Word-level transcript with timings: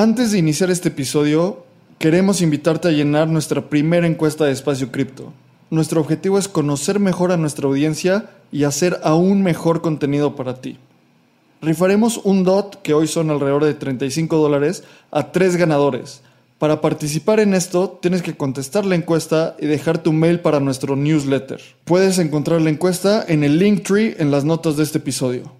Antes 0.00 0.32
de 0.32 0.38
iniciar 0.38 0.70
este 0.70 0.88
episodio, 0.88 1.66
queremos 1.98 2.40
invitarte 2.40 2.88
a 2.88 2.90
llenar 2.90 3.28
nuestra 3.28 3.68
primera 3.68 4.06
encuesta 4.06 4.46
de 4.46 4.52
Espacio 4.52 4.90
Cripto. 4.90 5.34
Nuestro 5.68 6.00
objetivo 6.00 6.38
es 6.38 6.48
conocer 6.48 6.98
mejor 6.98 7.32
a 7.32 7.36
nuestra 7.36 7.66
audiencia 7.66 8.30
y 8.50 8.64
hacer 8.64 8.98
aún 9.02 9.42
mejor 9.42 9.82
contenido 9.82 10.36
para 10.36 10.62
ti. 10.62 10.78
Rifaremos 11.60 12.16
un 12.24 12.44
DOT, 12.44 12.76
que 12.76 12.94
hoy 12.94 13.08
son 13.08 13.28
alrededor 13.28 13.66
de 13.66 13.74
35 13.74 14.38
dólares, 14.38 14.84
a 15.10 15.32
tres 15.32 15.56
ganadores. 15.56 16.22
Para 16.56 16.80
participar 16.80 17.38
en 17.38 17.52
esto, 17.52 17.98
tienes 18.00 18.22
que 18.22 18.38
contestar 18.38 18.86
la 18.86 18.94
encuesta 18.94 19.54
y 19.60 19.66
dejar 19.66 20.02
tu 20.02 20.14
mail 20.14 20.40
para 20.40 20.60
nuestro 20.60 20.96
newsletter. 20.96 21.60
Puedes 21.84 22.18
encontrar 22.18 22.62
la 22.62 22.70
encuesta 22.70 23.22
en 23.28 23.44
el 23.44 23.58
Linktree 23.58 24.16
en 24.18 24.30
las 24.30 24.46
notas 24.46 24.78
de 24.78 24.84
este 24.84 24.96
episodio. 24.96 25.59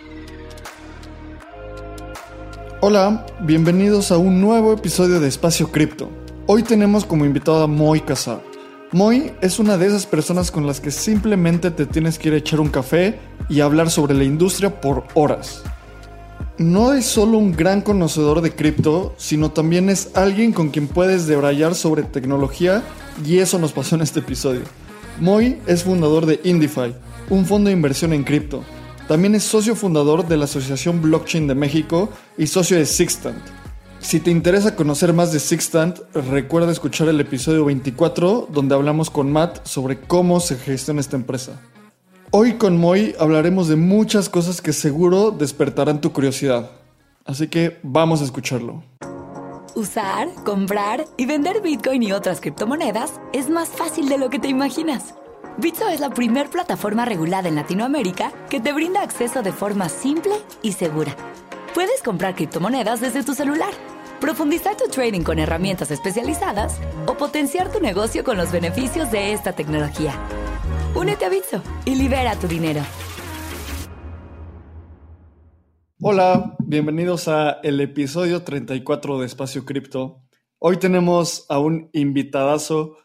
Hola, 2.83 3.27
bienvenidos 3.41 4.11
a 4.11 4.17
un 4.17 4.41
nuevo 4.41 4.73
episodio 4.73 5.19
de 5.19 5.27
Espacio 5.27 5.71
Cripto. 5.71 6.09
Hoy 6.47 6.63
tenemos 6.63 7.05
como 7.05 7.25
invitado 7.25 7.61
a 7.61 7.67
Moy 7.67 8.01
Casab. 8.01 8.41
Moy 8.91 9.33
es 9.39 9.59
una 9.59 9.77
de 9.77 9.85
esas 9.85 10.07
personas 10.07 10.49
con 10.49 10.65
las 10.65 10.79
que 10.79 10.89
simplemente 10.89 11.69
te 11.69 11.85
tienes 11.85 12.17
que 12.17 12.29
ir 12.29 12.33
a 12.33 12.37
echar 12.37 12.59
un 12.59 12.69
café 12.69 13.19
y 13.49 13.59
hablar 13.59 13.91
sobre 13.91 14.15
la 14.15 14.23
industria 14.23 14.81
por 14.81 15.03
horas. 15.13 15.61
No 16.57 16.93
es 16.93 17.05
solo 17.05 17.37
un 17.37 17.51
gran 17.51 17.81
conocedor 17.81 18.41
de 18.41 18.55
cripto, 18.55 19.13
sino 19.15 19.51
también 19.51 19.87
es 19.87 20.09
alguien 20.15 20.51
con 20.51 20.69
quien 20.71 20.87
puedes 20.87 21.27
debrayar 21.27 21.75
sobre 21.75 22.01
tecnología 22.01 22.81
y 23.23 23.37
eso 23.37 23.59
nos 23.59 23.73
pasó 23.73 23.93
en 23.93 24.01
este 24.01 24.21
episodio. 24.21 24.61
Moy 25.19 25.59
es 25.67 25.83
fundador 25.83 26.25
de 26.25 26.39
Indify, 26.43 26.95
un 27.29 27.45
fondo 27.45 27.67
de 27.67 27.73
inversión 27.73 28.11
en 28.11 28.23
cripto 28.23 28.63
también 29.11 29.35
es 29.35 29.43
socio 29.43 29.75
fundador 29.75 30.25
de 30.25 30.37
la 30.37 30.45
Asociación 30.45 31.01
Blockchain 31.01 31.45
de 31.45 31.53
México 31.53 32.07
y 32.37 32.47
socio 32.47 32.77
de 32.77 32.85
Sixtant. 32.85 33.43
Si 33.99 34.21
te 34.21 34.31
interesa 34.31 34.77
conocer 34.77 35.11
más 35.11 35.33
de 35.33 35.41
Sixtant, 35.41 35.99
recuerda 36.13 36.71
escuchar 36.71 37.09
el 37.09 37.19
episodio 37.19 37.65
24 37.65 38.47
donde 38.49 38.73
hablamos 38.73 39.09
con 39.09 39.29
Matt 39.29 39.67
sobre 39.67 39.99
cómo 39.99 40.39
se 40.39 40.55
gestiona 40.55 41.01
esta 41.01 41.17
empresa. 41.17 41.59
Hoy 42.31 42.53
con 42.53 42.77
Moy 42.77 43.13
hablaremos 43.19 43.67
de 43.67 43.75
muchas 43.75 44.29
cosas 44.29 44.61
que 44.61 44.71
seguro 44.71 45.31
despertarán 45.31 45.99
tu 45.99 46.13
curiosidad. 46.13 46.71
Así 47.25 47.49
que 47.49 47.81
vamos 47.83 48.21
a 48.21 48.23
escucharlo. 48.23 48.81
Usar, 49.75 50.29
comprar 50.45 51.03
y 51.17 51.25
vender 51.25 51.61
Bitcoin 51.61 52.01
y 52.01 52.13
otras 52.13 52.39
criptomonedas 52.39 53.19
es 53.33 53.49
más 53.49 53.67
fácil 53.67 54.07
de 54.07 54.17
lo 54.17 54.29
que 54.29 54.39
te 54.39 54.47
imaginas. 54.47 55.15
Bitso 55.57 55.89
es 55.89 55.99
la 55.99 56.09
primer 56.09 56.49
plataforma 56.49 57.03
regulada 57.03 57.49
en 57.49 57.55
Latinoamérica 57.55 58.31
que 58.49 58.61
te 58.61 58.71
brinda 58.71 59.03
acceso 59.03 59.43
de 59.43 59.51
forma 59.51 59.89
simple 59.89 60.33
y 60.61 60.71
segura. 60.71 61.13
Puedes 61.73 62.01
comprar 62.01 62.35
criptomonedas 62.35 63.01
desde 63.01 63.21
tu 63.21 63.33
celular, 63.33 63.71
profundizar 64.21 64.77
tu 64.77 64.85
trading 64.89 65.23
con 65.23 65.39
herramientas 65.39 65.91
especializadas 65.91 66.79
o 67.05 67.15
potenciar 67.15 67.69
tu 67.69 67.81
negocio 67.81 68.23
con 68.23 68.37
los 68.37 68.51
beneficios 68.51 69.11
de 69.11 69.33
esta 69.33 69.51
tecnología. 69.51 70.13
Únete 70.95 71.25
a 71.25 71.29
Bitso 71.29 71.61
y 71.83 71.95
libera 71.95 72.35
tu 72.37 72.47
dinero. 72.47 72.81
Hola, 75.99 76.55
bienvenidos 76.59 77.27
a 77.27 77.59
el 77.61 77.81
episodio 77.81 78.43
34 78.43 79.19
de 79.19 79.25
Espacio 79.25 79.65
Cripto. 79.65 80.21
Hoy 80.59 80.77
tenemos 80.77 81.45
a 81.49 81.59
un 81.59 81.89
invitadazo 81.91 82.95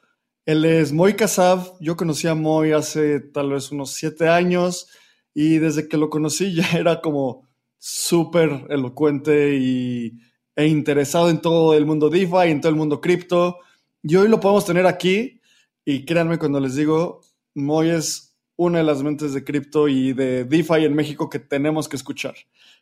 él 0.46 0.64
es 0.64 0.92
Moy 0.92 1.14
Kasav. 1.14 1.72
Yo 1.80 1.96
conocí 1.96 2.28
a 2.28 2.36
Moy 2.36 2.70
hace 2.70 3.18
tal 3.18 3.50
vez 3.50 3.72
unos 3.72 3.90
siete 3.90 4.28
años 4.28 4.88
y 5.34 5.58
desde 5.58 5.88
que 5.88 5.96
lo 5.96 6.08
conocí 6.08 6.54
ya 6.54 6.70
era 6.78 7.00
como 7.00 7.46
súper 7.78 8.64
elocuente 8.70 9.56
y, 9.56 10.12
e 10.54 10.66
interesado 10.66 11.28
en 11.28 11.40
todo 11.40 11.74
el 11.74 11.84
mundo 11.84 12.08
DeFi, 12.08 12.48
en 12.48 12.60
todo 12.60 12.70
el 12.70 12.76
mundo 12.76 13.00
cripto. 13.00 13.58
Y 14.02 14.14
hoy 14.14 14.28
lo 14.28 14.38
podemos 14.38 14.64
tener 14.64 14.86
aquí 14.86 15.40
y 15.84 16.04
créanme 16.04 16.38
cuando 16.38 16.60
les 16.60 16.76
digo, 16.76 17.22
Moy 17.54 17.90
es 17.90 18.36
una 18.54 18.78
de 18.78 18.84
las 18.84 19.02
mentes 19.02 19.34
de 19.34 19.42
cripto 19.42 19.88
y 19.88 20.12
de 20.12 20.44
DeFi 20.44 20.84
en 20.84 20.94
México 20.94 21.28
que 21.28 21.40
tenemos 21.40 21.88
que 21.88 21.96
escuchar. 21.96 22.34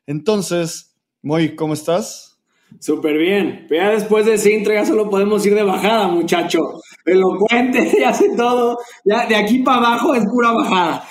Entonces, 0.06 0.94
Moy, 1.22 1.56
¿cómo 1.56 1.72
estás? 1.72 2.38
Súper 2.80 3.16
bien. 3.16 3.66
Ya 3.70 3.90
después 3.90 4.26
de 4.26 4.34
ese 4.34 4.52
intro 4.52 4.74
ya 4.74 4.84
solo 4.84 5.08
podemos 5.08 5.44
ir 5.46 5.54
de 5.54 5.62
bajada, 5.62 6.08
muchacho. 6.08 6.80
Elocuente, 7.04 7.92
ya 8.00 8.10
hace 8.10 8.30
todo. 8.36 8.78
Ya 9.04 9.26
de 9.26 9.36
aquí 9.36 9.60
para 9.60 9.78
abajo 9.78 10.14
es 10.14 10.24
pura 10.26 10.52
bajada. 10.52 11.08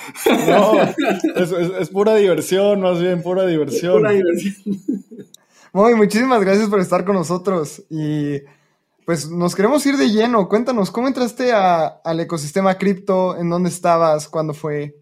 No, 0.48 0.74
es, 1.80 1.90
pura 1.90 2.16
diversión, 2.16 2.82
más 2.82 3.00
bien, 3.02 3.22
pura 3.22 3.46
diversión. 3.46 3.94
pura 4.00 4.12
diversión. 4.12 4.82
Muy, 5.72 5.96
muchísimas 5.96 6.42
gracias 6.42 6.70
por 6.70 6.80
estar 6.80 7.04
con 7.06 7.16
nosotros. 7.16 7.84
Y 7.90 8.40
pues 9.06 9.30
nos 9.30 9.56
queremos 9.56 9.86
ir 9.86 9.98
de 9.98 10.10
lleno. 10.10 10.48
Cuéntanos, 10.48 10.92
¿cómo 10.92 11.08
entraste 11.08 11.52
al 11.52 12.20
ecosistema 12.20 12.78
cripto? 12.78 13.38
¿En 13.38 13.50
dónde 13.50 13.70
estabas? 13.70 14.28
¿Cuándo 14.28 14.54
fue? 14.54 14.96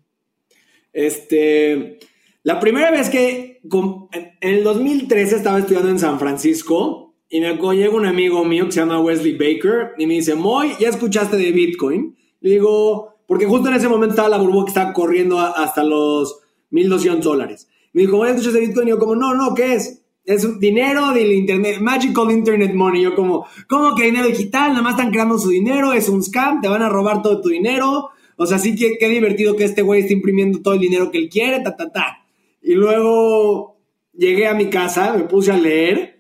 Este, 0.94 2.00
la 2.44 2.60
primera 2.60 2.92
vez 2.92 3.10
que, 3.10 3.62
en 3.62 4.32
el 4.42 4.64
2013 4.64 5.36
estaba 5.36 5.60
estudiando 5.60 5.90
en 5.90 6.00
San 6.00 6.20
Francisco 6.20 7.11
y 7.34 7.40
me 7.40 7.56
llega 7.56 7.96
un 7.96 8.06
amigo 8.06 8.44
mío 8.44 8.66
que 8.66 8.74
se 8.74 8.82
llama 8.82 9.00
Wesley 9.00 9.32
Baker 9.32 9.94
y 9.98 10.06
me 10.06 10.16
dice, 10.16 10.36
Moy, 10.36 10.74
¿ya 10.82 10.90
escuchaste 10.90 11.38
de 11.38 11.54
Bitcoin? 11.54 12.14
Le 12.42 12.50
digo, 12.50 13.16
porque 13.26 13.46
justo 13.46 13.70
en 13.70 13.76
ese 13.76 13.88
momento 13.88 14.12
estaba 14.12 14.28
la 14.28 14.38
burbuja 14.38 14.66
que 14.66 14.72
estaba 14.72 14.92
corriendo 14.92 15.40
hasta 15.40 15.82
los 15.82 16.42
1200 16.72 17.24
dólares. 17.24 17.70
Me 17.94 18.02
dijo, 18.02 18.26
¿ya 18.26 18.32
escuchaste 18.32 18.60
de 18.60 18.68
Bitcoin? 18.68 18.88
Y 18.90 18.92
yo 18.92 19.00
como, 19.00 19.16
no, 19.16 19.34
no, 19.34 19.56
¿qué 19.56 19.76
es? 19.76 20.04
Es 20.26 20.60
dinero 20.60 21.14
del 21.14 21.32
internet, 21.32 21.80
magical 21.80 22.30
internet 22.32 22.74
money. 22.74 23.02
Yo 23.02 23.16
como, 23.16 23.46
¿cómo 23.70 23.96
que 23.96 24.04
dinero 24.04 24.28
digital? 24.28 24.72
Nada 24.72 24.82
más 24.82 24.96
están 24.96 25.12
creando 25.12 25.40
su 25.40 25.52
dinero, 25.52 25.94
es 25.94 26.10
un 26.10 26.22
scam, 26.22 26.60
te 26.60 26.68
van 26.68 26.82
a 26.82 26.90
robar 26.90 27.22
todo 27.22 27.40
tu 27.40 27.48
dinero. 27.48 28.10
O 28.36 28.46
sea, 28.46 28.60
sí 28.60 28.76
que 28.76 28.98
qué 29.00 29.08
divertido 29.08 29.56
que 29.56 29.64
este 29.64 29.84
güey 29.84 30.02
esté 30.02 30.14
imprimiendo 30.14 30.62
todo 30.62 30.74
el 30.74 30.82
dinero 30.82 31.10
que 31.10 31.18
él 31.18 31.30
quiere, 31.30 31.62
ta, 31.62 31.78
ta, 31.78 31.90
ta. 31.94 32.26
Y 32.62 32.74
luego 32.74 33.78
llegué 34.12 34.48
a 34.48 34.54
mi 34.54 34.70
casa, 34.70 35.14
me 35.16 35.24
puse 35.24 35.54
a 35.54 35.58
leer 35.58 36.11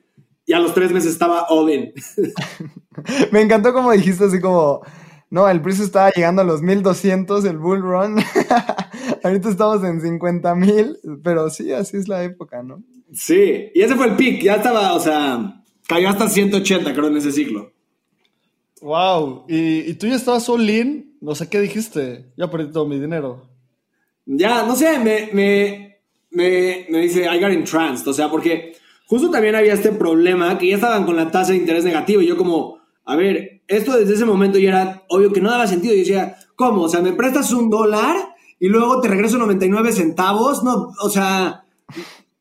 y 0.51 0.53
a 0.53 0.59
los 0.59 0.73
tres 0.73 0.91
meses 0.91 1.13
estaba 1.13 1.45
Oden. 1.47 1.93
me 3.31 3.39
encantó 3.39 3.71
como 3.71 3.93
dijiste 3.93 4.25
así 4.25 4.41
como, 4.41 4.81
no, 5.29 5.47
el 5.47 5.61
precio 5.61 5.85
estaba 5.85 6.11
llegando 6.11 6.41
a 6.41 6.45
los 6.45 6.61
1200, 6.61 7.45
el 7.45 7.57
bull 7.57 7.81
run. 7.81 8.17
Ahorita 9.23 9.47
estamos 9.47 9.81
en 9.85 10.01
50 10.01 10.53
mil, 10.55 10.97
pero 11.23 11.49
sí, 11.49 11.71
así 11.71 11.95
es 11.95 12.09
la 12.09 12.25
época, 12.25 12.63
¿no? 12.63 12.83
Sí, 13.13 13.71
y 13.73 13.81
ese 13.81 13.95
fue 13.95 14.07
el 14.07 14.17
pick, 14.17 14.43
ya 14.43 14.55
estaba, 14.55 14.93
o 14.93 14.99
sea, 14.99 15.63
cayó 15.87 16.09
hasta 16.09 16.27
180 16.27 16.93
creo 16.93 17.07
en 17.07 17.15
ese 17.15 17.31
ciclo. 17.31 17.71
Wow, 18.81 19.45
¿Y, 19.47 19.93
tú 19.93 20.07
ya 20.07 20.15
estabas 20.15 20.49
all 20.49 20.69
in? 20.69 21.15
No 21.21 21.33
sé 21.33 21.47
qué 21.47 21.61
dijiste, 21.61 22.33
ya 22.35 22.51
perdí 22.51 22.73
todo 22.73 22.85
mi 22.85 22.99
dinero. 22.99 23.47
Ya, 24.25 24.63
no 24.63 24.75
sé, 24.75 24.99
me 24.99 25.29
me, 26.31 27.01
dice, 27.01 27.25
I 27.25 27.39
got 27.39 27.51
entranced. 27.51 28.07
O 28.07 28.13
sea, 28.13 28.29
porque 28.29 28.75
justo 29.11 29.29
también 29.29 29.55
había 29.55 29.73
este 29.73 29.91
problema 29.91 30.57
que 30.57 30.69
ya 30.69 30.75
estaban 30.75 31.05
con 31.05 31.17
la 31.17 31.29
tasa 31.29 31.51
de 31.51 31.57
interés 31.57 31.83
negativo. 31.83 32.21
Y 32.21 32.27
yo 32.27 32.37
como, 32.37 32.79
a 33.03 33.17
ver, 33.17 33.61
esto 33.67 33.97
desde 33.97 34.13
ese 34.13 34.23
momento 34.23 34.57
ya 34.57 34.69
era 34.69 35.03
obvio 35.09 35.33
que 35.33 35.41
no 35.41 35.51
daba 35.51 35.67
sentido. 35.67 35.93
Yo 35.93 35.99
decía, 35.99 36.37
¿cómo? 36.55 36.83
O 36.83 36.87
sea, 36.87 37.01
me 37.01 37.11
prestas 37.11 37.51
un 37.51 37.69
dólar 37.69 38.15
y 38.57 38.69
luego 38.69 39.01
te 39.01 39.09
regreso 39.09 39.37
99 39.37 39.91
centavos. 39.91 40.63
No, 40.63 40.93
o 40.97 41.09
sea, 41.09 41.65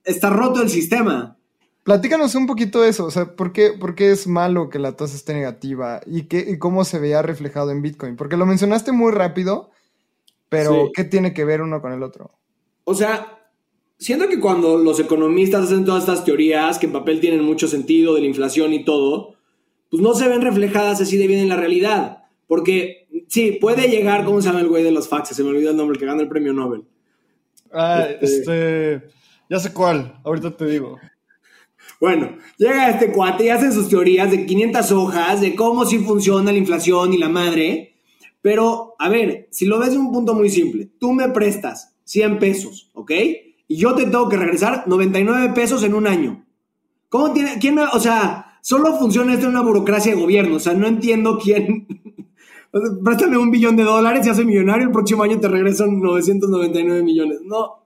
está 0.05 0.31
roto 0.31 0.63
el 0.63 0.71
sistema. 0.71 1.37
Platícanos 1.83 2.37
un 2.37 2.47
poquito 2.47 2.85
eso, 2.85 3.05
o 3.07 3.11
sea, 3.11 3.35
¿por 3.35 3.53
qué, 3.53 3.73
por 3.73 3.97
qué 3.97 4.13
es 4.13 4.29
malo 4.29 4.71
que 4.71 4.79
la 4.79 4.93
tasa 4.93 5.17
esté 5.17 5.35
negativa 5.35 6.01
y, 6.07 6.29
qué, 6.29 6.39
y 6.39 6.57
cómo 6.57 6.85
se 6.85 7.01
veía 7.01 7.21
reflejado 7.21 7.73
en 7.73 7.83
Bitcoin? 7.83 8.15
Porque 8.15 8.37
lo 8.37 8.47
mencionaste 8.47 8.93
muy 8.93 9.11
rápido, 9.11 9.73
pero 10.49 10.91
¿qué 10.95 11.03
tiene 11.03 11.35
que 11.35 11.45
ver 11.45 11.63
uno 11.63 11.83
con 11.83 11.93
el 11.93 12.05
otro? 12.05 12.31
O 12.85 12.95
sea, 12.95 13.40
siento 14.01 14.29
que 14.29 14.41
cuando 14.41 14.79
los 14.79 14.99
economistas 14.99 15.67
hacen 15.67 15.85
todas 15.85 16.03
estas 16.03 16.25
teorías 16.25 16.79
que 16.79 16.87
en 16.87 16.93
papel 16.93 17.21
tienen 17.21 17.45
mucho 17.45 17.69
sentido 17.69 18.15
de 18.15 18.23
la 18.23 18.27
inflación 18.27 18.73
y 18.73 18.85
todo, 18.85 19.37
pues 19.91 20.03
no 20.03 20.15
se 20.15 20.27
ven 20.27 20.41
reflejadas 20.41 21.01
así 21.01 21.17
de 21.17 21.27
bien 21.27 21.41
en 21.41 21.51
la 21.51 21.57
realidad. 21.57 22.25
Porque 22.47 23.07
sí, 23.29 23.59
puede 23.61 23.89
llegar, 23.89 24.25
¿cómo 24.25 24.41
se 24.41 24.49
llama 24.49 24.61
el 24.61 24.69
güey 24.69 24.83
de 24.83 24.91
los 24.91 25.09
faxes? 25.09 25.37
Se 25.37 25.45
me 25.45 25.51
olvidó 25.51 25.71
el 25.71 25.77
nombre, 25.77 25.95
el 25.95 26.01
que 26.01 26.07
gana 26.07 26.23
el 26.23 26.29
premio 26.29 26.53
Nobel. 26.53 26.85
Ah, 27.73 28.09
este, 28.21 29.03
ya 29.49 29.61
sé 29.61 29.73
cuál, 29.73 30.19
ahorita 30.25 30.57
te 30.57 30.67
digo. 30.67 30.99
Bueno, 32.01 32.39
llega 32.57 32.91
este 32.91 33.13
cuate 33.13 33.45
y 33.45 33.49
hacen 33.51 33.73
sus 33.73 33.89
teorías 33.89 34.31
de 34.31 34.47
500 34.47 34.91
hojas 34.93 35.41
de 35.41 35.55
cómo 35.55 35.85
sí 35.85 35.99
funciona 35.99 36.51
la 36.51 36.59
inflación 36.59 37.13
y 37.13 37.19
la 37.19 37.29
madre. 37.29 37.95
Pero, 38.41 38.95
a 38.99 39.11
ver, 39.11 39.49
si 39.51 39.67
lo 39.67 39.79
ves 39.79 39.93
de 39.93 39.99
un 39.99 40.11
punto 40.11 40.35
muy 40.35 40.49
simple, 40.49 40.89
tú 40.99 41.13
me 41.13 41.29
prestas 41.29 41.95
100 42.05 42.39
pesos, 42.39 42.91
¿ok? 42.95 43.13
Y 43.71 43.77
yo 43.77 43.95
te 43.95 44.03
tengo 44.03 44.29
que 44.29 44.37
regresar 44.37 44.83
99 44.89 45.53
pesos 45.55 45.85
en 45.85 45.95
un 45.95 46.09
año. 46.09 46.45
¿Cómo 47.09 47.33
tiene, 47.33 47.57
quién, 47.61 47.79
o 47.79 48.01
sea, 48.01 48.59
solo 48.63 48.99
funciona 48.99 49.33
esto 49.33 49.47
en 49.47 49.53
una 49.53 49.63
burocracia 49.63 50.13
de 50.13 50.21
gobierno, 50.21 50.57
o 50.57 50.59
sea, 50.59 50.73
no 50.75 50.89
entiendo 50.89 51.39
quién, 51.41 51.87
préstame 53.05 53.39
un 53.39 53.53
billón 53.53 53.77
de 53.77 53.85
dólares 53.85 54.27
y 54.27 54.31
hace 54.31 54.45
millonario, 54.45 54.87
el 54.87 54.93
próximo 54.93 55.23
año 55.23 55.39
te 55.39 55.47
regresan 55.47 56.01
999 56.01 57.05
millones. 57.05 57.43
No, 57.45 57.85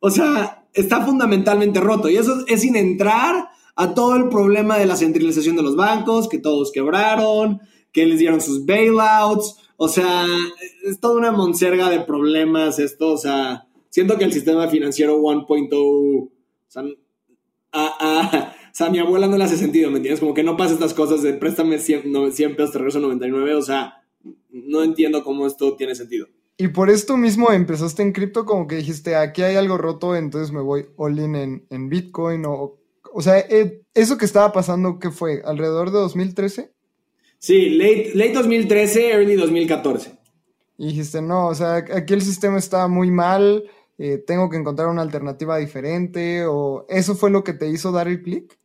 o 0.00 0.10
sea, 0.10 0.64
está 0.72 1.04
fundamentalmente 1.04 1.80
roto. 1.80 2.08
Y 2.08 2.16
eso 2.16 2.42
es 2.46 2.62
sin 2.62 2.74
entrar 2.74 3.50
a 3.74 3.92
todo 3.92 4.16
el 4.16 4.30
problema 4.30 4.78
de 4.78 4.86
la 4.86 4.96
centralización 4.96 5.54
de 5.54 5.62
los 5.64 5.76
bancos, 5.76 6.30
que 6.30 6.38
todos 6.38 6.72
quebraron, 6.72 7.60
que 7.92 8.06
les 8.06 8.18
dieron 8.18 8.40
sus 8.40 8.64
bailouts, 8.64 9.58
o 9.76 9.88
sea, 9.88 10.24
es 10.82 10.98
toda 10.98 11.18
una 11.18 11.30
monserga 11.30 11.90
de 11.90 12.00
problemas 12.00 12.78
esto, 12.78 13.12
o 13.12 13.18
sea, 13.18 13.65
siento 13.96 14.18
que 14.18 14.24
el 14.24 14.32
sistema 14.34 14.68
financiero 14.68 15.18
1.0, 15.18 15.72
o 15.72 16.30
sea, 16.68 16.82
a, 17.72 18.52
o 18.52 18.74
sea, 18.74 18.88
a 18.88 18.90
mi 18.90 18.98
abuela 18.98 19.26
no 19.26 19.38
le 19.38 19.44
hace 19.44 19.56
sentido, 19.56 19.90
¿me 19.90 19.96
entiendes? 19.96 20.20
Como 20.20 20.34
que 20.34 20.42
no 20.42 20.54
pasa 20.54 20.74
estas 20.74 20.92
cosas 20.92 21.22
de 21.22 21.32
préstame 21.32 21.78
100, 21.78 22.30
100 22.30 22.56
pesos, 22.56 22.72
te 22.72 22.78
regreso 22.78 23.00
99, 23.00 23.54
o 23.54 23.62
sea, 23.62 24.02
no 24.50 24.82
entiendo 24.82 25.24
cómo 25.24 25.46
esto 25.46 25.76
tiene 25.76 25.94
sentido. 25.94 26.26
Y 26.58 26.68
por 26.68 26.90
esto 26.90 27.16
mismo 27.16 27.50
empezaste 27.50 28.02
en 28.02 28.12
cripto, 28.12 28.44
como 28.44 28.66
que 28.66 28.76
dijiste, 28.76 29.16
aquí 29.16 29.40
hay 29.40 29.56
algo 29.56 29.78
roto, 29.78 30.14
entonces 30.14 30.52
me 30.52 30.60
voy 30.60 30.88
all 30.96 31.18
in 31.18 31.64
en, 31.70 31.88
Bitcoin. 31.88 32.44
O, 32.44 32.78
o 33.14 33.22
sea, 33.22 33.38
eh, 33.38 33.80
eso 33.94 34.18
que 34.18 34.26
estaba 34.26 34.52
pasando, 34.52 34.98
¿qué 34.98 35.10
fue? 35.10 35.40
¿Alrededor 35.42 35.90
de 35.90 36.00
2013? 36.00 36.70
Sí, 37.38 37.70
late, 37.70 38.10
late 38.12 38.34
2013, 38.34 39.12
early 39.12 39.36
2014. 39.36 40.18
Y 40.76 40.88
dijiste, 40.88 41.22
no, 41.22 41.46
o 41.46 41.54
sea, 41.54 41.76
aquí 41.76 42.12
el 42.12 42.20
sistema 42.20 42.58
está 42.58 42.88
muy 42.88 43.10
mal, 43.10 43.64
eh, 43.98 44.22
tengo 44.26 44.50
que 44.50 44.56
encontrar 44.56 44.88
una 44.88 45.02
alternativa 45.02 45.56
diferente, 45.56 46.44
o 46.46 46.86
eso 46.88 47.14
fue 47.14 47.30
lo 47.30 47.42
que 47.42 47.54
te 47.54 47.68
hizo 47.68 47.92
dar 47.92 48.08
el 48.08 48.22
clic. 48.22 48.58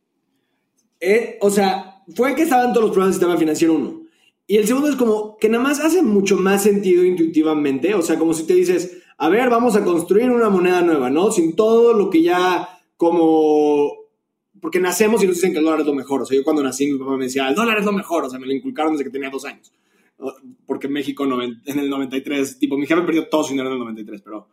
Eh, 1.00 1.38
o 1.40 1.50
sea, 1.50 2.02
fue 2.14 2.34
que 2.34 2.42
estaban 2.42 2.72
todos 2.72 2.86
los 2.86 2.90
problemas 2.92 3.14
del 3.14 3.20
sistema 3.20 3.38
financiero 3.38 3.74
uno. 3.74 4.02
Y 4.46 4.56
el 4.56 4.66
segundo 4.66 4.88
es 4.88 4.96
como 4.96 5.36
que 5.38 5.48
nada 5.48 5.62
más 5.62 5.80
hace 5.80 6.02
mucho 6.02 6.36
más 6.36 6.62
sentido 6.62 7.04
intuitivamente, 7.04 7.94
o 7.94 8.02
sea, 8.02 8.18
como 8.18 8.34
si 8.34 8.46
te 8.46 8.54
dices, 8.54 9.02
a 9.18 9.28
ver, 9.28 9.48
vamos 9.50 9.76
a 9.76 9.84
construir 9.84 10.30
una 10.30 10.50
moneda 10.50 10.82
nueva, 10.82 11.08
¿no? 11.08 11.30
Sin 11.30 11.54
todo 11.54 11.92
lo 11.92 12.10
que 12.10 12.22
ya 12.22 12.68
como... 12.96 13.92
Porque 14.60 14.80
nacemos 14.80 15.22
y 15.22 15.26
nos 15.26 15.36
dicen 15.36 15.52
que 15.52 15.58
el 15.58 15.64
dólar 15.64 15.80
es 15.80 15.86
lo 15.86 15.94
mejor. 15.94 16.22
O 16.22 16.26
sea, 16.26 16.36
yo 16.36 16.44
cuando 16.44 16.62
nací 16.62 16.90
mi 16.90 16.98
papá 16.98 17.16
me 17.16 17.24
decía, 17.24 17.48
el 17.48 17.54
dólar 17.54 17.78
es 17.78 17.84
lo 17.84 17.92
mejor. 17.92 18.24
O 18.24 18.30
sea, 18.30 18.38
me 18.38 18.46
lo 18.46 18.52
inculcaron 18.52 18.92
desde 18.92 19.04
que 19.04 19.10
tenía 19.10 19.30
dos 19.30 19.44
años. 19.44 19.72
Porque 20.66 20.88
México 20.88 21.24
en 21.24 21.78
el 21.78 21.90
93, 21.90 22.58
tipo, 22.58 22.76
mi 22.76 22.86
jefe 22.86 23.02
perdió 23.02 23.28
todo 23.28 23.44
su 23.44 23.50
dinero 23.50 23.68
en 23.68 23.74
el 23.74 23.78
93, 23.80 24.22
pero... 24.22 24.48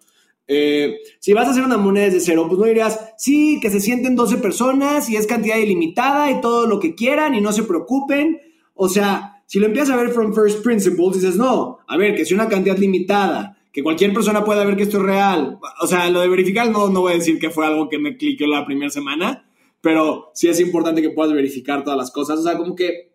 Eh, 0.51 1.01
si 1.19 1.31
vas 1.31 1.47
a 1.47 1.51
hacer 1.51 1.63
una 1.63 1.77
moneda 1.77 2.05
desde 2.05 2.21
cero, 2.21 2.45
pues 2.47 2.59
no 2.59 2.65
dirías, 2.65 3.13
sí, 3.17 3.59
que 3.61 3.69
se 3.69 3.79
sienten 3.79 4.15
12 4.15 4.37
personas 4.37 5.07
y 5.07 5.15
es 5.15 5.27
cantidad 5.27 5.57
ilimitada 5.57 6.31
y 6.31 6.41
todo 6.41 6.65
lo 6.65 6.79
que 6.79 6.95
quieran 6.95 7.35
y 7.35 7.41
no 7.41 7.51
se 7.51 7.61
preocupen. 7.63 8.41
O 8.73 8.89
sea, 8.89 9.43
si 9.45 9.59
lo 9.59 9.67
empiezas 9.67 9.91
a 9.91 9.97
ver 9.97 10.09
from 10.09 10.33
first 10.33 10.63
principles, 10.63 11.21
dices, 11.21 11.35
no, 11.35 11.77
a 11.87 11.97
ver, 11.97 12.15
que 12.15 12.25
sea 12.25 12.35
una 12.35 12.49
cantidad 12.49 12.77
limitada, 12.79 13.57
que 13.71 13.83
cualquier 13.83 14.11
persona 14.11 14.43
pueda 14.43 14.65
ver 14.65 14.75
que 14.75 14.83
esto 14.83 14.97
es 14.97 15.03
real. 15.03 15.59
O 15.81 15.85
sea, 15.85 16.09
lo 16.09 16.19
de 16.19 16.27
verificar 16.27 16.67
no, 16.71 16.89
no 16.89 17.01
voy 17.01 17.13
a 17.13 17.17
decir 17.17 17.37
que 17.37 17.51
fue 17.51 17.67
algo 17.67 17.87
que 17.87 17.99
me 17.99 18.17
cliqueó 18.17 18.47
la 18.47 18.65
primera 18.65 18.89
semana, 18.89 19.45
pero 19.81 20.31
sí 20.33 20.47
es 20.47 20.59
importante 20.59 21.03
que 21.03 21.11
puedas 21.11 21.31
verificar 21.31 21.83
todas 21.83 21.97
las 21.97 22.09
cosas. 22.09 22.39
O 22.39 22.43
sea, 22.43 22.57
como 22.57 22.75
que 22.75 23.08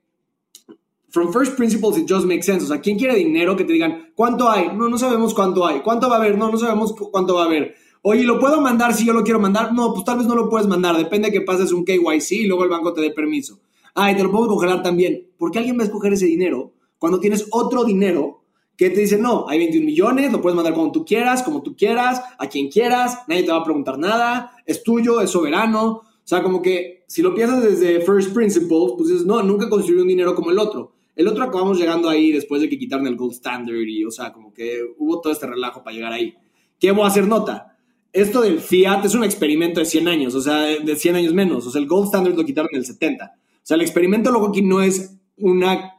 from 1.14 1.32
first 1.32 1.56
principles 1.56 1.96
it 1.96 2.08
just 2.08 2.26
makes 2.26 2.44
sense. 2.44 2.64
O 2.64 2.66
sea, 2.66 2.80
¿quién 2.80 2.98
quiere 2.98 3.14
dinero 3.14 3.54
que 3.54 3.64
te 3.64 3.72
digan 3.72 4.10
cuánto 4.16 4.50
hay? 4.50 4.76
No, 4.76 4.88
no 4.88 4.98
sabemos 4.98 5.32
cuánto 5.32 5.64
hay. 5.64 5.78
¿Cuánto 5.80 6.08
va 6.08 6.16
a 6.16 6.18
haber? 6.18 6.36
No, 6.36 6.50
no 6.50 6.58
sabemos 6.58 6.92
cuánto 6.92 7.36
va 7.36 7.42
a 7.42 7.46
haber. 7.46 7.76
Oye, 8.02 8.24
¿lo 8.24 8.40
puedo 8.40 8.60
mandar 8.60 8.92
si 8.92 9.06
yo 9.06 9.12
lo 9.12 9.22
quiero 9.22 9.38
mandar? 9.38 9.72
No, 9.72 9.94
pues 9.94 10.04
tal 10.04 10.18
vez 10.18 10.26
no 10.26 10.34
lo 10.34 10.50
puedes 10.50 10.66
mandar. 10.66 10.96
Depende 10.96 11.28
de 11.28 11.32
que 11.32 11.40
pases 11.42 11.70
un 11.70 11.84
KYC 11.84 12.32
y 12.32 12.46
luego 12.46 12.64
el 12.64 12.70
banco 12.70 12.92
te 12.92 13.00
dé 13.00 13.10
permiso. 13.10 13.60
Ay, 13.94 14.16
te 14.16 14.24
lo 14.24 14.32
puedo 14.32 14.48
congelar 14.48 14.82
también. 14.82 15.30
¿Por 15.38 15.52
qué 15.52 15.60
alguien 15.60 15.78
va 15.78 15.82
a 15.82 15.86
escoger 15.86 16.12
ese 16.12 16.26
dinero 16.26 16.72
cuando 16.98 17.20
tienes 17.20 17.46
otro 17.52 17.84
dinero 17.84 18.42
que 18.76 18.90
te 18.90 19.02
dice, 19.02 19.16
no, 19.16 19.46
hay 19.48 19.58
21 19.58 19.86
millones, 19.86 20.32
lo 20.32 20.42
puedes 20.42 20.56
mandar 20.56 20.74
como 20.74 20.90
tú 20.90 21.04
quieras, 21.04 21.44
como 21.44 21.62
tú 21.62 21.76
quieras, 21.76 22.20
a 22.38 22.48
quien 22.48 22.68
quieras, 22.68 23.18
nadie 23.28 23.44
te 23.44 23.52
va 23.52 23.58
a 23.58 23.64
preguntar 23.64 23.98
nada, 23.98 24.50
es 24.66 24.82
tuyo, 24.82 25.20
es 25.20 25.30
soberano. 25.30 25.86
O 25.86 26.26
sea, 26.26 26.42
como 26.42 26.60
que 26.60 27.04
si 27.06 27.22
lo 27.22 27.34
piensas 27.34 27.62
desde 27.62 28.00
first 28.00 28.34
principles, 28.34 28.94
pues 28.96 29.10
dices, 29.10 29.24
no, 29.24 29.42
nunca 29.44 29.68
construí 29.68 30.00
un 30.00 30.08
dinero 30.08 30.34
como 30.34 30.50
el 30.50 30.58
otro. 30.58 30.93
El 31.16 31.28
otro 31.28 31.44
acabamos 31.44 31.78
llegando 31.78 32.08
ahí 32.08 32.32
después 32.32 32.60
de 32.60 32.68
que 32.68 32.78
quitaron 32.78 33.06
el 33.06 33.16
gold 33.16 33.34
standard 33.34 33.76
y, 33.76 34.04
o 34.04 34.10
sea, 34.10 34.32
como 34.32 34.52
que 34.52 34.80
hubo 34.98 35.20
todo 35.20 35.32
este 35.32 35.46
relajo 35.46 35.82
para 35.82 35.94
llegar 35.94 36.12
ahí. 36.12 36.34
¿Qué 36.78 36.90
voy 36.90 37.04
a 37.04 37.08
hacer 37.08 37.26
nota? 37.26 37.76
Esto 38.12 38.42
del 38.42 38.60
fiat 38.60 39.04
es 39.04 39.14
un 39.14 39.24
experimento 39.24 39.80
de 39.80 39.86
100 39.86 40.08
años, 40.08 40.34
o 40.34 40.40
sea, 40.40 40.58
de 40.58 40.96
100 40.96 41.16
años 41.16 41.34
menos. 41.34 41.66
O 41.66 41.70
sea, 41.70 41.80
el 41.80 41.86
gold 41.86 42.06
standard 42.06 42.36
lo 42.36 42.44
quitaron 42.44 42.68
en 42.72 42.78
el 42.78 42.86
70. 42.86 43.32
O 43.36 43.38
sea, 43.62 43.76
el 43.76 43.82
experimento 43.82 44.30
luego 44.30 44.48
aquí 44.48 44.62
no 44.62 44.82
es 44.82 45.16
una, 45.38 45.94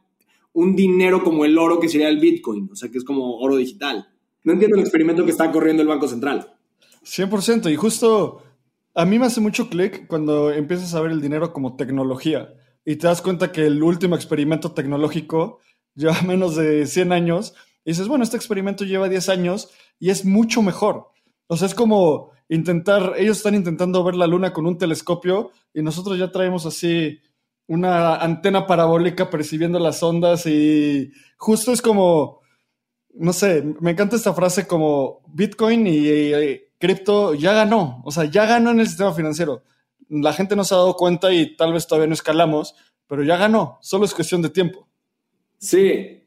un 0.53 0.75
dinero 0.75 1.23
como 1.23 1.45
el 1.45 1.57
oro 1.57 1.79
que 1.79 1.89
sería 1.89 2.09
el 2.09 2.19
Bitcoin, 2.19 2.69
o 2.71 2.75
sea, 2.75 2.89
que 2.89 2.97
es 2.97 3.03
como 3.03 3.37
oro 3.37 3.55
digital. 3.55 4.07
No 4.43 4.53
entiendo 4.53 4.75
el 4.77 4.83
experimento 4.83 5.25
que 5.25 5.31
está 5.31 5.51
corriendo 5.51 5.81
el 5.81 5.87
Banco 5.87 6.07
Central. 6.07 6.53
100%, 7.03 7.71
y 7.71 7.75
justo 7.75 8.41
a 8.93 9.05
mí 9.05 9.19
me 9.19 9.25
hace 9.25 9.41
mucho 9.41 9.69
clic 9.69 10.07
cuando 10.07 10.51
empiezas 10.51 10.93
a 10.93 11.01
ver 11.01 11.11
el 11.11 11.21
dinero 11.21 11.51
como 11.51 11.75
tecnología 11.75 12.53
y 12.85 12.95
te 12.97 13.07
das 13.07 13.21
cuenta 13.21 13.51
que 13.51 13.65
el 13.65 13.81
último 13.81 14.15
experimento 14.15 14.71
tecnológico 14.71 15.59
lleva 15.95 16.21
menos 16.25 16.55
de 16.55 16.85
100 16.85 17.11
años 17.11 17.55
y 17.83 17.91
dices, 17.91 18.07
bueno, 18.07 18.23
este 18.23 18.37
experimento 18.37 18.85
lleva 18.85 19.09
10 19.09 19.29
años 19.29 19.69
y 19.99 20.11
es 20.11 20.23
mucho 20.25 20.61
mejor. 20.61 21.09
O 21.47 21.57
sea, 21.57 21.67
es 21.67 21.75
como 21.75 22.31
intentar, 22.49 23.13
ellos 23.17 23.37
están 23.37 23.55
intentando 23.55 24.03
ver 24.03 24.15
la 24.15 24.27
luna 24.27 24.53
con 24.53 24.65
un 24.65 24.77
telescopio 24.77 25.51
y 25.73 25.81
nosotros 25.81 26.17
ya 26.17 26.31
traemos 26.31 26.65
así 26.65 27.19
una 27.67 28.15
antena 28.17 28.67
parabólica 28.67 29.29
percibiendo 29.29 29.79
las 29.79 30.01
ondas 30.03 30.45
y 30.45 31.11
justo 31.37 31.71
es 31.71 31.81
como, 31.81 32.41
no 33.13 33.33
sé, 33.33 33.63
me 33.79 33.91
encanta 33.91 34.15
esta 34.15 34.33
frase 34.33 34.67
como 34.67 35.21
Bitcoin 35.27 35.87
y, 35.87 36.61
cripto 36.77 37.33
ya 37.33 37.53
ganó, 37.53 38.01
o 38.03 38.11
sea, 38.11 38.25
ya 38.25 38.45
ganó 38.45 38.71
en 38.71 38.81
el 38.81 38.87
sistema 38.87 39.13
financiero. 39.13 39.63
La 40.09 40.33
gente 40.33 40.55
no 40.55 40.63
se 40.63 40.73
ha 40.73 40.77
dado 40.77 40.95
cuenta 40.95 41.33
y 41.33 41.55
tal 41.55 41.73
vez 41.73 41.87
todavía 41.87 42.07
no 42.07 42.13
escalamos, 42.13 42.75
pero 43.07 43.23
ya 43.23 43.37
ganó, 43.37 43.77
solo 43.81 44.05
es 44.05 44.13
cuestión 44.13 44.41
de 44.41 44.49
tiempo. 44.49 44.87
Sí, 45.57 46.23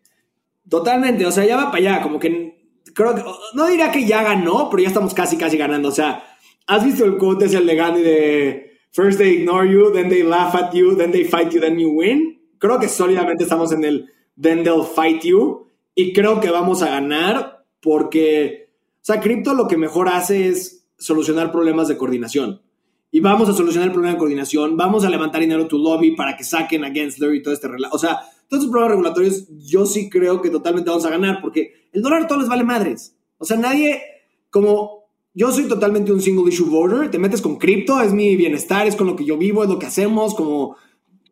totalmente, 0.69 1.27
o 1.27 1.33
sea, 1.33 1.45
ya 1.45 1.57
va 1.57 1.71
para 1.71 1.79
allá, 1.79 2.03
como 2.03 2.19
que 2.19 2.73
creo 2.95 3.15
que, 3.15 3.23
no 3.55 3.67
diría 3.67 3.91
que 3.93 4.07
ya 4.07 4.23
ganó, 4.23 4.69
pero 4.71 4.83
ya 4.83 4.89
estamos 4.89 5.15
casi, 5.15 5.37
casi 5.37 5.57
ganando, 5.57 5.89
o 5.89 5.93
sea, 5.93 6.25
¿has 6.67 6.85
visto 6.85 7.05
el 7.05 7.17
quote 7.17 7.47
ese 7.47 7.61
de 7.61 7.75
Gandhi 7.75 8.03
de 8.03 8.69
First 8.91 9.19
they 9.19 9.39
ignore 9.39 9.65
you, 9.65 9.93
then 9.93 10.09
they 10.09 10.23
laugh 10.23 10.55
at 10.55 10.73
you, 10.73 10.97
then 10.97 11.13
they 11.13 11.25
fight 11.25 11.53
you, 11.53 11.61
then 11.61 11.79
you 11.79 11.91
win. 11.91 12.41
Creo 12.59 12.81
que 12.81 12.89
sólidamente 12.89 13.45
estamos 13.45 13.71
en 13.73 13.85
el 13.85 14.11
then 14.41 14.65
they'll 14.65 14.85
fight 14.85 15.23
you 15.23 15.69
y 15.95 16.13
creo 16.13 16.41
que 16.41 16.51
vamos 16.51 16.83
a 16.83 16.91
ganar 16.91 17.65
porque, 17.81 18.71
o 18.97 19.05
sea, 19.05 19.21
cripto 19.21 19.55
lo 19.55 19.69
que 19.69 19.77
mejor 19.77 20.09
hace 20.09 20.49
es 20.49 20.89
solucionar 20.99 21.53
problemas 21.53 21.89
de 21.89 21.97
coordinación. 21.97 22.63
Y 23.11 23.21
vamos 23.21 23.49
a 23.49 23.55
solucionar 23.55 23.89
el 23.89 23.93
problema 23.93 24.13
de 24.13 24.19
coordinación, 24.19 24.77
vamos 24.77 25.05
a 25.05 25.11
levantar 25.11 25.41
dinero 25.41 25.67
tu 25.67 25.79
lobby 25.79 26.15
para 26.15 26.37
que 26.37 26.45
saquen 26.45 26.85
a 26.85 26.91
Gensler 26.91 27.35
y 27.35 27.43
todo 27.43 27.55
este 27.55 27.69
relato. 27.69 27.95
O 27.95 27.99
sea, 27.99 28.21
todos 28.49 28.63
esos 28.63 28.71
problemas 28.71 28.91
regulatorios 28.91 29.49
yo 29.67 29.87
sí 29.87 30.11
creo 30.11 30.43
que 30.43 30.51
totalmente 30.51 30.91
vamos 30.91 31.07
a 31.07 31.11
ganar 31.11 31.41
porque 31.41 31.89
el 31.93 32.03
dólar 32.03 32.27
todo 32.27 32.41
les 32.41 32.49
vale 32.49 32.65
madres. 32.65 33.17
O 33.39 33.45
sea, 33.45 33.57
nadie, 33.57 34.03
como 34.51 34.99
yo 35.39 35.53
soy 35.53 35.69
totalmente 35.69 36.13
un 36.13 36.21
single 36.21 36.53
issue 36.53 36.69
voter. 36.69 37.13
Te 37.13 37.19
metes 37.21 37.41
con 37.41 37.59
cripto, 37.59 38.01
es 38.01 38.13
mi 38.13 38.35
bienestar, 38.35 38.89
es 38.89 38.97
con 38.97 39.07
lo 39.07 39.15
que 39.15 39.25
yo 39.25 39.39
vivo, 39.39 39.63
es 39.63 39.71
lo 39.71 39.79
que 39.79 39.87
hacemos, 39.87 40.35
como 40.35 40.77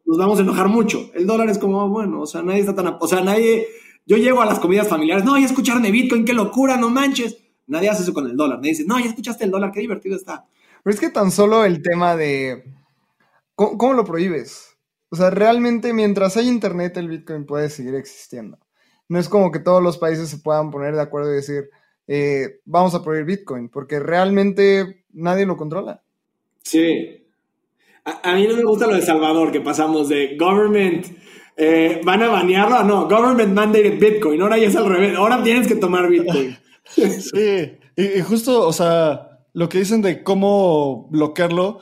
nos 0.05 0.17
vamos 0.17 0.39
a 0.39 0.43
enojar 0.43 0.69
mucho. 0.69 1.11
El 1.13 1.27
dólar 1.27 1.49
es 1.51 1.59
como, 1.59 1.89
bueno, 1.89 2.21
o 2.21 2.27
sea, 2.27 2.41
nadie 2.43 2.61
está 2.61 2.75
tan. 2.75 2.97
O 3.01 3.09
sea, 3.09 3.23
nadie. 3.23 3.67
Yo 4.07 4.17
llego 4.17 4.41
a 4.41 4.47
las 4.47 4.61
comidas 4.61 4.87
familiares, 4.87 5.25
no, 5.25 5.37
ya 5.37 5.47
escucharon 5.47 5.83
de 5.83 5.91
Bitcoin, 5.91 6.25
qué 6.25 6.33
locura, 6.33 6.77
no 6.77 6.89
manches. 6.89 7.39
Nadie 7.67 7.89
hace 7.89 8.05
eso 8.05 8.15
con 8.15 8.29
el 8.29 8.37
dólar. 8.37 8.59
Nadie 8.59 8.71
dice, 8.71 8.85
no, 8.87 9.01
ya 9.01 9.07
escuchaste 9.07 9.45
el 9.45 9.51
dólar, 9.51 9.73
qué 9.73 9.81
divertido 9.81 10.15
está. 10.15 10.47
Pero 10.87 10.95
es 10.95 11.01
que 11.01 11.11
tan 11.11 11.33
solo 11.33 11.65
el 11.65 11.83
tema 11.83 12.15
de. 12.15 12.63
¿Cómo, 13.57 13.77
cómo 13.77 13.95
lo 13.95 14.05
prohíbes? 14.05 14.77
O 15.11 15.17
sea, 15.17 15.31
realmente 15.31 15.93
mientras 15.93 16.37
hay 16.37 16.47
internet, 16.47 16.97
el 16.97 17.09
Bitcoin 17.09 17.45
puede 17.45 17.71
seguir 17.71 17.97
existiendo. 17.97 18.57
No 19.09 19.19
es 19.19 19.29
como 19.29 19.51
que 19.51 19.59
todos 19.59 19.83
los 19.83 19.99
países 19.99 20.29
se 20.29 20.39
puedan 20.39 20.71
poner 20.71 20.95
de 20.95 21.03
acuerdo 21.03 21.33
y 21.33 21.35
decir, 21.35 21.71
eh, 22.07 22.61
vamos 22.67 22.95
a 22.95 23.03
prohibir 23.03 23.39
Bitcoin, 23.39 23.69
porque 23.69 23.99
realmente 23.99 25.05
nadie 25.11 25.45
lo 25.45 25.57
controla. 25.57 26.05
Sí. 26.63 27.27
A, 28.05 28.37
mí 28.37 28.47
no 28.47 28.55
me 28.55 28.63
gusta 28.63 28.87
lo 28.87 28.95
de 28.95 29.03
Salvador, 29.03 29.51
que 29.51 29.61
pasamos 29.61 30.09
de 30.09 30.37
government 30.39 31.05
eh, 31.57 32.01
van 32.05 32.23
a 32.23 32.29
banearlo. 32.29 32.85
No, 32.85 33.09
government 33.09 33.53
mandated 33.53 33.99
Bitcoin. 33.99 34.41
Ahora 34.41 34.57
ya 34.57 34.69
es 34.69 34.77
al 34.77 34.89
revés. 34.89 35.17
Ahora 35.17 35.43
tienes 35.43 35.67
que 35.67 35.75
tomar 35.75 36.09
Bitcoin. 36.09 36.57
sí, 36.87 37.77
y, 37.97 38.21
justo, 38.21 38.69
o 38.69 38.73
sea, 38.73 39.36
lo 39.57 39.71
que 39.71 39.79
dicen 39.79 40.03
de 40.03 40.23
cómo 40.23 41.09
bloquearlo, 41.09 41.81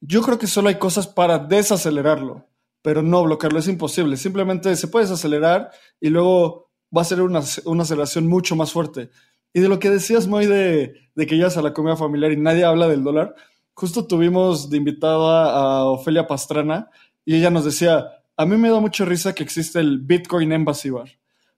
yo 0.00 0.22
creo 0.22 0.40
que 0.40 0.48
solo 0.48 0.70
hay 0.70 0.80
cosas 0.80 1.06
para 1.06 1.38
desacelerarlo, 1.38 2.48
pero 2.82 3.00
no 3.00 3.22
bloquearlo, 3.22 3.60
es 3.60 3.68
imposible. 3.68 4.16
Simplemente 4.16 4.74
se 4.74 4.88
puede 4.88 5.04
desacelerar 5.04 5.70
y 6.00 6.10
luego 6.10 6.72
va 6.94 7.02
a 7.02 7.04
ser 7.04 7.22
una, 7.22 7.40
una 7.64 7.84
aceleración 7.84 8.26
mucho 8.26 8.56
más 8.56 8.72
fuerte. 8.72 9.10
Y 9.52 9.60
de 9.60 9.68
lo 9.68 9.78
que 9.78 9.88
decías, 9.88 10.26
muy 10.26 10.46
de, 10.46 10.94
de 11.14 11.26
que 11.26 11.38
ya 11.38 11.46
a 11.46 11.62
la 11.62 11.72
comida 11.72 11.94
familiar 11.94 12.32
y 12.32 12.38
nadie 12.38 12.64
habla 12.64 12.88
del 12.88 13.04
dólar, 13.04 13.36
justo 13.72 14.08
tuvimos 14.08 14.68
de 14.68 14.78
invitada 14.78 15.52
a 15.52 15.84
Ofelia 15.84 16.26
Pastrana 16.26 16.90
y 17.24 17.36
ella 17.36 17.50
nos 17.50 17.64
decía, 17.64 18.04
a 18.36 18.46
mí 18.46 18.56
me 18.56 18.68
da 18.68 18.80
mucha 18.80 19.04
risa 19.04 19.32
que 19.32 19.44
existe 19.44 19.78
el 19.78 20.00
Bitcoin 20.00 20.50
Embassy 20.50 20.90
Bar, 20.90 21.08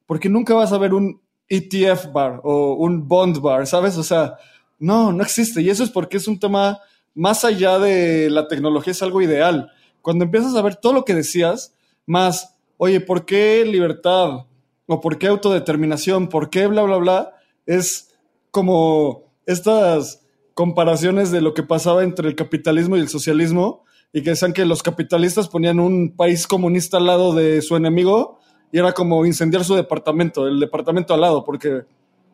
porque 0.05 0.29
nunca 0.29 0.53
vas 0.53 0.75
a 0.75 0.79
ver 0.79 0.93
un 0.93 1.23
ETF 1.49 2.13
bar 2.13 2.43
o 2.45 2.75
un 2.75 3.09
bond 3.09 3.41
bar, 3.41 3.67
¿sabes? 3.67 3.97
O 3.97 4.03
sea, 4.03 4.37
no, 4.79 5.13
no 5.13 5.23
existe. 5.23 5.63
Y 5.63 5.71
eso 5.71 5.85
es 5.85 5.91
porque 5.91 6.17
es 6.17 6.29
un 6.29 6.39
tema 6.39 6.81
más 7.15 7.45
allá 7.45 7.79
de 7.79 8.29
la 8.31 8.49
tecnología, 8.49 8.93
es 8.93 9.03
algo 9.03 9.23
ideal. 9.23 9.71
Cuando 10.03 10.25
empiezas 10.25 10.55
a 10.55 10.63
ver 10.63 10.77
todo 10.77 10.93
lo 10.93 11.05
que 11.05 11.15
decías, 11.15 11.75
más, 12.07 12.57
oye, 12.77 13.01
¿por 13.01 13.25
qué 13.25 13.65
libertad? 13.65 14.47
¿O 14.87 15.01
por 15.01 15.19
qué 15.19 15.29
autodeterminación? 15.29 16.29
¿Por 16.29 16.51
qué 16.51 16.67
bla, 16.67 16.83
bla, 16.83 16.97
bla? 16.97 17.35
Es 17.67 18.15
como 18.51 19.33
estas 19.47 20.23
comparaciones 20.55 21.31
de 21.31 21.41
lo 21.41 21.55
que 21.55 21.63
pasaba 21.63 22.05
entre 22.05 22.29
el 22.29 22.37
capitalismo 22.37 22.97
y 22.97 23.01
el 23.01 23.09
socialismo 23.09 23.85
y 24.13 24.23
que 24.23 24.31
decían 24.31 24.53
que 24.53 24.65
los 24.65 24.83
capitalistas 24.83 25.49
ponían 25.49 25.81
un 25.81 26.15
país 26.15 26.47
comunista 26.47 26.99
al 26.99 27.07
lado 27.07 27.35
de 27.35 27.63
su 27.63 27.75
enemigo 27.75 28.39
y 28.71 28.79
era 28.79 28.93
como 28.93 29.27
incendiar 29.27 29.65
su 29.65 29.75
departamento, 29.75 30.47
el 30.47 30.61
departamento 30.61 31.15
al 31.15 31.21
lado, 31.21 31.45
porque 31.45 31.83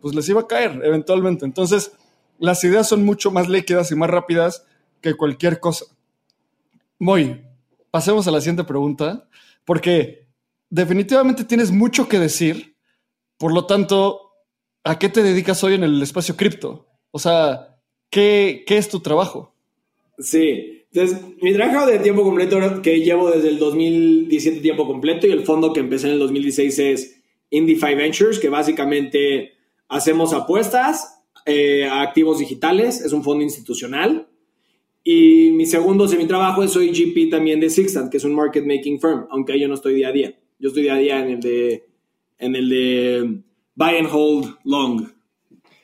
pues 0.00 0.14
les 0.14 0.28
iba 0.28 0.42
a 0.42 0.46
caer 0.46 0.80
eventualmente. 0.84 1.44
Entonces, 1.44 1.92
las 2.40 2.64
ideas 2.64 2.88
son 2.88 3.04
mucho 3.04 3.30
más 3.30 3.48
líquidas 3.48 3.92
y 3.92 3.94
más 3.94 4.10
rápidas 4.10 4.66
que 5.00 5.14
cualquier 5.14 5.60
cosa. 5.60 5.84
Muy, 6.98 7.42
pasemos 7.90 8.26
a 8.26 8.30
la 8.30 8.40
siguiente 8.40 8.64
pregunta, 8.64 9.28
porque 9.64 10.26
definitivamente 10.70 11.44
tienes 11.44 11.70
mucho 11.70 12.08
que 12.08 12.18
decir, 12.18 12.74
por 13.36 13.52
lo 13.52 13.66
tanto, 13.66 14.32
¿a 14.84 14.98
qué 14.98 15.08
te 15.10 15.22
dedicas 15.22 15.62
hoy 15.62 15.74
en 15.74 15.84
el 15.84 16.02
espacio 16.02 16.36
cripto? 16.36 16.88
O 17.10 17.18
sea, 17.18 17.78
¿qué, 18.08 18.64
es 18.66 18.88
tu 18.88 19.00
trabajo? 19.00 19.54
Sí, 20.18 20.86
entonces, 20.92 21.20
mi 21.42 21.52
trabajo 21.52 21.86
de 21.86 21.98
tiempo 21.98 22.22
completo 22.22 22.82
que 22.82 23.00
llevo 23.00 23.30
desde 23.30 23.48
el 23.48 23.58
2017 23.58 24.60
tiempo 24.60 24.86
completo 24.86 25.26
y 25.26 25.30
el 25.30 25.44
fondo 25.44 25.72
que 25.72 25.80
empecé 25.80 26.06
en 26.06 26.14
el 26.14 26.18
2016 26.20 26.78
es 26.78 27.22
Indify 27.50 27.94
Ventures, 27.94 28.38
que 28.38 28.48
básicamente 28.48 29.52
hacemos 29.88 30.32
apuestas 30.32 31.19
eh, 31.46 31.84
a 31.84 32.02
activos 32.02 32.38
digitales, 32.38 33.00
es 33.00 33.12
un 33.12 33.22
fondo 33.22 33.42
institucional. 33.42 34.28
Y 35.02 35.50
mi 35.52 35.66
segundo 35.66 36.06
semi-trabajo 36.06 36.62
es 36.62 36.72
soy 36.72 36.90
GP 36.90 37.30
también 37.30 37.58
de 37.58 37.70
Sixtant, 37.70 38.10
que 38.10 38.18
es 38.18 38.24
un 38.24 38.34
market 38.34 38.64
making 38.64 39.00
firm, 39.00 39.26
aunque 39.30 39.58
yo 39.58 39.66
no 39.66 39.74
estoy 39.74 39.94
día 39.94 40.08
a 40.08 40.12
día. 40.12 40.38
Yo 40.58 40.68
estoy 40.68 40.82
día 40.82 40.94
a 40.94 40.98
día 40.98 41.20
en 41.20 41.30
el 41.30 41.40
de, 41.40 41.86
en 42.38 42.54
el 42.54 42.68
de 42.68 43.42
buy 43.74 43.96
and 43.96 44.08
hold 44.12 44.56
long. 44.64 45.08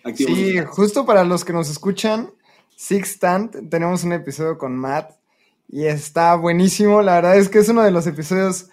Activos 0.05 0.37
sí, 0.37 0.59
justo 0.67 1.07
para 1.07 1.25
los 1.25 1.45
que 1.45 1.53
nos 1.53 1.71
escuchan, 1.71 2.31
Stand, 2.77 3.71
tenemos 3.71 4.05
un 4.05 4.13
episodio 4.13 4.59
con 4.59 4.77
Matt 4.77 5.13
y 5.69 5.85
está 5.85 6.37
buenísimo. 6.37 7.01
La 7.03 7.15
verdad 7.17 7.39
es 7.39 7.49
que 7.49 7.59
es 7.59 7.69
uno 7.69 7.83
de 7.83 7.91
los 7.91 8.07
episodios 8.07 8.69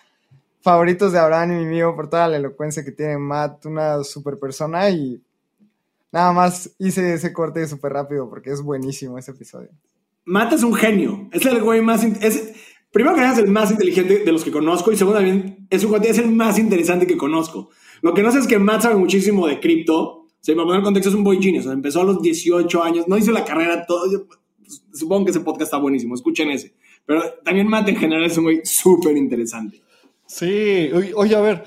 favoritos 0.61 1.11
de 1.11 1.19
Abraham 1.19 1.61
y 1.61 1.65
mío 1.65 1.95
por 1.95 2.09
toda 2.09 2.27
la 2.27 2.37
elocuencia 2.37 2.83
que 2.83 2.91
tiene 2.91 3.17
Matt, 3.17 3.65
una 3.65 4.03
super 4.03 4.37
persona 4.37 4.89
y 4.89 5.21
nada 6.13 6.31
más 6.31 6.73
hice 6.79 7.15
ese 7.15 7.33
corte 7.33 7.67
súper 7.67 7.91
rápido 7.91 8.29
porque 8.29 8.51
es 8.51 8.61
buenísimo 8.61 9.17
ese 9.17 9.31
episodio. 9.31 9.69
Matt 10.23 10.53
es 10.53 10.63
un 10.63 10.73
genio, 10.73 11.27
es 11.33 11.45
el 11.45 11.61
güey 11.61 11.81
más... 11.81 12.05
Es, 12.05 12.53
primero 12.91 13.15
que 13.15 13.21
nada 13.21 13.33
es 13.33 13.39
el 13.39 13.51
más 13.51 13.71
inteligente 13.71 14.19
de 14.19 14.31
los 14.31 14.45
que 14.45 14.51
conozco 14.51 14.93
y 14.93 14.95
segundo 14.95 15.19
también 15.19 15.67
es, 15.69 15.83
un, 15.83 16.01
es 16.05 16.17
el 16.19 16.31
más 16.31 16.57
interesante 16.57 17.05
que 17.05 17.17
conozco. 17.17 17.71
Lo 18.01 18.13
que 18.13 18.23
no 18.23 18.31
sé 18.31 18.39
es 18.39 18.47
que 18.47 18.59
Matt 18.59 18.83
sabe 18.83 18.95
muchísimo 18.95 19.47
de 19.47 19.59
cripto 19.59 20.23
Sí, 20.43 20.51
para 20.55 20.65
poner 20.65 20.79
el 20.79 20.83
contexto, 20.83 21.09
es 21.09 21.15
un 21.15 21.23
boy 21.23 21.41
genius. 21.41 21.65
empezó 21.67 22.01
a 22.01 22.03
los 22.03 22.21
18 22.21 22.83
años, 22.83 23.07
no 23.07 23.17
hizo 23.17 23.31
la 23.31 23.45
carrera 23.45 23.85
todo. 23.85 24.27
Pues, 24.27 24.83
supongo 24.93 25.23
que 25.23 25.31
ese 25.31 25.39
podcast 25.39 25.63
está 25.63 25.77
buenísimo, 25.77 26.15
escuchen 26.15 26.51
ese. 26.51 26.75
Pero 27.05 27.23
también 27.45 27.69
Matt 27.69 27.87
en 27.87 27.95
general 27.95 28.25
es 28.25 28.37
un 28.37 28.43
güey 28.43 28.59
súper 28.65 29.15
interesante. 29.15 29.81
Sí, 30.27 30.89
oye, 31.15 31.33
a 31.33 31.39
ver, 31.39 31.63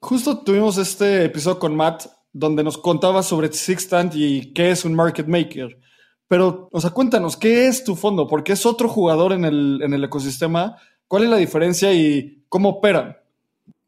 justo 0.00 0.38
tuvimos 0.38 0.78
este 0.78 1.26
episodio 1.26 1.58
con 1.58 1.76
Matt 1.76 2.06
donde 2.34 2.64
nos 2.64 2.76
contaba 2.76 3.22
sobre 3.22 3.50
Sixtant 3.50 4.12
y 4.16 4.52
qué 4.52 4.72
es 4.72 4.84
un 4.84 4.94
market 4.94 5.26
maker. 5.26 5.78
Pero, 6.26 6.68
o 6.72 6.80
sea, 6.80 6.90
cuéntanos, 6.90 7.36
¿qué 7.36 7.68
es 7.68 7.84
tu 7.84 7.94
fondo? 7.94 8.26
Porque 8.26 8.52
es 8.52 8.66
otro 8.66 8.88
jugador 8.88 9.32
en 9.32 9.44
el, 9.44 9.80
en 9.82 9.94
el 9.94 10.04
ecosistema. 10.04 10.76
¿Cuál 11.06 11.22
es 11.22 11.30
la 11.30 11.36
diferencia 11.36 11.94
y 11.94 12.42
cómo 12.48 12.70
operan? 12.70 13.16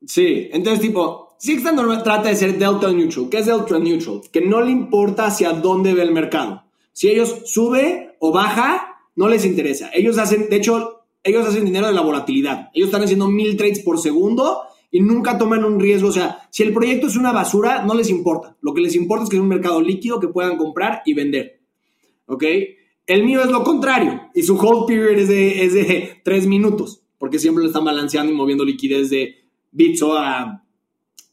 Sí, 0.07 0.49
entonces, 0.53 0.81
tipo, 0.81 1.35
Sixta 1.39 1.75
trata 2.05 2.29
de 2.29 2.37
ser 2.37 2.57
delta 2.57 2.91
neutral. 2.93 3.29
¿Qué 3.29 3.39
es 3.39 3.47
delta 3.47 3.79
neutral? 3.81 4.21
Que 4.31 4.41
no 4.41 4.61
le 4.61 4.71
importa 4.71 5.27
hacia 5.27 5.53
dónde 5.53 5.93
ve 5.93 6.03
el 6.03 6.13
mercado. 6.13 6.63
Si 6.93 7.09
ellos 7.09 7.43
sube 7.47 8.17
o 8.21 8.31
baja, 8.31 9.01
no 9.17 9.29
les 9.29 9.45
interesa. 9.45 9.91
Ellos 9.93 10.19
hacen, 10.19 10.49
de 10.49 10.57
hecho, 10.57 11.03
ellos 11.25 11.47
hacen 11.49 11.65
dinero 11.65 11.89
de 11.89 11.95
la 11.95 12.01
volatilidad. 12.01 12.71
Ellos 12.73 12.89
están 12.89 13.03
haciendo 13.03 13.27
mil 13.27 13.57
trades 13.57 13.81
por 13.81 13.99
segundo 13.99 14.63
y 14.91 15.01
nunca 15.01 15.39
toman 15.39 15.65
un 15.65 15.81
riesgo. 15.81 16.09
O 16.09 16.13
sea, 16.13 16.49
si 16.51 16.63
el 16.63 16.73
proyecto 16.73 17.07
es 17.07 17.17
una 17.17 17.33
basura, 17.33 17.85
no 17.85 17.95
les 17.95 18.11
importa. 18.11 18.57
Lo 18.61 18.75
que 18.75 18.81
les 18.81 18.95
importa 18.95 19.25
es 19.25 19.31
que 19.31 19.37
es 19.37 19.43
un 19.43 19.49
mercado 19.49 19.81
líquido 19.81 20.21
que 20.21 20.29
puedan 20.29 20.57
comprar 20.57 21.03
y 21.05 21.15
vender. 21.15 21.61
¿Ok? 22.27 22.45
El 23.07 23.25
mío 23.25 23.43
es 23.43 23.51
lo 23.51 23.63
contrario 23.63 24.31
y 24.35 24.43
su 24.43 24.57
hold 24.57 24.87
period 24.87 25.19
es 25.19 25.29
de, 25.29 25.65
es 25.65 25.75
de 25.75 26.21
tres 26.25 26.47
minutos 26.47 27.03
porque 27.19 27.39
siempre 27.39 27.63
lo 27.63 27.69
están 27.69 27.85
balanceando 27.85 28.33
y 28.33 28.35
moviendo 28.35 28.65
liquidez 28.65 29.11
de 29.11 29.37
Bitso 29.73 30.17
a 30.17 30.65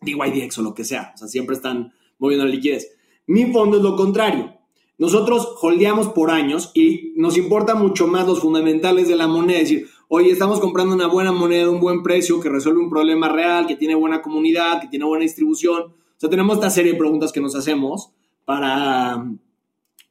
DYDX 0.01 0.57
o 0.57 0.61
lo 0.61 0.73
que 0.73 0.83
sea. 0.83 1.11
O 1.13 1.17
sea, 1.17 1.27
siempre 1.27 1.55
están 1.55 1.93
moviendo 2.19 2.45
la 2.45 2.51
liquidez. 2.51 2.91
Mi 3.27 3.51
fondo 3.51 3.77
es 3.77 3.83
lo 3.83 3.95
contrario. 3.95 4.53
Nosotros 4.97 5.55
holdeamos 5.61 6.09
por 6.09 6.29
años 6.29 6.71
y 6.73 7.13
nos 7.15 7.37
importa 7.37 7.75
mucho 7.75 8.07
más 8.07 8.27
los 8.27 8.39
fundamentales 8.39 9.07
de 9.07 9.15
la 9.15 9.27
moneda. 9.27 9.59
Es 9.59 9.69
decir, 9.69 9.87
oye, 10.15 10.29
estamos 10.29 10.59
comprando 10.59 10.93
una 10.93 11.07
buena 11.07 11.31
moneda, 11.31 11.71
un 11.71 11.79
buen 11.79 12.03
precio, 12.03 12.39
que 12.39 12.47
resuelve 12.47 12.79
un 12.79 12.89
problema 12.91 13.29
real, 13.29 13.65
que 13.65 13.75
tiene 13.75 13.95
buena 13.95 14.21
comunidad, 14.21 14.79
que 14.79 14.87
tiene 14.87 15.05
buena 15.05 15.23
distribución. 15.23 15.81
O 15.81 16.15
sea, 16.17 16.29
tenemos 16.29 16.57
esta 16.57 16.69
serie 16.69 16.91
de 16.91 16.99
preguntas 16.99 17.31
que 17.31 17.41
nos 17.41 17.55
hacemos 17.55 18.11
para, 18.45 19.25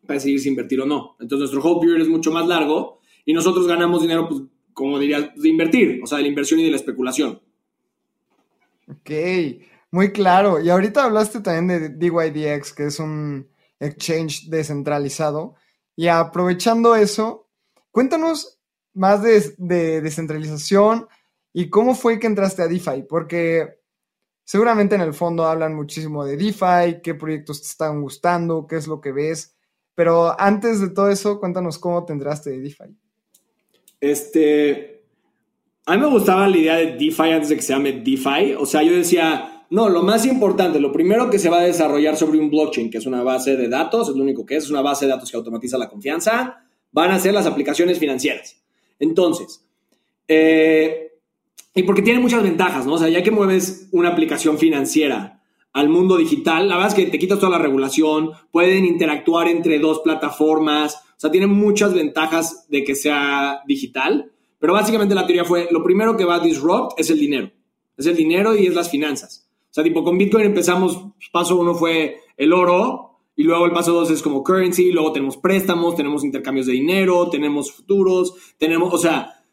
para 0.04 0.14
decidir 0.14 0.40
si 0.40 0.48
invertir 0.48 0.80
o 0.80 0.86
no. 0.86 1.14
Entonces, 1.20 1.52
nuestro 1.52 1.62
hold 1.62 1.82
period 1.82 2.00
es 2.00 2.08
mucho 2.08 2.32
más 2.32 2.48
largo 2.48 2.98
y 3.24 3.32
nosotros 3.32 3.68
ganamos 3.68 4.02
dinero, 4.02 4.28
pues, 4.28 4.40
como 4.72 4.98
diría, 4.98 5.32
de 5.36 5.48
invertir, 5.48 6.00
o 6.02 6.06
sea, 6.08 6.18
de 6.18 6.22
la 6.22 6.30
inversión 6.30 6.58
y 6.58 6.64
de 6.64 6.70
la 6.70 6.76
especulación. 6.78 7.40
Ok. 8.88 9.10
Muy 9.92 10.10
claro. 10.10 10.60
Y 10.60 10.68
ahorita 10.68 11.04
hablaste 11.04 11.42
también 11.42 11.68
de 11.68 11.88
DYDX, 11.90 12.72
que 12.72 12.86
es 12.86 12.98
un 12.98 13.48
exchange 13.78 14.48
descentralizado. 14.48 15.54
Y 15.94 16.08
aprovechando 16.08 16.96
eso, 16.96 17.48
cuéntanos 17.92 18.58
más 18.94 19.22
de, 19.22 20.00
descentralización 20.00 21.06
y 21.52 21.70
cómo 21.70 21.94
fue 21.94 22.18
que 22.18 22.26
entraste 22.26 22.62
a 22.62 22.68
DeFi, 22.68 23.04
porque 23.08 23.78
seguramente 24.44 24.94
en 24.94 25.00
el 25.00 25.14
fondo 25.14 25.46
hablan 25.46 25.74
muchísimo 25.74 26.24
de 26.24 26.36
DeFi, 26.36 27.00
qué 27.02 27.14
proyectos 27.14 27.62
te 27.62 27.68
están 27.68 28.02
gustando, 28.02 28.66
qué 28.66 28.76
es 28.76 28.86
lo 28.86 29.00
que 29.00 29.12
ves. 29.12 29.56
Pero 29.94 30.38
antes 30.40 30.80
de 30.80 30.90
todo 30.90 31.10
eso, 31.10 31.38
cuéntanos 31.38 31.78
cómo 31.78 32.04
te 32.04 32.12
entraste 32.12 32.50
de 32.50 32.60
DeFi. 32.60 32.96
Este, 34.00 35.04
a 35.86 35.94
mí 35.94 36.00
me 36.00 36.08
gustaba 36.08 36.48
la 36.48 36.56
idea 36.56 36.76
de 36.76 36.96
DeFi 36.96 37.30
antes 37.30 37.50
de 37.50 37.56
que 37.56 37.62
se 37.62 37.72
llame 37.72 37.92
DeFi. 37.92 38.54
O 38.58 38.64
sea, 38.64 38.82
yo 38.82 38.92
decía, 38.94 39.66
no, 39.70 39.88
lo 39.88 40.02
más 40.02 40.26
importante, 40.26 40.80
lo 40.80 40.92
primero 40.92 41.30
que 41.30 41.38
se 41.38 41.50
va 41.50 41.60
a 41.60 41.64
desarrollar 41.64 42.16
sobre 42.16 42.38
un 42.38 42.50
blockchain, 42.50 42.90
que 42.90 42.98
es 42.98 43.06
una 43.06 43.22
base 43.22 43.56
de 43.56 43.68
datos, 43.68 44.08
es 44.08 44.16
lo 44.16 44.22
único 44.22 44.44
que 44.46 44.56
es, 44.56 44.64
es 44.64 44.70
una 44.70 44.82
base 44.82 45.06
de 45.06 45.12
datos 45.12 45.30
que 45.30 45.36
automatiza 45.36 45.78
la 45.78 45.88
confianza, 45.88 46.62
van 46.90 47.10
a 47.10 47.18
ser 47.18 47.34
las 47.34 47.46
aplicaciones 47.46 47.98
financieras. 47.98 48.61
Entonces, 49.02 49.66
eh, 50.28 51.10
y 51.74 51.82
porque 51.82 52.02
tiene 52.02 52.20
muchas 52.20 52.44
ventajas, 52.44 52.86
¿no? 52.86 52.94
O 52.94 52.98
sea, 52.98 53.08
ya 53.08 53.22
que 53.22 53.32
mueves 53.32 53.88
una 53.90 54.10
aplicación 54.10 54.58
financiera 54.58 55.42
al 55.72 55.88
mundo 55.88 56.16
digital, 56.16 56.68
la 56.68 56.76
verdad 56.76 56.90
es 56.90 56.94
que 56.94 57.10
te 57.10 57.18
quitas 57.18 57.40
toda 57.40 57.50
la 57.50 57.58
regulación, 57.58 58.30
pueden 58.52 58.84
interactuar 58.84 59.48
entre 59.48 59.80
dos 59.80 60.00
plataformas, 60.00 60.94
o 60.94 61.20
sea, 61.20 61.32
tiene 61.32 61.48
muchas 61.48 61.94
ventajas 61.94 62.68
de 62.68 62.84
que 62.84 62.94
sea 62.94 63.62
digital, 63.66 64.30
pero 64.60 64.74
básicamente 64.74 65.16
la 65.16 65.26
teoría 65.26 65.44
fue, 65.44 65.66
lo 65.72 65.82
primero 65.82 66.16
que 66.16 66.24
va 66.24 66.36
a 66.36 66.40
disrupt 66.40 67.00
es 67.00 67.10
el 67.10 67.18
dinero, 67.18 67.50
es 67.96 68.06
el 68.06 68.14
dinero 68.14 68.54
y 68.54 68.66
es 68.66 68.74
las 68.74 68.88
finanzas. 68.88 69.48
O 69.70 69.74
sea, 69.74 69.82
tipo, 69.82 70.04
con 70.04 70.16
Bitcoin 70.16 70.44
empezamos, 70.44 71.06
paso 71.32 71.56
uno 71.56 71.74
fue 71.74 72.18
el 72.36 72.52
oro, 72.52 73.11
y 73.34 73.44
luego 73.44 73.64
el 73.66 73.72
paso 73.72 73.92
dos 73.92 74.10
es 74.10 74.22
como 74.22 74.42
currency, 74.42 74.92
luego 74.92 75.12
tenemos 75.12 75.36
préstamos, 75.36 75.96
tenemos 75.96 76.24
intercambios 76.24 76.66
de 76.66 76.74
dinero, 76.74 77.28
tenemos 77.30 77.72
futuros, 77.72 78.34
tenemos, 78.58 78.92
o 78.92 78.98
sea, 78.98 79.44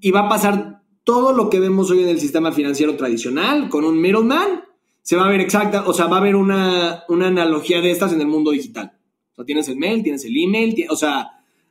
y 0.00 0.10
va 0.10 0.20
a 0.20 0.28
pasar 0.28 0.82
todo 1.04 1.32
lo 1.32 1.48
que 1.48 1.60
vemos 1.60 1.90
hoy 1.90 2.02
en 2.02 2.08
el 2.08 2.20
sistema 2.20 2.52
financiero 2.52 2.96
tradicional 2.96 3.68
con 3.68 3.84
un 3.84 4.00
middleman 4.00 4.64
se 5.08 5.16
va 5.16 5.24
a 5.24 5.30
ver 5.30 5.40
exacta, 5.40 5.84
o 5.86 5.94
sea, 5.94 6.06
va 6.06 6.16
a 6.16 6.20
haber 6.20 6.36
una, 6.36 7.04
una 7.08 7.28
analogía 7.28 7.80
de 7.80 7.90
estas 7.90 8.12
en 8.12 8.20
el 8.20 8.26
mundo 8.26 8.50
digital. 8.50 8.92
O 9.32 9.36
sea, 9.36 9.44
tienes 9.46 9.66
el 9.68 9.76
mail, 9.76 10.02
tienes 10.02 10.22
el 10.26 10.36
email, 10.36 10.84
o 10.90 10.96
sea, 10.96 11.30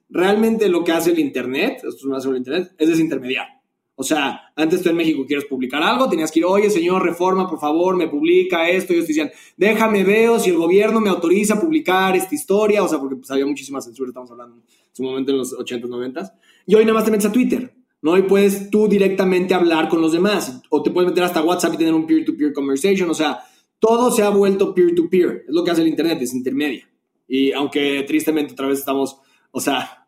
realmente 0.10 0.70
lo 0.70 0.84
que 0.84 0.92
hace 0.92 1.12
el 1.12 1.20
Internet, 1.20 1.84
esto 1.84 1.90
es 1.90 2.06
más 2.06 2.24
sobre 2.24 2.38
el 2.38 2.42
Internet, 2.42 2.72
es 2.80 2.90
desintermediar. 2.90 3.57
O 4.00 4.04
sea, 4.04 4.52
antes 4.56 4.84
tú 4.84 4.90
en 4.90 4.96
México 4.96 5.26
quieres 5.26 5.46
publicar 5.46 5.82
algo, 5.82 6.08
tenías 6.08 6.32
que 6.32 6.38
ir, 6.38 6.46
oye, 6.46 6.70
señor, 6.70 7.04
reforma, 7.04 7.50
por 7.50 7.60
favor, 7.60 7.96
me 7.96 8.08
publica 8.08 8.70
esto. 8.70 8.94
Y 8.94 8.98
ellos 8.98 9.08
te 9.08 9.14
decían, 9.14 9.32
déjame 9.58 10.04
veo 10.04 10.40
si 10.40 10.52
el 10.52 10.58
gobierno 10.58 11.00
me 11.02 11.10
autoriza 11.10 11.56
a 11.56 11.60
publicar 11.60 12.16
esta 12.16 12.36
historia. 12.36 12.84
O 12.84 12.88
sea, 12.88 13.00
porque 13.00 13.16
pues, 13.16 13.32
había 13.32 13.48
muchísima 13.48 13.82
censura, 13.82 14.10
estamos 14.10 14.30
hablando 14.30 14.58
en 14.58 14.64
su 14.92 15.02
momento 15.02 15.32
en 15.32 15.40
los 15.40 15.52
80s, 15.52 15.90
90s. 15.90 16.32
Y 16.68 16.76
hoy 16.76 16.86
nada 16.86 16.94
más 16.94 17.06
te 17.06 17.12
metes 17.12 17.26
a 17.26 17.32
Twitter. 17.32 17.74
¿no? 18.04 18.16
Y 18.16 18.22
puedes 18.22 18.70
tú 18.70 18.88
directamente 18.88 19.56
hablar 19.56 19.90
con 19.90 20.00
los 20.00 20.12
demás. 20.12 20.62
O 20.70 20.84
te 20.84 20.92
puedes 20.92 21.10
meter 21.10 21.24
hasta 21.24 21.42
WhatsApp 21.42 21.74
y 21.74 21.78
tener 21.78 21.96
un 21.96 22.06
peer-to-peer 22.06 22.54
conversation. 22.54 23.10
O 23.10 23.16
sea, 23.16 23.40
todo 23.80 24.12
se 24.12 24.22
ha 24.22 24.30
vuelto 24.30 24.76
peer-to-peer. 24.76 25.46
Es 25.48 25.54
lo 25.56 25.64
que 25.64 25.72
hace 25.72 25.82
el 25.82 25.88
Internet, 25.88 26.20
es 26.22 26.36
intermedia. 26.36 26.88
Y 27.28 27.52
aunque 27.52 28.04
tristemente 28.08 28.54
otra 28.54 28.68
vez 28.68 28.78
estamos, 28.78 29.18
o 29.50 29.60
sea, 29.60 30.07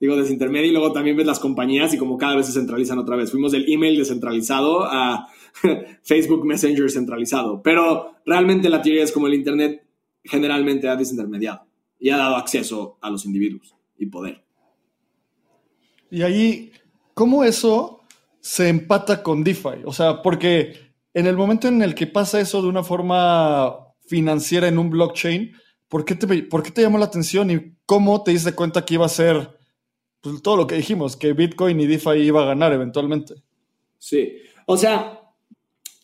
digo 0.00 0.16
desintermedia 0.16 0.68
y 0.68 0.72
luego 0.72 0.92
también 0.92 1.16
ves 1.16 1.26
las 1.26 1.38
compañías 1.38 1.94
y 1.94 1.98
como 1.98 2.16
cada 2.16 2.36
vez 2.36 2.46
se 2.46 2.52
centralizan 2.52 2.98
otra 2.98 3.16
vez. 3.16 3.30
Fuimos 3.30 3.52
del 3.52 3.70
email 3.70 3.98
descentralizado 3.98 4.84
a 4.84 5.28
Facebook 6.02 6.44
Messenger 6.44 6.90
centralizado. 6.90 7.62
Pero 7.62 8.16
realmente 8.24 8.68
la 8.68 8.82
teoría 8.82 9.04
es 9.04 9.12
como 9.12 9.26
el 9.26 9.34
Internet 9.34 9.86
generalmente 10.24 10.88
ha 10.88 10.96
desintermediado 10.96 11.66
y 11.98 12.10
ha 12.10 12.16
dado 12.16 12.36
acceso 12.36 12.98
a 13.00 13.10
los 13.10 13.24
individuos 13.26 13.76
y 13.98 14.06
poder. 14.06 14.42
Y 16.10 16.22
ahí 16.22 16.72
¿Cómo 17.20 17.44
eso 17.44 18.00
se 18.40 18.70
empata 18.70 19.22
con 19.22 19.44
DeFi? 19.44 19.84
O 19.84 19.92
sea, 19.92 20.22
porque 20.22 20.94
en 21.12 21.26
el 21.26 21.36
momento 21.36 21.68
en 21.68 21.82
el 21.82 21.94
que 21.94 22.06
pasa 22.06 22.40
eso 22.40 22.62
de 22.62 22.68
una 22.68 22.82
forma 22.82 23.76
financiera 24.06 24.68
en 24.68 24.78
un 24.78 24.88
blockchain, 24.88 25.52
¿por 25.86 26.06
qué 26.06 26.14
te, 26.14 26.42
por 26.44 26.62
qué 26.62 26.70
te 26.70 26.80
llamó 26.80 26.96
la 26.96 27.04
atención 27.04 27.50
y 27.50 27.76
cómo 27.84 28.22
te 28.22 28.30
diste 28.30 28.54
cuenta 28.54 28.86
que 28.86 28.94
iba 28.94 29.04
a 29.04 29.10
ser 29.10 29.58
pues, 30.20 30.42
todo 30.42 30.56
lo 30.56 30.66
que 30.66 30.76
dijimos, 30.76 31.16
que 31.16 31.32
Bitcoin 31.32 31.80
y 31.80 31.86
DeFi 31.86 32.18
iba 32.18 32.42
a 32.42 32.46
ganar 32.46 32.72
eventualmente? 32.72 33.34
Sí, 33.98 34.38
o 34.66 34.76
sea, 34.76 35.20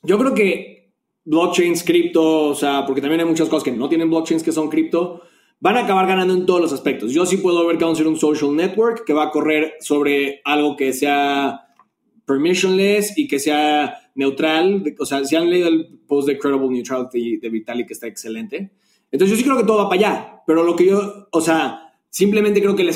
yo 0.02 0.18
creo 0.18 0.34
que 0.34 0.92
blockchains, 1.24 1.82
cripto, 1.82 2.48
o 2.48 2.54
sea, 2.54 2.84
porque 2.86 3.00
también 3.00 3.20
hay 3.20 3.26
muchas 3.26 3.48
cosas 3.48 3.64
que 3.64 3.72
no 3.72 3.88
tienen 3.88 4.08
blockchains 4.08 4.42
que 4.42 4.52
son 4.52 4.68
cripto, 4.68 5.22
van 5.60 5.76
a 5.76 5.84
acabar 5.84 6.06
ganando 6.06 6.34
en 6.34 6.46
todos 6.46 6.60
los 6.60 6.72
aspectos. 6.72 7.12
Yo 7.12 7.26
sí 7.26 7.38
puedo 7.38 7.66
ver 7.66 7.78
que 7.78 7.84
vamos 7.84 7.98
a 7.98 8.02
ser 8.02 8.08
un 8.08 8.18
social 8.18 8.54
network 8.54 9.04
que 9.04 9.12
va 9.12 9.24
a 9.24 9.30
correr 9.30 9.74
sobre 9.80 10.40
algo 10.44 10.76
que 10.76 10.92
sea 10.92 11.66
permissionless 12.26 13.16
y 13.18 13.26
que 13.26 13.38
sea 13.38 14.10
neutral. 14.14 14.84
O 14.98 15.06
sea, 15.06 15.24
si 15.24 15.36
han 15.36 15.50
leído 15.50 15.68
el 15.68 15.86
post 16.06 16.28
de 16.28 16.38
Credible 16.38 16.68
Neutrality 16.68 17.38
de 17.38 17.48
Vitalik, 17.48 17.86
que 17.88 17.94
está 17.94 18.06
excelente. 18.06 18.70
Entonces 19.10 19.36
yo 19.36 19.42
sí 19.42 19.44
creo 19.44 19.56
que 19.56 19.64
todo 19.64 19.78
va 19.78 19.88
para 19.88 20.00
allá, 20.00 20.42
pero 20.46 20.62
lo 20.62 20.76
que 20.76 20.86
yo, 20.86 21.28
o 21.30 21.40
sea, 21.40 21.85
simplemente 22.10 22.60
creo 22.60 22.76
que 22.76 22.84
la, 22.84 22.92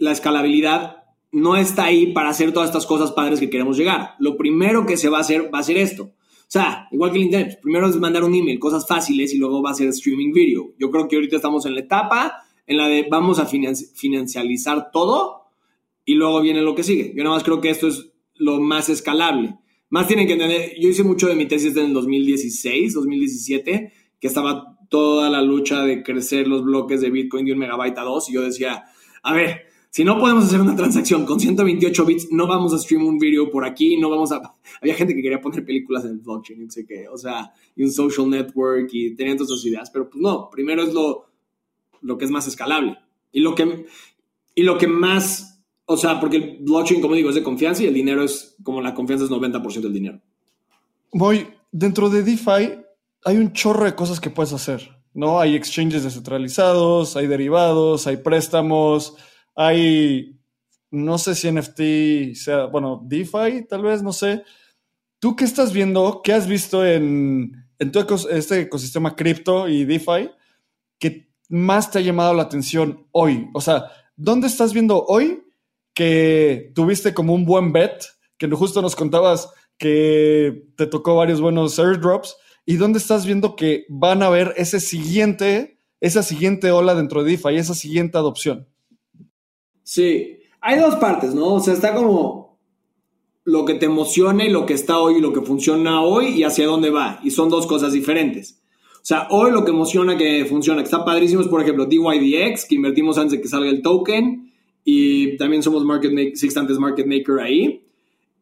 la 0.00 0.12
escalabilidad 0.12 1.04
no 1.32 1.56
está 1.56 1.84
ahí 1.84 2.12
para 2.12 2.30
hacer 2.30 2.52
todas 2.52 2.68
estas 2.68 2.86
cosas 2.86 3.12
padres 3.12 3.40
que 3.40 3.50
queremos 3.50 3.76
llegar. 3.76 4.14
Lo 4.18 4.36
primero 4.36 4.86
que 4.86 4.96
se 4.96 5.08
va 5.08 5.18
a 5.18 5.22
hacer 5.22 5.52
va 5.52 5.58
a 5.58 5.64
ser 5.64 5.76
esto. 5.76 6.04
O 6.04 6.48
sea, 6.48 6.88
igual 6.92 7.10
que 7.10 7.18
el 7.18 7.24
Internet, 7.24 7.58
primero 7.60 7.88
es 7.88 7.96
mandar 7.96 8.22
un 8.22 8.34
email, 8.34 8.58
cosas 8.60 8.86
fáciles 8.86 9.34
y 9.34 9.38
luego 9.38 9.62
va 9.62 9.70
a 9.70 9.74
ser 9.74 9.88
streaming 9.88 10.32
video. 10.32 10.74
Yo 10.78 10.90
creo 10.90 11.08
que 11.08 11.16
ahorita 11.16 11.36
estamos 11.36 11.66
en 11.66 11.74
la 11.74 11.80
etapa 11.80 12.42
en 12.66 12.76
la 12.76 12.88
de 12.88 13.06
vamos 13.10 13.38
a 13.38 13.46
financializar 13.46 14.90
todo 14.90 15.46
y 16.04 16.14
luego 16.14 16.40
viene 16.40 16.62
lo 16.62 16.74
que 16.74 16.82
sigue. 16.82 17.12
Yo 17.16 17.22
nada 17.24 17.36
más 17.36 17.44
creo 17.44 17.60
que 17.60 17.70
esto 17.70 17.88
es 17.88 18.12
lo 18.34 18.60
más 18.60 18.88
escalable. 18.88 19.56
Más 19.88 20.08
tienen 20.08 20.26
que 20.26 20.34
entender, 20.34 20.72
yo 20.80 20.88
hice 20.88 21.04
mucho 21.04 21.28
de 21.28 21.36
mi 21.36 21.46
tesis 21.46 21.76
en 21.76 21.86
el 21.86 21.92
2016, 21.92 22.94
2017, 22.94 23.92
que 24.20 24.26
estaba 24.26 24.75
toda 24.88 25.30
la 25.30 25.42
lucha 25.42 25.82
de 25.82 26.02
crecer 26.02 26.46
los 26.48 26.64
bloques 26.64 27.00
de 27.00 27.10
Bitcoin 27.10 27.44
de 27.44 27.52
un 27.52 27.58
megabyte 27.58 27.98
a 27.98 28.02
dos 28.02 28.28
y 28.28 28.34
yo 28.34 28.42
decía, 28.42 28.84
a 29.22 29.32
ver, 29.32 29.66
si 29.90 30.04
no 30.04 30.18
podemos 30.18 30.44
hacer 30.44 30.60
una 30.60 30.76
transacción 30.76 31.24
con 31.24 31.40
128 31.40 32.04
bits, 32.04 32.28
no 32.30 32.46
vamos 32.46 32.74
a 32.74 32.78
stream 32.78 33.06
un 33.06 33.18
video 33.18 33.50
por 33.50 33.64
aquí, 33.64 33.96
no 33.96 34.10
vamos 34.10 34.30
a... 34.30 34.42
Había 34.82 34.94
gente 34.94 35.14
que 35.14 35.22
quería 35.22 35.40
poner 35.40 35.64
películas 35.64 36.04
en 36.04 36.10
el 36.10 36.18
blockchain, 36.18 36.64
no 36.64 36.70
sé 36.70 36.84
qué, 36.86 37.08
o 37.08 37.16
sea, 37.16 37.52
y 37.74 37.82
un 37.82 37.90
social 37.90 38.28
network 38.28 38.90
y 38.92 39.14
tenían 39.14 39.38
todas 39.38 39.52
esas 39.52 39.64
ideas, 39.64 39.90
pero 39.90 40.10
pues 40.10 40.20
no, 40.20 40.50
primero 40.50 40.82
es 40.82 40.92
lo, 40.92 41.30
lo 42.02 42.18
que 42.18 42.26
es 42.26 42.30
más 42.30 42.46
escalable. 42.46 42.98
Y 43.32 43.40
lo 43.40 43.54
que, 43.54 43.86
y 44.54 44.62
lo 44.62 44.76
que 44.76 44.86
más, 44.86 45.62
o 45.86 45.96
sea, 45.96 46.20
porque 46.20 46.36
el 46.36 46.58
blockchain, 46.60 47.00
como 47.00 47.14
digo, 47.14 47.30
es 47.30 47.34
de 47.34 47.42
confianza 47.42 47.82
y 47.82 47.86
el 47.86 47.94
dinero 47.94 48.22
es, 48.22 48.56
como 48.62 48.82
la 48.82 48.94
confianza 48.94 49.24
es 49.24 49.30
90% 49.30 49.80
del 49.80 49.92
dinero. 49.92 50.20
Voy, 51.12 51.46
dentro 51.72 52.10
de 52.10 52.22
DeFi 52.22 52.85
hay 53.26 53.36
un 53.36 53.52
chorro 53.52 53.84
de 53.84 53.94
cosas 53.94 54.20
que 54.20 54.30
puedes 54.30 54.54
hacer, 54.54 54.88
¿no? 55.12 55.38
Hay 55.38 55.54
exchanges 55.54 56.04
descentralizados, 56.04 57.16
hay 57.16 57.26
derivados, 57.26 58.06
hay 58.06 58.16
préstamos 58.16 59.16
hay, 59.56 60.38
no 60.90 61.16
sé 61.18 61.34
si 61.34 61.50
NFT 61.50 62.36
sea, 62.36 62.66
bueno, 62.66 63.02
DeFi 63.02 63.66
tal 63.66 63.82
vez, 63.82 64.02
no 64.02 64.12
sé. 64.12 64.44
¿Tú 65.18 65.34
qué 65.34 65.44
estás 65.44 65.72
viendo? 65.72 66.20
¿Qué 66.22 66.34
has 66.34 66.46
visto 66.46 66.86
en, 66.86 67.52
en 67.78 67.90
tu 67.90 68.00
este 68.30 68.60
ecosistema 68.60 69.16
cripto 69.16 69.66
y 69.66 69.86
DeFi 69.86 70.30
que 71.00 71.32
más 71.48 71.90
te 71.90 71.98
ha 71.98 72.02
llamado 72.02 72.34
la 72.34 72.42
atención 72.42 73.08
hoy? 73.12 73.48
O 73.54 73.62
sea, 73.62 73.86
¿dónde 74.14 74.46
estás 74.46 74.74
viendo 74.74 75.04
hoy 75.06 75.42
que 75.94 76.70
tuviste 76.74 77.14
como 77.14 77.32
un 77.32 77.46
buen 77.46 77.72
bet? 77.72 78.04
Que 78.36 78.46
justo 78.48 78.82
nos 78.82 78.94
contabas 78.94 79.50
que 79.78 80.66
te 80.76 80.86
tocó 80.86 81.16
varios 81.16 81.40
buenos 81.40 81.78
airdrops. 81.78 82.36
¿Y 82.66 82.76
dónde 82.76 82.98
estás 82.98 83.24
viendo 83.24 83.54
que 83.54 83.86
van 83.88 84.22
a 84.24 84.28
ver 84.28 84.52
ese 84.56 84.80
siguiente, 84.80 85.78
esa 86.00 86.24
siguiente 86.24 86.72
ola 86.72 86.96
dentro 86.96 87.22
de 87.22 87.30
DeFi, 87.30 87.56
esa 87.56 87.74
siguiente 87.74 88.18
adopción? 88.18 88.68
Sí, 89.84 90.40
hay 90.60 90.80
dos 90.80 90.96
partes, 90.96 91.32
¿no? 91.32 91.54
O 91.54 91.60
sea, 91.60 91.74
está 91.74 91.94
como 91.94 92.58
lo 93.44 93.64
que 93.64 93.74
te 93.74 93.86
emociona 93.86 94.44
y 94.44 94.50
lo 94.50 94.66
que 94.66 94.74
está 94.74 94.98
hoy 94.98 95.18
y 95.18 95.20
lo 95.20 95.32
que 95.32 95.42
funciona 95.42 96.02
hoy 96.02 96.30
y 96.30 96.42
hacia 96.42 96.66
dónde 96.66 96.90
va. 96.90 97.20
Y 97.22 97.30
son 97.30 97.48
dos 97.48 97.68
cosas 97.68 97.92
diferentes. 97.92 98.60
O 98.96 99.04
sea, 99.08 99.28
hoy 99.30 99.52
lo 99.52 99.64
que 99.64 99.70
emociona 99.70 100.16
que 100.16 100.44
funciona, 100.46 100.80
que 100.80 100.86
está 100.86 101.04
padrísimo 101.04 101.42
es, 101.42 101.46
por 101.46 101.62
ejemplo, 101.62 101.86
DYDX, 101.86 102.64
que 102.64 102.74
invertimos 102.74 103.16
antes 103.16 103.32
de 103.32 103.40
que 103.40 103.46
salga 103.46 103.70
el 103.70 103.80
token 103.80 104.52
y 104.84 105.36
también 105.36 105.62
somos 105.62 105.84
market 105.84 106.12
maker, 106.12 106.36
Sixtantes 106.36 106.80
Market 106.80 107.06
Maker 107.06 107.38
ahí. 107.38 107.85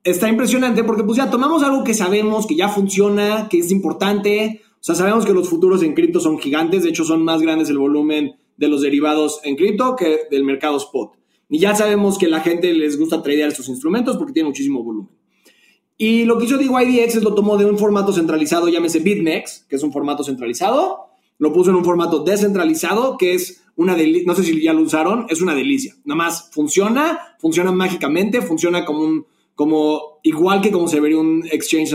Está 0.05 0.29
impresionante 0.29 0.85
porque 0.85 1.03
pues 1.03 1.17
ya 1.17 1.31
tomamos 1.31 1.63
algo 1.63 1.83
que 1.83 1.95
sabemos, 1.95 2.47
que 2.47 2.55
ya 2.55 2.69
funciona, 2.69 3.49
que 3.49 3.59
es 3.59 3.73
importante. 3.73 4.61
O 4.75 4.83
sea, 4.85 4.95
sabemos 4.95 5.25
que 5.25 5.33
los 5.33 5.49
futuros 5.49 5.83
en 5.83 5.95
cripto 5.95 6.21
son 6.21 6.39
gigantes, 6.39 6.83
de 6.83 6.91
hecho 6.91 7.05
son 7.05 7.25
más 7.25 7.41
grandes 7.41 7.71
el 7.71 7.79
volumen 7.79 8.37
de 8.59 8.69
los 8.69 8.83
derivados 8.83 9.41
en 9.45 9.57
cripto 9.57 9.97
que 9.97 10.21
del 10.31 10.45
mercado 10.45 10.77
spot. 10.77 11.13
Y 11.49 11.59
ya 11.59 11.75
sabemos 11.75 12.19
que 12.19 12.29
la 12.29 12.41
gente 12.41 12.73
les 12.75 12.99
gusta 12.99 13.23
tradear 13.23 13.49
estos 13.49 13.69
instrumentos 13.71 14.19
porque 14.19 14.35
tiene 14.35 14.51
muchísimo 14.51 14.85
volumen. 14.85 15.11
Y 15.97 16.25
lo 16.27 16.39
que 16.39 16.45
hizo 16.45 16.59
DYDX 16.59 17.17
es 17.17 17.23
lo 17.23 17.35
tomó 17.35 17.57
de 17.57 17.65
un 17.65 17.79
formato 17.79 18.13
centralizado, 18.13 18.69
llámese 18.69 18.99
BitMEX, 18.99 19.65
que 19.69 19.77
es 19.77 19.83
un 19.83 19.93
formato 19.93 20.23
centralizado, 20.23 21.07
lo 21.39 21.53
puso 21.53 21.71
en 21.71 21.77
un 21.77 21.85
formato 21.85 22.23
descentralizado, 22.25 23.17
que 23.17 23.35
es 23.35 23.63
una 23.77 23.95
delicia, 23.95 24.27
no 24.27 24.35
sé 24.35 24.43
si 24.43 24.63
ya 24.63 24.73
lo 24.73 24.83
usaron, 24.83 25.27
es 25.31 25.41
una 25.41 25.55
delicia. 25.55 25.95
Nada 26.05 26.19
más 26.19 26.51
funciona, 26.53 27.19
funciona 27.39 27.73
mágicamente, 27.73 28.43
funciona 28.43 28.85
como 28.85 29.01
un, 29.01 29.27
como, 29.55 30.21
igual 30.23 30.61
que 30.61 30.71
como 30.71 30.89
se 30.89 31.01
vería 31.01 31.19
un 31.19 31.45
exchange 31.51 31.95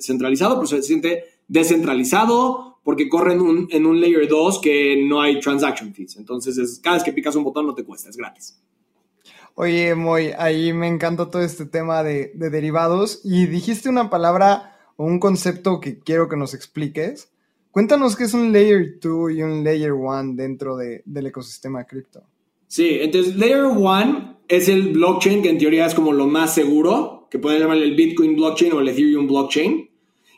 centralizado, 0.00 0.56
pero 0.56 0.66
se 0.66 0.82
siente 0.82 1.24
descentralizado 1.46 2.78
porque 2.82 3.08
corre 3.08 3.34
en 3.34 3.40
un, 3.40 3.68
en 3.70 3.86
un 3.86 4.00
layer 4.00 4.26
2 4.28 4.60
que 4.60 5.04
no 5.06 5.20
hay 5.20 5.40
transaction 5.40 5.92
fees. 5.92 6.16
Entonces, 6.16 6.56
es, 6.58 6.80
cada 6.80 6.96
vez 6.96 7.04
que 7.04 7.12
picas 7.12 7.36
un 7.36 7.44
botón 7.44 7.66
no 7.66 7.74
te 7.74 7.84
cuesta, 7.84 8.08
es 8.08 8.16
gratis. 8.16 8.58
Oye, 9.54 9.94
Moy, 9.94 10.32
ahí 10.38 10.72
me 10.72 10.86
encantó 10.86 11.28
todo 11.28 11.42
este 11.42 11.66
tema 11.66 12.04
de, 12.04 12.30
derivados 12.34 13.20
y 13.24 13.46
dijiste 13.46 13.88
una 13.88 14.08
palabra 14.08 14.78
o 14.96 15.04
un 15.04 15.18
concepto 15.18 15.80
que 15.80 15.98
quiero 15.98 16.28
que 16.28 16.36
nos 16.36 16.54
expliques. 16.54 17.28
Cuéntanos 17.72 18.14
qué 18.14 18.24
es 18.24 18.34
un 18.34 18.52
Layer 18.52 19.00
2 19.00 19.32
y 19.32 19.42
un 19.42 19.64
Layer 19.64 19.92
1 19.92 20.34
dentro 20.34 20.76
del 20.76 21.26
ecosistema 21.26 21.84
cripto. 21.84 22.22
Sí, 22.68 22.98
entonces 23.00 23.36
Layer 23.36 23.66
1 23.66 24.42
es 24.46 24.68
el 24.68 24.92
blockchain 24.92 25.42
que 25.42 25.50
en 25.50 25.58
teoría 25.58 25.86
es 25.86 25.94
como 25.94 26.12
lo 26.12 26.26
más 26.26 26.54
seguro, 26.54 27.26
que 27.30 27.38
pueden 27.38 27.60
llamarle 27.60 27.84
el 27.84 27.96
Bitcoin 27.96 28.36
blockchain 28.36 28.72
o 28.72 28.80
el 28.80 28.88
Ethereum 28.88 29.26
blockchain. 29.26 29.90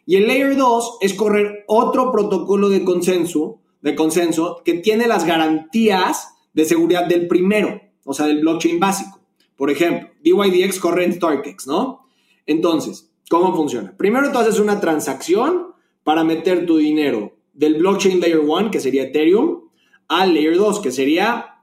Y 0.06 0.16
el 0.16 0.26
Layer 0.26 0.56
2 0.56 0.98
es 1.02 1.14
correr 1.14 1.64
otro 1.68 2.10
protocolo 2.10 2.68
de 2.68 2.82
consenso, 2.84 3.60
de 3.82 3.94
consenso 3.94 4.62
que 4.64 4.74
tiene 4.74 5.06
las 5.06 5.26
garantías 5.26 6.28
de 6.54 6.64
seguridad 6.64 7.06
del 7.06 7.28
primero 7.28 7.80
o 8.04 8.14
sea, 8.14 8.26
del 8.26 8.40
blockchain 8.40 8.80
básico. 8.80 9.20
Por 9.56 9.70
ejemplo, 9.70 10.08
DYDX 10.22 10.80
corre 10.80 11.04
en 11.04 11.12
StarkEx, 11.12 11.66
¿no? 11.66 12.06
Entonces, 12.46 13.10
¿cómo 13.28 13.54
funciona? 13.54 13.96
Primero 13.96 14.32
tú 14.32 14.38
haces 14.38 14.58
una 14.58 14.80
transacción 14.80 15.68
para 16.02 16.24
meter 16.24 16.66
tu 16.66 16.78
dinero 16.78 17.36
del 17.52 17.74
blockchain 17.74 18.20
Layer 18.20 18.40
1, 18.40 18.70
que 18.70 18.80
sería 18.80 19.04
Ethereum, 19.04 19.68
al 20.08 20.34
Layer 20.34 20.56
2, 20.56 20.80
que 20.80 20.90
sería 20.90 21.59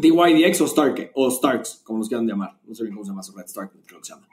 DYDX 0.00 0.60
o 0.60 0.64
Stark, 0.66 1.10
o 1.14 1.30
Starks, 1.30 1.82
como 1.84 1.98
los 2.00 2.08
quieran 2.08 2.26
llamar. 2.26 2.58
No 2.66 2.74
sé 2.74 2.84
bien 2.84 2.94
cómo 2.94 3.04
se 3.04 3.10
llama, 3.10 3.22
Red 3.36 3.46
Stark, 3.46 3.72
creo 3.86 4.00
que 4.00 4.06
se 4.06 4.12
llama. 4.12 4.28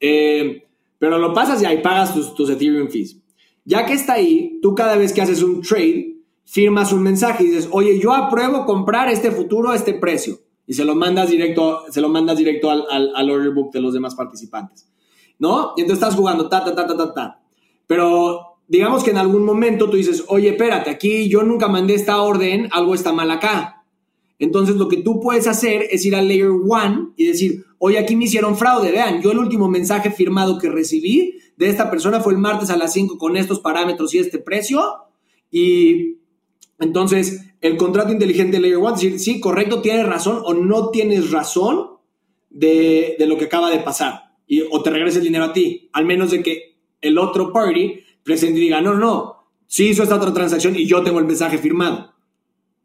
Eh, 0.00 0.66
pero 0.98 1.18
lo 1.18 1.32
pasas 1.32 1.62
y 1.62 1.66
ahí 1.66 1.82
pagas 1.82 2.14
tus, 2.14 2.34
tus 2.34 2.50
Ethereum 2.50 2.88
fees. 2.88 3.18
Ya 3.64 3.86
que 3.86 3.94
está 3.94 4.14
ahí, 4.14 4.58
tú 4.60 4.74
cada 4.74 4.96
vez 4.96 5.12
que 5.12 5.22
haces 5.22 5.42
un 5.42 5.62
trade, 5.62 6.16
firmas 6.44 6.92
un 6.92 7.02
mensaje 7.02 7.44
y 7.44 7.46
dices, 7.48 7.68
oye, 7.72 7.98
yo 7.98 8.12
apruebo 8.12 8.66
comprar 8.66 9.08
este 9.08 9.30
futuro 9.30 9.70
a 9.70 9.76
este 9.76 9.94
precio. 9.94 10.38
Y 10.66 10.74
se 10.74 10.84
lo 10.84 10.94
mandas 10.94 11.28
directo, 11.28 11.84
se 11.90 12.00
lo 12.00 12.08
mandas 12.08 12.38
directo 12.38 12.70
al, 12.70 12.84
al, 12.90 13.30
order 13.30 13.50
book 13.52 13.70
de 13.70 13.80
los 13.80 13.92
demás 13.92 14.14
participantes. 14.14 14.88
¿No? 15.38 15.74
Y 15.76 15.82
entonces 15.82 16.02
estás 16.02 16.14
jugando 16.14 16.48
ta, 16.48 16.64
ta, 16.64 16.74
ta, 16.74 16.86
ta, 16.86 16.96
ta, 16.96 17.14
ta. 17.14 17.42
Pero 17.86 18.58
digamos 18.66 19.02
que 19.02 19.10
en 19.10 19.18
algún 19.18 19.44
momento 19.44 19.90
tú 19.90 19.96
dices, 19.96 20.24
oye, 20.28 20.50
espérate, 20.50 20.90
aquí 20.90 21.28
yo 21.28 21.42
nunca 21.42 21.68
mandé 21.68 21.94
esta 21.94 22.20
orden, 22.22 22.68
algo 22.72 22.94
está 22.94 23.12
mal 23.12 23.30
acá. 23.30 23.83
Entonces 24.38 24.76
lo 24.76 24.88
que 24.88 24.98
tú 24.98 25.20
puedes 25.20 25.46
hacer 25.46 25.86
es 25.90 26.04
ir 26.04 26.14
al 26.16 26.28
layer 26.28 26.50
one 26.50 27.08
y 27.16 27.26
decir, 27.26 27.64
oye, 27.78 27.98
aquí 27.98 28.16
me 28.16 28.24
hicieron 28.24 28.56
fraude, 28.56 28.90
vean, 28.90 29.22
yo 29.22 29.32
el 29.32 29.38
último 29.38 29.68
mensaje 29.68 30.10
firmado 30.10 30.58
que 30.58 30.68
recibí 30.68 31.38
de 31.56 31.68
esta 31.68 31.90
persona 31.90 32.20
fue 32.20 32.32
el 32.32 32.38
martes 32.38 32.70
a 32.70 32.76
las 32.76 32.92
5 32.92 33.16
con 33.16 33.36
estos 33.36 33.60
parámetros 33.60 34.12
y 34.14 34.18
este 34.18 34.38
precio. 34.38 34.82
Y 35.50 36.16
entonces 36.80 37.44
el 37.60 37.76
contrato 37.76 38.12
inteligente 38.12 38.56
de 38.56 38.62
layer 38.62 38.78
one, 38.78 38.92
decir, 38.92 39.18
sí, 39.20 39.40
correcto, 39.40 39.80
tienes 39.80 40.06
razón 40.06 40.42
o 40.44 40.52
no 40.52 40.90
tienes 40.90 41.30
razón 41.30 41.90
de, 42.50 43.16
lo 43.20 43.38
que 43.38 43.44
acaba 43.44 43.70
de 43.70 43.78
pasar. 43.78 44.34
Y, 44.46 44.62
o 44.62 44.82
te 44.82 44.90
regrese 44.90 45.18
el 45.18 45.24
dinero 45.24 45.44
a 45.44 45.52
ti, 45.52 45.88
al 45.92 46.04
menos 46.04 46.32
de 46.32 46.42
que 46.42 46.76
el 47.00 47.18
otro 47.18 47.52
party 47.52 48.00
presente 48.22 48.58
y 48.58 48.64
diga, 48.64 48.80
no, 48.80 48.94
no, 48.94 49.46
sí 49.66 49.88
hizo 49.88 50.02
esta 50.02 50.16
otra 50.16 50.32
transacción 50.32 50.74
y 50.76 50.86
yo 50.86 51.02
tengo 51.02 51.20
el 51.20 51.26
mensaje 51.26 51.58
firmado. 51.58 52.12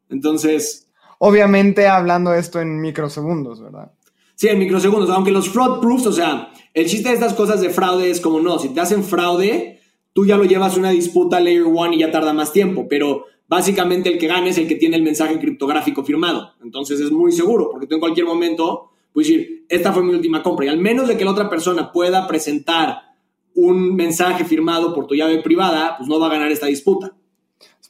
Entonces... 0.10 0.86
Obviamente 1.20 1.88
hablando 1.88 2.34
esto 2.34 2.60
en 2.60 2.80
microsegundos, 2.82 3.62
¿verdad? 3.62 3.92
Sí, 4.36 4.48
en 4.48 4.58
microsegundos, 4.58 5.10
aunque 5.10 5.32
los 5.32 5.50
fraud 5.50 5.82
proofs, 5.82 6.08
o 6.08 6.14
sea, 6.14 6.52
el 6.74 6.86
chiste 6.88 7.10
de 7.10 7.16
estas 7.16 7.34
cosas 7.34 7.60
de 7.60 7.70
fraude 7.70 8.10
es 8.10 8.22
como 8.22 8.40
no, 8.40 8.58
si 8.58 8.70
te 8.70 8.80
hacen 8.80 9.04
fraude, 9.04 9.82
tú 10.14 10.26
ya 10.26 10.38
lo 10.38 10.46
llevas 10.46 10.78
una 10.78 10.92
disputa 10.92 11.42
layer 11.42 11.64
one 11.64 11.98
y 11.98 12.00
ya 12.00 12.12
tarda 12.12 12.32
más 12.32 12.54
tiempo, 12.54 12.88
pero 12.90 13.26
básicamente 13.50 14.08
el 14.08 14.18
que 14.18 14.28
gane 14.28 14.50
es 14.50 14.58
el 14.58 14.68
que 14.68 14.76
tiene 14.76 14.96
el 14.96 15.04
mensaje 15.04 15.38
criptográfico 15.40 16.06
firmado. 16.06 16.54
Entonces 16.64 17.02
es 17.02 17.12
muy 17.12 17.34
seguro, 17.34 17.70
porque 17.70 17.86
tú 17.86 17.96
en 17.96 18.00
cualquier 18.00 18.26
momento 18.26 18.92
puedes 19.12 19.28
decir, 19.28 19.66
esta 19.68 19.92
fue 19.92 20.04
mi 20.04 20.14
última 20.14 20.42
compra, 20.42 20.68
y 20.68 20.70
al 20.70 20.80
menos 20.80 21.10
de 21.10 21.18
que 21.18 21.26
la 21.26 21.32
otra 21.32 21.50
persona 21.50 21.92
pueda 21.92 22.26
presentar 22.26 23.10
un 23.56 23.94
mensaje 23.94 24.46
firmado 24.46 24.96
por 24.96 25.06
tu 25.06 25.16
llave 25.16 25.42
privada, 25.42 25.98
pues 25.98 26.08
no 26.08 26.18
va 26.18 26.28
a 26.28 26.32
ganar 26.32 26.50
esta 26.50 26.68
disputa. 26.68 27.12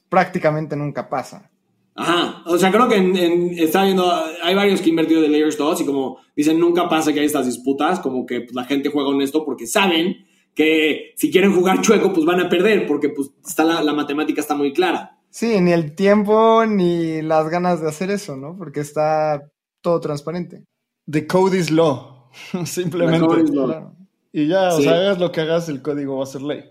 Prácticamente 0.09 0.75
nunca 0.75 1.07
pasa. 1.07 1.51
Ajá, 2.01 2.43
o 2.45 2.57
sea, 2.57 2.71
creo 2.71 2.87
que 2.87 2.95
en, 2.95 3.59
está 3.59 3.83
viendo, 3.83 4.09
hay 4.41 4.55
varios 4.55 4.79
que 4.79 4.85
han 4.85 4.91
invertido 4.91 5.21
de 5.21 5.27
Layers 5.27 5.57
2 5.57 5.81
y 5.81 5.85
como 5.85 6.19
dicen, 6.33 6.57
nunca 6.57 6.87
pasa 6.87 7.11
que 7.11 7.19
hay 7.19 7.25
estas 7.25 7.45
disputas, 7.45 7.99
como 7.99 8.25
que 8.25 8.39
pues, 8.39 8.55
la 8.55 8.63
gente 8.63 8.87
juega 8.89 9.09
honesto 9.09 9.43
porque 9.43 9.67
saben 9.67 10.25
que 10.55 11.11
si 11.17 11.29
quieren 11.29 11.53
jugar 11.53 11.81
chueco, 11.81 12.13
pues 12.13 12.25
van 12.25 12.39
a 12.39 12.47
perder, 12.47 12.87
porque 12.87 13.09
pues 13.09 13.31
está 13.45 13.65
la, 13.65 13.93
matemática 13.93 14.39
está 14.39 14.55
muy 14.55 14.71
clara. 14.71 15.19
Sí, 15.29 15.59
ni 15.59 15.73
el 15.73 15.93
tiempo 15.93 16.65
ni 16.65 17.21
las 17.21 17.49
ganas 17.49 17.81
de 17.81 17.89
hacer 17.89 18.11
eso, 18.11 18.37
¿no? 18.37 18.55
Porque 18.57 18.79
está 18.79 19.51
todo 19.81 19.99
transparente. 19.99 20.63
The 21.11 21.27
code 21.27 21.57
is 21.57 21.69
law, 21.69 22.29
simplemente. 22.65 23.19
The 23.19 23.27
code 23.27 23.43
is 23.43 23.49
law. 23.49 23.93
Y 24.31 24.47
ya, 24.47 24.69
o 24.69 24.79
sea, 24.79 24.93
hagas 24.93 25.19
lo 25.19 25.33
que 25.33 25.41
hagas, 25.41 25.67
el 25.67 25.81
código 25.81 26.15
va 26.15 26.23
a 26.23 26.27
ser 26.27 26.43
ley. 26.43 26.63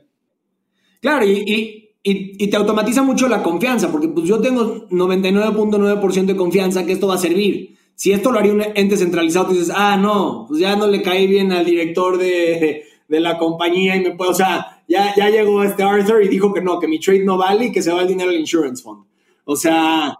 Claro, 1.03 1.27
y 1.27 1.45
y, 1.47 1.88
te 2.15 2.57
automatiza 2.57 3.03
mucho 3.03 3.29
la 3.29 3.43
confianza, 3.43 3.91
porque 3.91 4.09
pues 4.09 4.27
yo 4.27 4.41
tengo 4.41 4.89
99.9% 4.89 6.27
de 6.27 6.37
confianza 6.37 6.85
que 6.85 6.93
esto 6.93 7.09
va 7.09 7.15
a 7.15 7.19
servir. 7.19 7.77
Si 7.95 8.13
esto 8.13 8.31
lo 8.31 8.39
haría 8.39 8.53
un 8.53 8.63
ente 8.63 8.97
centralizado, 8.97 9.49
tú 9.49 9.53
dices, 9.55 9.73
ah, 9.75 9.97
no, 9.97 10.45
pues 10.49 10.61
ya 10.61 10.77
no 10.77 10.87
le 10.87 11.03
caí 11.03 11.27
bien 11.27 11.51
al 11.51 11.65
director 11.65 12.17
de, 12.17 12.85
la 13.09 13.39
compañía 13.39 13.97
y 13.97 14.01
me 14.01 14.15
puedo, 14.15 14.31
o 14.31 14.35
sea, 14.35 14.83
ya, 14.87 15.15
ya 15.17 15.31
llegó 15.31 15.65
este 15.65 15.83
Arthur 15.83 16.23
y 16.23 16.29
dijo 16.29 16.53
que 16.53 16.61
no, 16.61 16.79
que 16.79 16.87
mi 16.87 17.01
trade 17.01 17.25
no 17.25 17.37
vale 17.37 17.67
y 17.67 17.73
que 17.73 17.83
se 17.83 17.93
va 17.93 18.03
el 18.03 18.09
dinero 18.09 18.31
al 18.31 18.37
insurance 18.37 18.83
fund. 18.83 19.05
O 19.45 19.57
sea, 19.57 20.17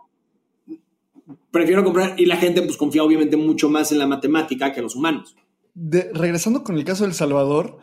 prefiero 1.51 1.85
comprar 1.85 2.15
y 2.19 2.27
la 2.27 2.37
gente 2.37 2.63
pues 2.63 2.77
confía 2.77 3.05
obviamente 3.05 3.37
mucho 3.37 3.69
más 3.69 3.93
en 3.93 3.99
la 3.99 4.07
matemática 4.07 4.73
que 4.73 4.83
los 4.83 4.97
humanos. 4.97 5.37
regresando 5.75 6.65
con 6.65 6.77
el 6.77 6.85
caso 6.85 7.05
del 7.05 7.15
Salvador, 7.15 7.79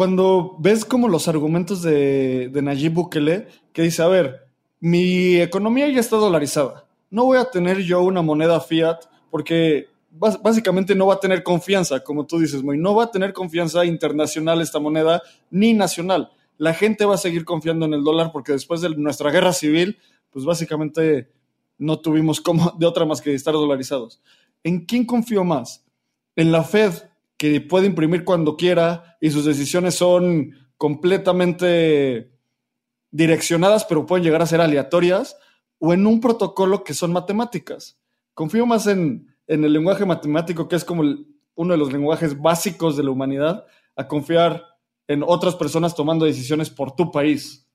cuando 0.00 0.56
ves 0.58 0.86
como 0.86 1.08
los 1.08 1.28
argumentos 1.28 1.82
de, 1.82 2.48
de 2.48 2.62
Nayib 2.62 2.94
Bukele, 2.94 3.48
que 3.74 3.82
dice, 3.82 4.00
a 4.00 4.08
ver, 4.08 4.46
mi 4.80 5.36
economía 5.36 5.86
ya 5.88 6.00
está 6.00 6.16
dolarizada, 6.16 6.86
no 7.10 7.26
voy 7.26 7.36
a 7.36 7.50
tener 7.50 7.80
yo 7.82 8.00
una 8.00 8.22
moneda 8.22 8.62
fiat 8.62 8.98
porque 9.30 9.88
básicamente 10.10 10.94
no 10.94 11.04
va 11.04 11.16
a 11.16 11.20
tener 11.20 11.42
confianza, 11.42 12.00
como 12.00 12.24
tú 12.24 12.38
dices, 12.38 12.62
muy, 12.62 12.78
no 12.78 12.94
va 12.94 13.04
a 13.04 13.10
tener 13.10 13.34
confianza 13.34 13.84
internacional 13.84 14.62
esta 14.62 14.78
moneda 14.78 15.20
ni 15.50 15.74
nacional. 15.74 16.30
La 16.56 16.72
gente 16.72 17.04
va 17.04 17.16
a 17.16 17.18
seguir 17.18 17.44
confiando 17.44 17.84
en 17.84 17.92
el 17.92 18.02
dólar 18.02 18.30
porque 18.32 18.52
después 18.52 18.80
de 18.80 18.88
nuestra 18.96 19.30
guerra 19.30 19.52
civil, 19.52 19.98
pues 20.30 20.46
básicamente 20.46 21.28
no 21.76 21.98
tuvimos 21.98 22.40
como 22.40 22.70
de 22.78 22.86
otra 22.86 23.04
más 23.04 23.20
que 23.20 23.34
estar 23.34 23.52
dolarizados. 23.52 24.22
¿En 24.64 24.86
quién 24.86 25.04
confío 25.04 25.44
más? 25.44 25.84
¿En 26.36 26.52
la 26.52 26.64
Fed 26.64 26.94
que 27.40 27.62
puede 27.62 27.86
imprimir 27.86 28.22
cuando 28.22 28.54
quiera 28.54 29.16
y 29.18 29.30
sus 29.30 29.46
decisiones 29.46 29.94
son 29.94 30.50
completamente 30.76 32.38
direccionadas, 33.10 33.86
pero 33.86 34.04
pueden 34.04 34.24
llegar 34.24 34.42
a 34.42 34.46
ser 34.46 34.60
aleatorias, 34.60 35.38
o 35.78 35.94
en 35.94 36.06
un 36.06 36.20
protocolo 36.20 36.84
que 36.84 36.92
son 36.92 37.14
matemáticas. 37.14 37.98
Confío 38.34 38.66
más 38.66 38.86
en, 38.86 39.34
el 39.46 39.72
lenguaje 39.72 40.04
matemático, 40.04 40.68
que 40.68 40.76
es 40.76 40.84
como 40.84 41.02
uno 41.54 41.72
de 41.72 41.78
los 41.78 41.90
lenguajes 41.90 42.38
básicos 42.38 42.98
de 42.98 43.04
la 43.04 43.10
humanidad, 43.10 43.64
a 43.96 44.06
confiar 44.06 44.62
en 45.08 45.22
otras 45.26 45.56
personas 45.56 45.94
tomando 45.94 46.26
decisiones 46.26 46.68
por 46.68 46.94
tu 46.94 47.10
país. 47.10 47.66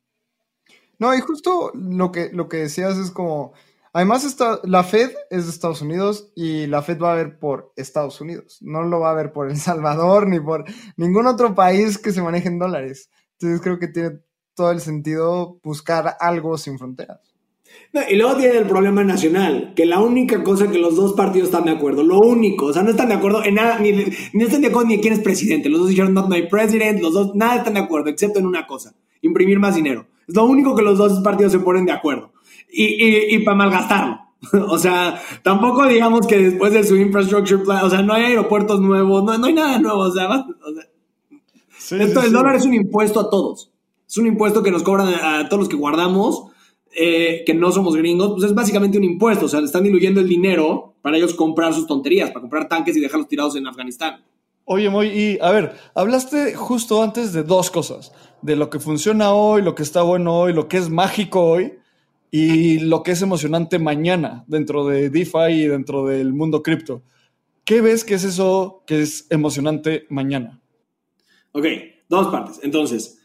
No, 0.99 1.11
y 1.15 1.21
justo 1.21 1.71
lo 1.73 2.11
que, 2.11 2.29
lo 2.31 2.47
que 2.49 2.57
decías 2.57 2.99
es 2.99 3.09
como, 3.09 3.53
Además, 3.95 4.37
la 4.65 4.83
Fed 4.83 5.11
es 5.29 5.45
de 5.45 5.51
Estados 5.51 5.81
Unidos 5.81 6.29
y 6.35 6.67
la 6.67 6.81
Fed 6.81 6.99
va 6.99 7.13
a 7.13 7.15
ver 7.15 7.39
por 7.39 7.71
Estados 7.77 8.19
Unidos. 8.19 8.57
No 8.59 8.83
lo 8.83 8.99
va 8.99 9.11
a 9.11 9.13
ver 9.13 9.31
por 9.31 9.49
El 9.49 9.55
Salvador 9.55 10.27
ni 10.27 10.37
por 10.37 10.65
ningún 10.97 11.27
otro 11.27 11.55
país 11.55 11.97
que 11.97 12.11
se 12.11 12.21
maneje 12.21 12.49
en 12.49 12.59
dólares. 12.59 13.09
Entonces 13.39 13.61
creo 13.61 13.79
que 13.79 13.87
tiene 13.87 14.19
todo 14.53 14.71
el 14.71 14.81
sentido 14.81 15.61
buscar 15.63 16.17
algo 16.19 16.57
sin 16.57 16.77
fronteras. 16.77 17.21
y 18.09 18.17
luego 18.17 18.35
tiene 18.35 18.57
el 18.57 18.67
problema 18.67 19.01
nacional, 19.05 19.71
que 19.77 19.85
la 19.85 20.01
única 20.01 20.43
cosa 20.43 20.69
que 20.69 20.77
los 20.77 20.97
dos 20.97 21.13
partidos 21.13 21.47
están 21.47 21.63
de 21.63 21.71
acuerdo, 21.71 22.03
lo 22.03 22.19
único, 22.19 22.65
o 22.65 22.73
sea, 22.73 22.83
no 22.83 22.89
están 22.89 23.07
de 23.07 23.15
acuerdo 23.15 23.45
en 23.45 23.55
nada, 23.55 23.79
ni, 23.79 23.93
ni 23.93 24.43
están 24.43 24.59
de 24.59 24.67
acuerdo 24.67 24.89
ni 24.89 24.95
en 24.95 25.01
quién 25.01 25.13
es 25.13 25.21
presidente. 25.21 25.69
Los 25.69 25.79
dos 25.79 25.89
dijeron 25.89 26.13
not 26.13 26.27
my 26.27 26.49
president, 26.49 26.99
los 26.99 27.13
dos, 27.13 27.33
nada 27.33 27.55
están 27.55 27.75
de 27.75 27.79
acuerdo, 27.79 28.09
excepto 28.09 28.39
en 28.39 28.45
una 28.45 28.67
cosa, 28.67 28.93
imprimir 29.21 29.57
más 29.57 29.75
dinero. 29.75 30.05
Es 30.27 30.35
lo 30.35 30.43
único 30.43 30.75
que 30.75 30.81
los 30.81 30.97
dos 30.97 31.21
partidos 31.21 31.53
se 31.53 31.59
ponen 31.59 31.85
de 31.85 31.93
acuerdo 31.93 32.34
y, 32.83 33.35
y, 33.35 33.39
para 33.39 33.57
malgastarlo. 33.57 34.19
o 34.69 34.77
sea, 34.77 35.21
tampoco 35.43 35.87
digamos 35.87 36.27
que 36.27 36.37
después 36.37 36.73
de 36.73 36.83
su 36.83 36.95
infrastructure 36.95 37.63
plan, 37.63 37.85
o 37.85 37.89
sea, 37.89 38.01
no 38.01 38.13
hay 38.13 38.25
aeropuertos 38.25 38.79
nuevos, 38.81 39.23
no, 39.23 39.37
no 39.37 39.45
hay 39.45 39.53
nada 39.53 39.79
nuevo, 39.79 39.99
o 39.99 40.11
sea, 40.11 40.45
esto 41.77 42.21
del 42.21 42.31
dólar 42.31 42.55
es 42.55 42.65
un 42.65 42.73
impuesto 42.73 43.19
a 43.19 43.29
todos. 43.29 43.71
Es 44.07 44.17
un 44.17 44.27
impuesto 44.27 44.61
que 44.61 44.71
nos 44.71 44.83
cobran 44.83 45.07
a, 45.07 45.49
todos 45.49 45.61
los 45.61 45.69
que 45.69 45.75
guardamos, 45.75 46.45
eh, 46.95 47.43
que 47.45 47.53
no 47.53 47.71
somos 47.71 47.95
gringos, 47.95 48.33
pues 48.33 48.43
es 48.45 48.53
básicamente 48.53 48.97
un 48.97 49.03
impuesto, 49.03 49.45
o 49.45 49.49
sea, 49.49 49.59
le 49.59 49.65
están 49.65 49.83
diluyendo 49.83 50.21
el 50.21 50.27
dinero 50.27 50.95
para 51.01 51.17
ellos 51.17 51.33
comprar 51.33 51.73
sus 51.73 51.87
tonterías, 51.87 52.29
para 52.29 52.41
comprar 52.41 52.67
tanques 52.67 52.95
y 52.95 53.01
dejarlos 53.01 53.27
tirados 53.27 53.55
en 53.55 53.67
Afganistán. 53.67 54.23
Oye, 54.63 54.89
Moy, 54.89 55.07
y 55.07 55.37
a 55.41 55.51
ver, 55.51 55.75
hablaste 55.93 56.55
justo 56.55 57.03
antes 57.03 57.33
de 57.33 57.43
dos 57.43 57.69
cosas, 57.69 58.11
de 58.41 58.55
lo 58.55 58.69
que 58.69 58.79
funciona 58.79 59.33
hoy, 59.33 59.61
lo 59.61 59.75
que 59.75 59.83
está 59.83 60.01
bueno 60.01 60.39
hoy, 60.39 60.53
lo 60.53 60.67
que 60.67 60.77
es 60.77 60.89
mágico 60.89 61.41
hoy, 61.41 61.73
y 62.37 62.79
lo 62.79 63.01
que 63.01 63.11
es 63.11 63.21
emocionante 63.21 63.79
mañana 63.79 64.43
dentro 64.47 64.85
de 64.85 65.09
DeFi 65.09 65.53
y 65.53 65.67
dentro 65.67 66.05
del 66.05 66.33
mundo 66.33 66.61
cripto. 66.61 67.01
¿Qué 67.63 67.79
ves 67.79 68.03
que 68.03 68.15
es 68.15 68.25
eso 68.25 68.83
que 68.85 69.03
es 69.03 69.25
emocionante 69.29 70.05
mañana? 70.09 70.59
Ok, 71.53 71.65
dos 72.09 72.27
partes. 72.27 72.59
Entonces, 72.61 73.21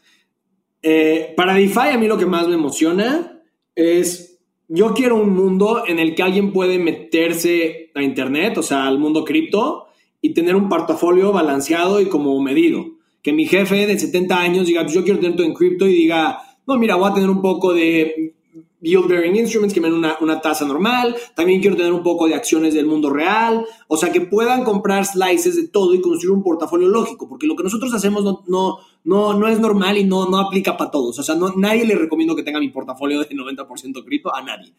eh, 0.81 1.33
para 1.35 1.55
DeFi 1.55 1.89
a 1.91 1.97
mí 1.97 2.07
lo 2.07 2.17
que 2.17 2.25
más 2.25 2.47
me 2.47 2.53
emociona 2.53 3.43
es, 3.75 4.39
yo 4.69 4.93
quiero 4.93 5.17
un 5.17 5.35
mundo 5.35 5.83
en 5.85 5.99
el 5.99 6.15
que 6.15 6.23
alguien 6.23 6.53
puede 6.53 6.79
meterse 6.79 7.91
a 7.93 8.01
Internet, 8.01 8.59
o 8.59 8.63
sea, 8.63 8.87
al 8.87 8.97
mundo 8.97 9.25
cripto, 9.25 9.87
y 10.21 10.33
tener 10.33 10.55
un 10.55 10.69
portafolio 10.69 11.33
balanceado 11.33 11.99
y 11.99 12.05
como 12.05 12.41
medido. 12.41 12.85
Que 13.21 13.33
mi 13.33 13.45
jefe 13.45 13.87
de 13.87 13.99
70 13.99 14.39
años 14.39 14.67
diga, 14.67 14.83
pues 14.83 14.93
yo 14.93 15.03
quiero 15.03 15.19
tener 15.19 15.35
todo 15.35 15.47
en 15.47 15.53
cripto 15.53 15.85
y 15.85 15.95
diga, 15.95 16.39
no, 16.65 16.77
mira, 16.77 16.95
voy 16.95 17.11
a 17.11 17.13
tener 17.13 17.29
un 17.29 17.41
poco 17.41 17.73
de 17.73 18.35
yield 18.81 19.07
bearing 19.07 19.35
instruments 19.35 19.73
que 19.73 19.79
me 19.79 19.89
den 19.89 19.97
una, 19.97 20.17
una, 20.19 20.41
tasa 20.41 20.65
normal. 20.65 21.15
También 21.35 21.61
quiero 21.61 21.77
tener 21.77 21.93
un 21.93 22.03
poco 22.03 22.27
de 22.27 22.35
acciones 22.35 22.73
del 22.73 22.85
mundo 22.85 23.09
real. 23.09 23.65
O 23.87 23.97
sea, 23.97 24.11
que 24.11 24.21
puedan 24.21 24.63
comprar 24.63 25.05
slices 25.05 25.55
de 25.55 25.67
todo 25.67 25.93
y 25.93 26.01
construir 26.01 26.35
un 26.35 26.43
portafolio 26.43 26.87
lógico, 26.87 27.29
porque 27.29 27.47
lo 27.47 27.55
que 27.55 27.63
nosotros 27.63 27.93
hacemos 27.93 28.23
no, 28.23 28.43
no, 28.47 28.79
no, 29.03 29.33
no 29.33 29.47
es 29.47 29.59
normal 29.59 29.97
y 29.97 30.03
no, 30.03 30.27
no 30.27 30.39
aplica 30.39 30.75
para 30.77 30.91
todos. 30.91 31.17
O 31.19 31.23
sea, 31.23 31.35
no, 31.35 31.53
nadie 31.55 31.85
le 31.85 31.95
recomiendo 31.95 32.35
que 32.35 32.43
tenga 32.43 32.59
mi 32.59 32.69
portafolio 32.69 33.19
de 33.19 33.29
90% 33.29 34.03
cripto 34.03 34.33
a 34.33 34.41
nadie. 34.41 34.73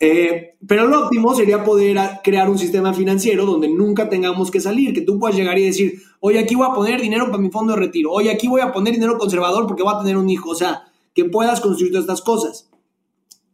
Eh, 0.00 0.56
pero 0.66 0.86
lo 0.86 1.06
óptimo 1.06 1.34
sería 1.34 1.62
poder 1.62 1.98
crear 2.22 2.50
un 2.50 2.58
sistema 2.58 2.92
financiero 2.92 3.46
donde 3.46 3.68
nunca 3.68 4.08
tengamos 4.08 4.50
que 4.50 4.60
salir, 4.60 4.92
que 4.92 5.02
tú 5.02 5.18
puedas 5.18 5.36
llegar 5.36 5.56
y 5.58 5.64
decir, 5.64 5.94
oye, 6.20 6.40
aquí 6.40 6.54
voy 6.54 6.66
a 6.68 6.74
poner 6.74 7.00
dinero 7.00 7.26
para 7.26 7.38
mi 7.38 7.50
fondo 7.50 7.74
de 7.74 7.78
retiro, 7.80 8.10
oye, 8.10 8.30
aquí 8.30 8.48
voy 8.48 8.60
a 8.60 8.72
poner 8.72 8.92
dinero 8.92 9.16
conservador 9.18 9.66
porque 9.66 9.82
voy 9.82 9.94
a 9.94 10.00
tener 10.00 10.16
un 10.16 10.28
hijo, 10.28 10.50
o 10.50 10.54
sea, 10.54 10.82
que 11.14 11.24
puedas 11.24 11.60
construir 11.60 11.92
todas 11.92 12.04
estas 12.04 12.22
cosas. 12.22 12.68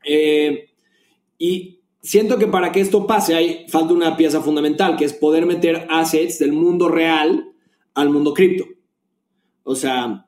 Eh, 0.05 0.71
y 1.39 1.81
siento 2.03 2.39
que 2.39 2.47
para 2.47 2.73
que 2.73 2.81
esto 2.81 3.07
pase 3.07 3.35
hay 3.35 3.67
falta 3.69 3.95
una 3.95 4.17
pieza 4.17 4.41
fundamental, 4.41 4.97
que 4.97 5.05
es 5.05 5.13
poder 5.13 5.47
meter 5.47 5.87
assets 5.91 6.39
del 6.39 6.53
mundo 6.53 6.89
real 6.89 7.53
al 7.95 8.11
mundo 8.11 8.35
cripto. 8.35 8.65
O 9.63 9.75
sea, 9.75 10.27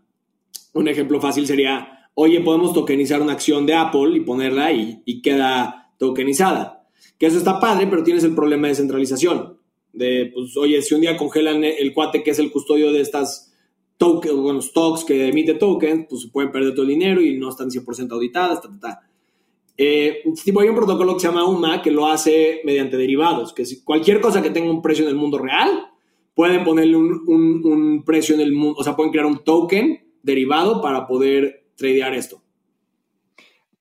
un 0.74 0.88
ejemplo 0.88 1.20
fácil 1.20 1.46
sería, 1.46 2.08
oye, 2.14 2.40
podemos 2.40 2.72
tokenizar 2.72 3.22
una 3.22 3.32
acción 3.32 3.66
de 3.66 3.74
Apple 3.74 4.16
y 4.16 4.20
ponerla 4.20 4.72
y 4.72 5.22
queda 5.22 5.92
tokenizada. 5.98 6.82
Que 7.18 7.26
eso 7.26 7.38
está 7.38 7.60
padre, 7.60 7.86
pero 7.86 8.02
tienes 8.02 8.24
el 8.24 8.34
problema 8.34 8.68
de 8.68 8.74
centralización. 8.74 9.58
De, 9.92 10.30
pues, 10.34 10.56
oye, 10.56 10.80
si 10.82 10.94
un 10.94 11.02
día 11.02 11.16
congelan 11.16 11.62
el 11.64 11.92
cuate 11.92 12.22
que 12.22 12.30
es 12.30 12.38
el 12.38 12.50
custodio 12.50 12.92
de 12.92 13.00
estas 13.00 13.52
tokens, 13.96 14.34
bueno, 14.34 14.60
stocks 14.60 15.04
que 15.04 15.28
emite 15.28 15.54
tokens, 15.54 16.06
pues 16.08 16.22
se 16.22 16.28
pueden 16.28 16.50
perder 16.50 16.72
todo 16.72 16.82
el 16.82 16.88
dinero 16.88 17.20
y 17.20 17.38
no 17.38 17.50
están 17.50 17.70
100% 17.70 18.10
auditadas, 18.10 18.60
ta, 18.62 18.68
ta, 18.68 18.80
ta. 18.80 19.00
Eh, 19.84 20.22
tipo, 20.44 20.60
hay 20.60 20.68
un 20.68 20.76
protocolo 20.76 21.14
que 21.14 21.20
se 21.22 21.26
llama 21.26 21.44
UMA 21.44 21.82
que 21.82 21.90
lo 21.90 22.06
hace 22.06 22.60
mediante 22.64 22.96
derivados, 22.96 23.52
que 23.52 23.64
si 23.64 23.82
cualquier 23.82 24.20
cosa 24.20 24.40
que 24.40 24.50
tenga 24.50 24.70
un 24.70 24.80
precio 24.80 25.02
en 25.02 25.10
el 25.10 25.16
mundo 25.16 25.38
real, 25.38 25.90
pueden 26.34 26.62
ponerle 26.62 26.96
un, 26.96 27.24
un, 27.26 28.04
precio 28.04 28.36
en 28.36 28.42
el 28.42 28.52
mundo, 28.52 28.76
o 28.78 28.84
sea, 28.84 28.94
pueden 28.94 29.10
crear 29.10 29.26
un 29.26 29.42
token 29.42 30.00
derivado 30.22 30.80
para 30.80 31.08
poder 31.08 31.64
tradear 31.74 32.14
esto. 32.14 32.40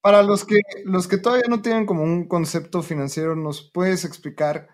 Para 0.02 0.24
los 0.24 0.44
que, 0.44 0.62
los 0.86 1.08
que 1.08 1.20
todavía 1.20 1.46
no 1.48 1.62
tienen 1.62 1.86
como 1.86 2.02
un 2.02 2.28
concepto 2.28 2.82
financiero, 2.82 3.36
¿nos 3.36 3.62
puedes 3.62 4.04
explicar 4.04 4.70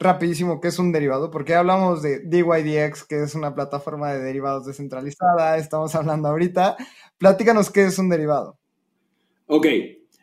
rapidísimo 0.00 0.60
qué 0.60 0.66
es 0.66 0.80
un 0.80 0.90
derivado? 0.90 1.30
Porque 1.30 1.54
hablamos 1.54 2.02
de 2.02 2.18
DYDX, 2.18 3.04
que 3.04 3.22
es 3.22 3.36
una 3.36 3.54
plataforma 3.54 4.12
de 4.12 4.24
derivados 4.24 4.66
descentralizada, 4.66 5.56
estamos 5.56 5.94
hablando 5.94 6.26
ahorita. 6.26 6.76
Platícanos 7.16 7.70
qué 7.70 7.84
es 7.84 7.96
un 8.00 8.08
derivado. 8.08 8.58
Ok, 9.46 9.66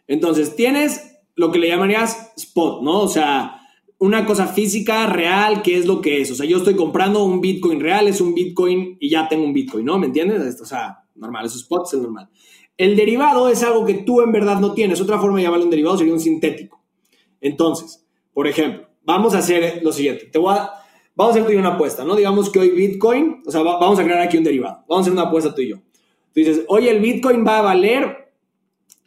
entonces 0.08 0.56
tienes 0.56 1.20
lo 1.36 1.52
que 1.52 1.60
le 1.60 1.68
llamarías 1.68 2.34
spot, 2.36 2.82
¿no? 2.84 3.02
O 3.02 3.08
sea, 3.08 3.62
una 3.98 4.26
cosa 4.26 4.48
física, 4.48 5.06
real, 5.08 5.62
¿qué 5.62 5.78
es 5.78 5.86
lo 5.86 6.02
que 6.02 6.22
es? 6.22 6.32
O 6.32 6.36
sea, 6.36 6.46
yo 6.46 6.58
estoy 6.58 6.76
comprando 6.76 7.24
un 7.24 7.40
Bitcoin 7.40 7.80
real, 7.80 8.08
es 8.08 8.20
un 8.20 8.34
Bitcoin 8.34 8.98
y 9.00 9.10
ya 9.10 9.28
tengo 9.28 9.46
un 9.46 9.54
Bitcoin, 9.54 9.86
¿no? 9.86 10.00
¿Me 10.00 10.08
entiendes? 10.08 10.60
O 10.60 10.66
sea, 10.66 11.04
normal, 11.16 11.46
esos 11.46 11.62
spots 11.62 11.94
es 11.94 12.02
normal. 12.02 12.30
El 12.78 12.96
derivado 12.96 13.48
es 13.48 13.62
algo 13.62 13.86
que 13.86 13.94
tú 13.94 14.22
en 14.22 14.32
verdad 14.32 14.60
no 14.60 14.74
tienes. 14.74 15.00
Otra 15.02 15.20
forma 15.20 15.38
de 15.38 15.44
llamarlo 15.44 15.66
un 15.66 15.70
derivado 15.70 16.00
sería 16.00 16.14
un 16.14 16.20
sintético. 16.20 16.82
Entonces, 17.40 18.04
por 18.34 18.48
ejemplo, 18.48 18.88
vamos 19.04 19.36
a 19.36 19.38
hacer 19.38 19.82
lo 19.84 19.92
siguiente. 19.92 20.26
Te 20.26 20.40
voy 20.40 20.56
a, 20.56 20.72
vamos 21.16 21.36
a 21.36 21.38
hacer 21.38 21.46
tú 21.46 21.52
y 21.52 21.58
una 21.58 21.76
apuesta, 21.76 22.04
¿no? 22.04 22.16
Digamos 22.16 22.50
que 22.50 22.60
hoy 22.60 22.70
Bitcoin, 22.70 23.44
o 23.46 23.52
sea, 23.52 23.62
vamos 23.62 24.00
a 24.00 24.04
crear 24.04 24.22
aquí 24.22 24.38
un 24.38 24.44
derivado. 24.44 24.84
Vamos 24.88 24.98
a 24.98 25.02
hacer 25.02 25.14
una 25.14 25.30
apuesta 25.30 25.54
tú 25.54 25.62
y 25.62 25.70
yo. 25.70 25.76
Tú 25.78 26.40
dices, 26.40 26.66
oye, 26.70 26.90
el 26.90 27.02
Bitcoin 27.02 27.46
va 27.46 27.60
a 27.60 27.62
valer, 27.62 28.21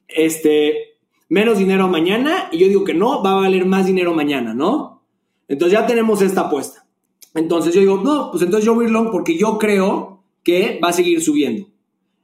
este, 0.09 0.99
menos 1.29 1.59
dinero 1.59 1.89
mañana 1.89 2.49
y 2.53 2.59
yo 2.59 2.69
digo 2.69 2.85
que 2.85 2.95
no, 2.95 3.23
va 3.23 3.33
a 3.33 3.41
valer 3.41 3.67
más 3.67 3.87
dinero 3.87 4.15
mañana, 4.15 4.55
¿no? 4.55 5.03
Entonces 5.49 5.79
ya 5.79 5.87
tenemos 5.87 6.23
esta 6.23 6.43
apuesta. 6.43 6.87
Entonces 7.35 7.75
yo 7.75 7.81
digo, 7.81 7.97
no, 7.99 8.31
pues 8.31 8.43
entonces 8.43 8.65
yo 8.65 8.75
voy 8.75 8.85
a 8.85 8.89
ir 8.89 8.93
long 8.93 9.11
porque 9.11 9.37
yo 9.37 9.59
creo 9.59 10.23
que 10.43 10.79
va 10.83 10.89
a 10.89 10.93
seguir 10.93 11.21
subiendo. 11.21 11.69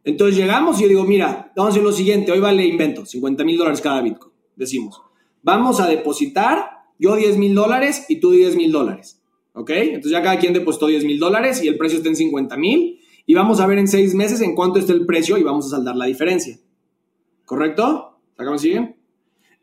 Entonces 0.05 0.37
llegamos 0.37 0.79
y 0.79 0.83
yo 0.83 0.89
digo, 0.89 1.05
mira, 1.05 1.53
vamos 1.57 1.71
a 1.71 1.73
hacer 1.73 1.83
lo 1.83 1.93
siguiente, 1.93 2.33
hoy 2.33 2.41
vale 2.41 2.65
invento, 2.65 3.05
50 3.05 3.45
mil 3.45 3.59
dólares 3.59 3.81
cada 3.81 4.01
Bitcoin. 4.01 4.33
Decimos, 4.57 5.03
vamos 5.43 5.81
a 5.81 5.89
depositar 5.89 6.81
yo 6.99 7.17
10 7.17 7.39
mil 7.39 7.55
dólares 7.55 8.07
y 8.09 8.21
tú 8.21 8.31
10 8.31 8.57
mil 8.57 8.71
dólares. 8.71 9.21
¿Ok? 9.53 9.71
Entonces 9.71 10.13
ya 10.13 10.23
cada 10.23 10.39
quien 10.39 10.53
depositó 10.53 10.87
10 10.87 11.05
mil 11.05 11.19
dólares 11.19 11.63
y 11.63 11.69
el 11.69 11.77
precio 11.77 11.99
está 11.99 12.09
en 12.09 12.17
50 12.17 12.57
mil 12.57 13.01
y 13.27 13.35
vamos 13.35 13.61
a 13.61 13.67
ver 13.67 13.79
en 13.79 13.89
seis 13.89 14.15
meses 14.15 14.41
en 14.41 14.55
cuánto 14.55 14.79
está 14.79 14.93
el 14.93 15.07
precio 15.07 15.37
y 15.39 15.43
vamos 15.43 15.67
a 15.67 15.71
saldar 15.71 15.97
la 15.97 16.07
diferencia. 16.07 16.59
¿Correcto? 17.51 18.21
¿Acá 18.39 18.49
me? 18.53 18.97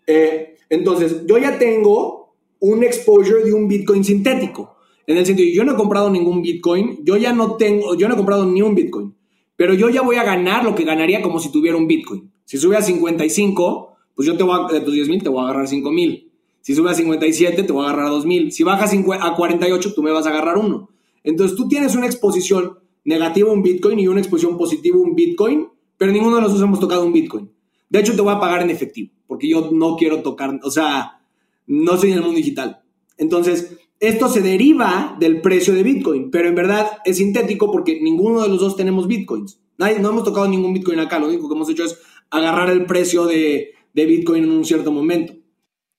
Eh, 0.05 0.57
entonces, 0.69 1.25
yo 1.25 1.37
ya 1.37 1.57
tengo 1.57 2.33
un 2.59 2.83
exposure 2.83 3.45
de 3.45 3.53
un 3.53 3.69
Bitcoin 3.69 4.03
sintético. 4.03 4.75
En 5.05 5.15
el 5.15 5.25
sentido, 5.25 5.47
yo 5.53 5.63
no 5.63 5.71
he 5.71 5.75
comprado 5.77 6.09
ningún 6.09 6.41
Bitcoin, 6.41 6.99
yo 7.05 7.15
ya 7.15 7.31
no 7.31 7.55
tengo, 7.55 7.95
yo 7.95 8.09
no 8.09 8.15
he 8.15 8.17
comprado 8.17 8.45
ni 8.45 8.61
un 8.61 8.75
Bitcoin, 8.75 9.15
pero 9.55 9.73
yo 9.73 9.87
ya 9.89 10.01
voy 10.01 10.17
a 10.17 10.25
ganar 10.25 10.65
lo 10.65 10.75
que 10.75 10.83
ganaría 10.83 11.21
como 11.21 11.39
si 11.39 11.49
tuviera 11.49 11.77
un 11.77 11.87
Bitcoin. 11.87 12.29
Si 12.43 12.57
sube 12.57 12.75
a 12.75 12.81
55, 12.81 13.95
pues 14.13 14.27
yo 14.27 14.35
te 14.35 14.43
voy 14.43 14.59
a, 14.59 14.73
de 14.73 14.81
tus 14.81 14.93
10 14.93 15.07
mil 15.07 15.23
te 15.23 15.29
voy 15.29 15.39
a 15.39 15.43
agarrar 15.45 15.69
5 15.69 15.89
mil. 15.89 16.29
Si 16.59 16.75
sube 16.75 16.91
a 16.91 16.93
57, 16.93 17.63
te 17.63 17.71
voy 17.71 17.85
a 17.85 17.87
agarrar 17.91 18.09
2 18.09 18.25
mil. 18.25 18.51
Si 18.51 18.63
baja 18.63 18.83
a 18.83 19.35
48, 19.37 19.93
tú 19.93 20.03
me 20.03 20.11
vas 20.11 20.25
a 20.25 20.29
agarrar 20.31 20.57
uno. 20.57 20.89
Entonces 21.23 21.55
tú 21.55 21.69
tienes 21.69 21.95
una 21.95 22.05
exposición 22.05 22.79
negativa 23.05 23.49
un 23.49 23.63
Bitcoin 23.63 23.97
y 23.97 24.09
una 24.09 24.19
exposición 24.19 24.57
positiva 24.57 24.97
un 24.97 25.15
Bitcoin, 25.15 25.69
pero 25.97 26.11
ninguno 26.11 26.35
de 26.35 26.41
nosotros 26.41 26.67
hemos 26.67 26.81
tocado 26.81 27.05
un 27.05 27.13
Bitcoin. 27.13 27.49
De 27.89 27.99
hecho, 27.99 28.15
te 28.15 28.21
voy 28.21 28.33
a 28.33 28.39
pagar 28.39 28.61
en 28.61 28.69
efectivo, 28.69 29.13
porque 29.27 29.49
yo 29.49 29.69
no 29.71 29.95
quiero 29.95 30.21
tocar, 30.21 30.59
o 30.63 30.71
sea, 30.71 31.21
no 31.67 31.97
soy 31.97 32.11
en 32.11 32.17
el 32.17 32.23
mundo 32.23 32.37
digital. 32.37 32.81
Entonces, 33.17 33.77
esto 33.99 34.29
se 34.29 34.41
deriva 34.41 35.15
del 35.19 35.41
precio 35.41 35.73
de 35.73 35.83
Bitcoin, 35.83 36.29
pero 36.29 36.47
en 36.47 36.55
verdad 36.55 36.99
es 37.03 37.17
sintético 37.17 37.71
porque 37.71 37.99
ninguno 38.01 38.41
de 38.41 38.49
los 38.49 38.59
dos 38.59 38.75
tenemos 38.75 39.07
Bitcoins. 39.07 39.59
Nadie, 39.77 39.99
no 39.99 40.09
hemos 40.09 40.23
tocado 40.23 40.47
ningún 40.47 40.73
Bitcoin 40.73 40.99
acá, 40.99 41.19
lo 41.19 41.27
único 41.27 41.47
que 41.47 41.55
hemos 41.55 41.69
hecho 41.69 41.85
es 41.85 41.99
agarrar 42.29 42.69
el 42.69 42.85
precio 42.85 43.25
de, 43.25 43.73
Bitcoin 43.93 44.43
en 44.43 44.51
un 44.51 44.65
cierto 44.65 44.91
momento. 44.91 45.33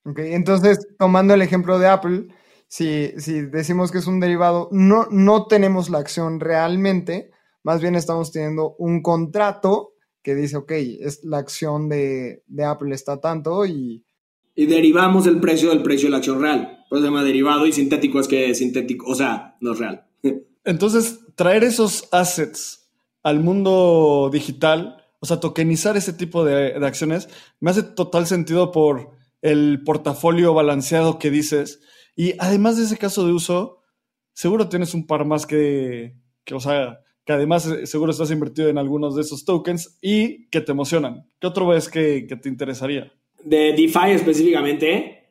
Ok, 0.04 0.20
entonces, 0.20 0.78
tomando 0.98 1.34
el 1.34 1.42
ejemplo 1.42 1.80
de 1.80 1.88
Apple, 1.88 2.28
si, 2.68 3.08
si 3.18 3.40
decimos 3.40 3.90
que 3.90 3.98
es 3.98 4.06
un 4.06 4.20
derivado, 4.20 4.68
no, 4.70 5.06
no 5.10 5.46
tenemos 5.46 5.90
la 5.90 5.98
acción 5.98 6.38
realmente, 6.38 7.30
más 7.64 7.80
bien 7.80 7.96
estamos 7.96 8.30
teniendo 8.30 8.76
un 8.78 9.02
contrato 9.02 9.94
que 10.28 10.34
dice, 10.34 10.58
ok, 10.58 10.72
es 10.72 11.24
la 11.24 11.38
acción 11.38 11.88
de, 11.88 12.42
Apple 12.62 12.94
está 12.94 13.18
tanto 13.18 13.64
y... 13.64 14.04
Y 14.54 14.66
derivamos 14.66 15.26
el 15.26 15.40
precio 15.40 15.70
del 15.70 15.82
precio 15.82 16.08
de 16.08 16.10
la 16.10 16.16
acción 16.18 16.42
real. 16.42 16.84
Pues 16.90 17.00
se 17.00 17.06
llama 17.06 17.24
derivado 17.24 17.64
y 17.64 17.72
sintético 17.72 18.20
es 18.20 18.28
que 18.28 18.50
es 18.50 18.58
sintético, 18.58 19.06
o 19.10 19.14
sea, 19.14 19.56
no 19.62 19.72
es 19.72 19.78
real. 19.78 20.06
Entonces, 20.64 21.20
traer 21.34 21.64
esos 21.64 22.10
assets 22.12 22.90
al 23.22 23.40
mundo 23.40 24.28
digital, 24.30 25.02
o 25.18 25.24
sea, 25.24 25.40
tokenizar 25.40 25.96
ese 25.96 26.12
tipo 26.12 26.44
de, 26.44 26.78
de 26.78 26.86
acciones, 26.86 27.30
me 27.58 27.70
hace 27.70 27.82
total 27.82 28.26
sentido 28.26 28.70
por 28.70 29.12
el 29.40 29.82
portafolio 29.82 30.52
balanceado 30.52 31.18
que 31.18 31.30
dices. 31.30 31.80
Y 32.14 32.34
además 32.38 32.76
de 32.76 32.84
ese 32.84 32.98
caso 32.98 33.24
de 33.24 33.32
uso, 33.32 33.80
seguro 34.34 34.68
tienes 34.68 34.92
un 34.92 35.06
par 35.06 35.24
más 35.24 35.46
que, 35.46 36.18
que 36.44 36.54
o 36.54 36.60
sea, 36.60 37.00
que 37.28 37.34
además 37.34 37.66
eh, 37.66 37.86
seguro 37.86 38.10
estás 38.10 38.30
invertido 38.30 38.70
en 38.70 38.78
algunos 38.78 39.14
de 39.14 39.20
esos 39.20 39.44
tokens 39.44 39.98
y 40.00 40.46
que 40.46 40.62
te 40.62 40.72
emocionan. 40.72 41.26
¿Qué 41.38 41.46
otro 41.46 41.66
ves 41.66 41.90
que, 41.90 42.22
te 42.22 42.48
interesaría? 42.48 43.12
De 43.44 43.74
DeFi 43.74 44.12
específicamente. 44.12 45.26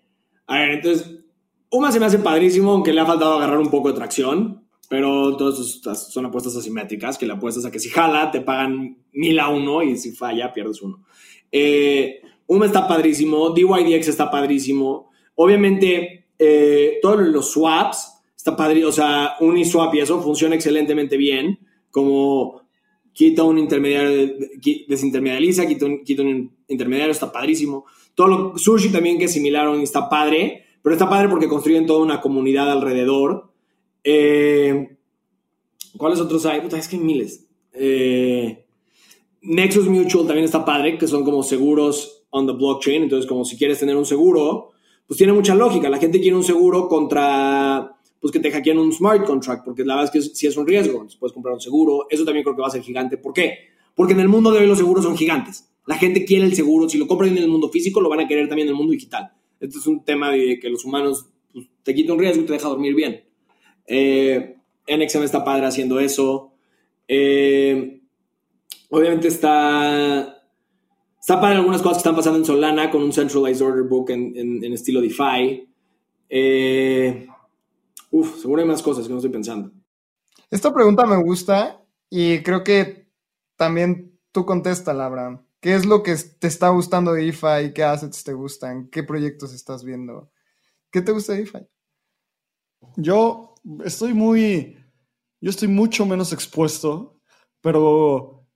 A 0.46 0.60
ver, 0.60 0.70
entonces, 0.74 1.26
UMA 1.72 1.92
se 1.92 2.00
me 2.00 2.06
hace 2.06 2.20
padrísimo, 2.20 2.74
aunque 2.74 2.94
le 2.94 3.02
ha 3.02 3.06
faltado 3.08 3.34
agarrar 3.34 3.58
un 3.58 3.72
poco 3.72 3.90
de 3.90 3.96
tracción, 3.96 4.68
pero 4.88 5.36
todas 5.38 6.14
son 6.14 6.28
apuestas 6.28 6.56
asimétricas, 6.56 7.18
que 7.18 7.26
le 7.26 7.34
apuestas 7.34 7.66
a 7.66 7.72
que 7.72 7.80
si 7.80 7.90
jala 7.90 8.30
te 8.30 8.42
pagan 8.42 9.00
mil 9.14 9.40
a 9.40 9.50
uno 9.50 9.82
y 9.82 9.98
si 9.98 10.12
falla 10.12 10.54
pierdes 10.54 10.84
uno. 10.84 11.04
Eh, 11.52 12.22
UMA 12.46 12.68
está 12.68 12.88
padrísimo, 12.88 13.50
DYDX 13.50 14.10
está 14.10 14.30
padrísimo. 14.30 15.10
Obviamente, 15.34 16.28
eh, 16.38 17.00
todos 17.02 17.22
los 17.22 17.54
swaps 17.54 18.22
está 18.36 18.56
padrísimo, 18.56 18.90
o 18.90 18.94
sea, 18.94 19.36
Uniswap 19.40 19.96
y 19.96 20.02
eso 20.02 20.22
funciona 20.22 20.54
excelentemente 20.54 21.18
bien 21.18 21.58
como 21.98 22.62
quita 23.12 23.44
un 23.44 23.58
intermediario, 23.58 24.36
desintermedializa, 24.88 25.66
quita 25.66 25.88
un, 25.88 26.04
quita 26.04 26.22
un 26.22 26.56
intermediario, 26.68 27.12
está 27.12 27.32
padrísimo. 27.32 27.86
Todo 28.14 28.28
lo, 28.28 28.58
Sushi 28.60 28.90
también 28.90 29.18
que 29.18 29.26
es 29.26 29.34
similar 29.34 29.68
está 29.80 30.08
padre, 30.08 30.66
pero 30.84 30.94
está 30.94 31.10
padre 31.10 31.28
porque 31.28 31.48
construyen 31.48 31.88
toda 31.88 32.04
una 32.04 32.22
comunidad 32.22 32.72
alrededor. 32.72 33.52
Eh, 34.04 34.96
¿Cuáles 35.98 36.20
otros 36.20 36.46
hay? 36.46 36.62
es 36.72 36.88
que 36.88 36.98
hay 36.98 37.02
miles. 37.02 37.48
Eh, 37.74 38.64
Nexus 39.42 39.88
Mutual 39.88 40.28
también 40.28 40.46
está 40.46 40.64
padre, 40.64 41.00
que 41.00 41.08
son 41.08 41.26
como 41.26 41.42
seguros 41.42 42.28
on 42.30 42.46
the 42.46 42.54
blockchain. 42.54 43.02
Entonces, 43.02 43.28
como 43.28 43.44
si 43.44 43.58
quieres 43.58 43.80
tener 43.80 43.96
un 43.96 44.06
seguro, 44.06 44.74
pues 45.08 45.18
tiene 45.18 45.34
mucha 45.34 45.56
lógica. 45.56 45.90
La 45.90 45.98
gente 45.98 46.22
quiere 46.22 46.38
un 46.38 46.44
seguro 46.44 46.88
contra 46.88 47.97
pues 48.20 48.32
que 48.32 48.40
te 48.40 48.52
hackeen 48.52 48.78
un 48.78 48.92
smart 48.92 49.26
contract, 49.26 49.64
porque 49.64 49.84
la 49.84 49.96
verdad 49.96 50.14
es 50.14 50.30
que 50.30 50.36
si 50.36 50.48
es 50.48 50.58
un 50.58 50.68
riesgo, 50.68 51.06
puedes 51.20 51.34
comprar 51.34 51.54
un 51.54 51.62
seguro, 51.62 52.08
eso 52.10 52.26
también 52.26 52.44
creo 52.44 52.56
que 52.56 52.62
va 52.62 52.68
a 52.68 52.72
ser 52.72 52.82
gigante. 52.82 53.18
¿Por 53.18 53.34
qué? 53.34 53.70
Porque 53.96 54.14
en 54.14 54.20
el 54.20 54.28
mundo 54.28 54.52
de 54.52 54.60
hoy 54.60 54.68
los 54.68 54.78
seguros 54.78 55.04
son 55.04 55.18
gigantes. 55.18 55.70
La 55.86 55.96
gente 55.96 56.26
quiere 56.26 56.46
el 56.46 56.56
seguro, 56.56 56.90
si 56.90 56.98
lo 56.98 57.08
compran 57.08 57.32
en 57.32 57.44
el 57.44 57.50
mundo 57.50 57.70
físico, 57.70 58.02
lo 58.02 58.10
van 58.10 58.22
a 58.22 58.28
querer 58.28 58.48
también 58.48 58.68
en 58.68 58.74
el 58.74 58.78
mundo 58.78 58.92
digital. 58.92 59.32
Esto 59.60 59.80
es 59.80 59.88
un 59.88 60.04
tema 60.04 60.32
de 60.32 60.60
que 60.60 60.70
los 60.70 60.84
humanos 60.86 61.28
pues, 61.54 61.68
te 61.84 61.96
quita 61.96 62.14
un 62.14 62.20
riesgo 62.20 62.44
y 62.44 62.46
te 62.46 62.54
deja 62.54 62.68
dormir 62.68 62.94
bien. 62.94 63.24
Eh, 63.86 64.58
NXM 64.88 65.24
está 65.24 65.44
padre 65.44 65.66
haciendo 65.66 66.00
eso. 66.00 66.54
Eh, 67.08 68.02
obviamente 68.90 69.30
está 69.30 70.38
Está 71.28 71.42
para 71.42 71.58
algunas 71.58 71.82
cosas 71.82 71.98
que 71.98 72.00
están 72.08 72.16
pasando 72.16 72.40
en 72.40 72.46
Solana 72.46 72.90
con 72.90 73.04
un 73.04 73.12
Centralized 73.12 73.62
Order 73.62 73.84
Book 73.84 74.12
en, 74.12 74.64
estilo 74.72 75.02
DeFi. 75.02 75.68
Eh, 76.30 77.28
uf, 78.18 78.42
seguro 78.42 78.62
hay 78.62 78.68
más 78.68 78.82
cosas 78.82 79.06
que 79.06 79.12
no 79.12 79.18
estoy 79.18 79.32
pensando. 79.32 79.72
Esta 80.50 80.74
pregunta 80.74 81.06
me 81.06 81.18
gusta 81.18 81.84
y 82.10 82.42
creo 82.42 82.64
que 82.64 83.12
también 83.56 84.20
tú 84.32 84.46
contesta, 84.46 84.92
Abraham. 84.92 85.46
¿Qué 85.60 85.76
es 85.76 85.86
lo 85.86 86.04
que 86.04 86.16
te 86.16 86.48
está 86.48 86.70
gustando 86.70 87.14
de 87.14 87.26
DeFi? 87.26 87.74
¿Qué 87.74 87.84
assets 87.84 88.24
te 88.24 88.34
gustan? 88.34 88.90
¿Qué 88.90 89.04
proyectos 89.04 89.54
estás 89.54 89.84
viendo? 89.84 90.32
¿Qué 90.92 91.02
te 91.02 91.12
gusta 91.12 91.34
de 91.34 91.40
DeFi? 91.40 91.60
Yo 92.96 93.56
estoy 93.84 94.14
muy, 94.14 94.78
yo 95.42 95.50
estoy 95.50 95.68
mucho 95.68 96.06
menos 96.06 96.32
expuesto, 96.32 97.20
pero 97.62 98.48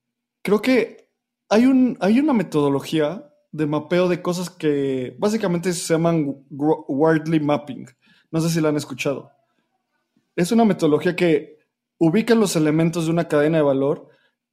creo 0.42 0.62
que 0.62 1.10
hay, 1.50 1.66
un, 1.66 1.98
hay 2.00 2.20
una 2.20 2.34
metodología 2.34 3.28
de 3.52 3.66
mapeo 3.66 4.08
de 4.08 4.22
cosas 4.22 4.50
que 4.50 5.16
básicamente 5.20 5.74
se 5.74 5.94
llaman 5.94 6.46
wordly 6.50 7.40
mapping. 7.40 7.88
No 8.32 8.40
sé 8.40 8.50
si 8.50 8.62
la 8.62 8.70
han 8.70 8.78
escuchado. 8.78 9.32
Es 10.36 10.52
una 10.52 10.66
metodología 10.66 11.16
que 11.16 11.60
ubica 11.98 12.36
los 12.36 12.56
elementos 12.56 13.06
de 13.06 13.12
una 13.12 13.28
cadena 13.28 13.58
de 13.58 13.64
valor 13.64 14.10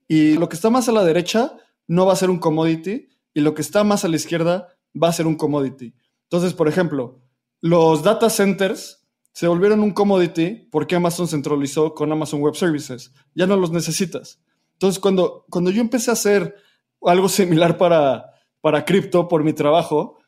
y 0.07 0.35
lo 0.35 0.49
que 0.49 0.57
está 0.57 0.71
más 0.71 0.89
a 0.89 0.93
la 0.93 1.05
derecha 1.05 1.57
no 1.87 2.07
va 2.07 2.13
a 2.13 2.17
ser 2.17 2.31
un 2.31 2.39
commodity 2.39 3.09
y 3.35 3.41
lo 3.41 3.55
que 3.55 3.63
está 3.63 3.85
más 3.85 4.05
a 4.05 4.09
la 4.09 4.17
izquierda 4.17 4.69
va 5.01 5.09
a 5.09 5.13
ser 5.13 5.27
un 5.27 5.37
commodity. 5.37 5.95
Entonces, 6.25 6.55
por 6.55 6.69
ejemplo, 6.69 7.21
los 7.61 8.03
data 8.03 8.29
centers 8.31 9.07
se 9.33 9.47
volvieron 9.47 9.81
un 9.81 9.93
commodity 9.93 10.69
porque 10.71 10.97
Amazon 10.97 11.29
centralizó 11.29 11.95
con 11.95 12.11
Amazon 12.11 12.41
Web 12.41 12.57
Services. 12.57 13.13
Ya 13.35 13.47
no 13.47 13.57
los 13.57 13.71
necesitas. 13.71 14.41
Entonces, 14.73 14.99
cuando, 14.99 15.45
cuando 15.49 15.71
yo 15.71 15.81
empecé 15.81 16.11
a 16.11 16.15
hacer 16.15 16.55
algo 17.03 17.29
similar 17.29 17.79
para, 17.79 18.33
para 18.61 18.85
cripto 18.85 19.29
por 19.29 19.45
mi 19.45 19.53
trabajo, 19.53 20.19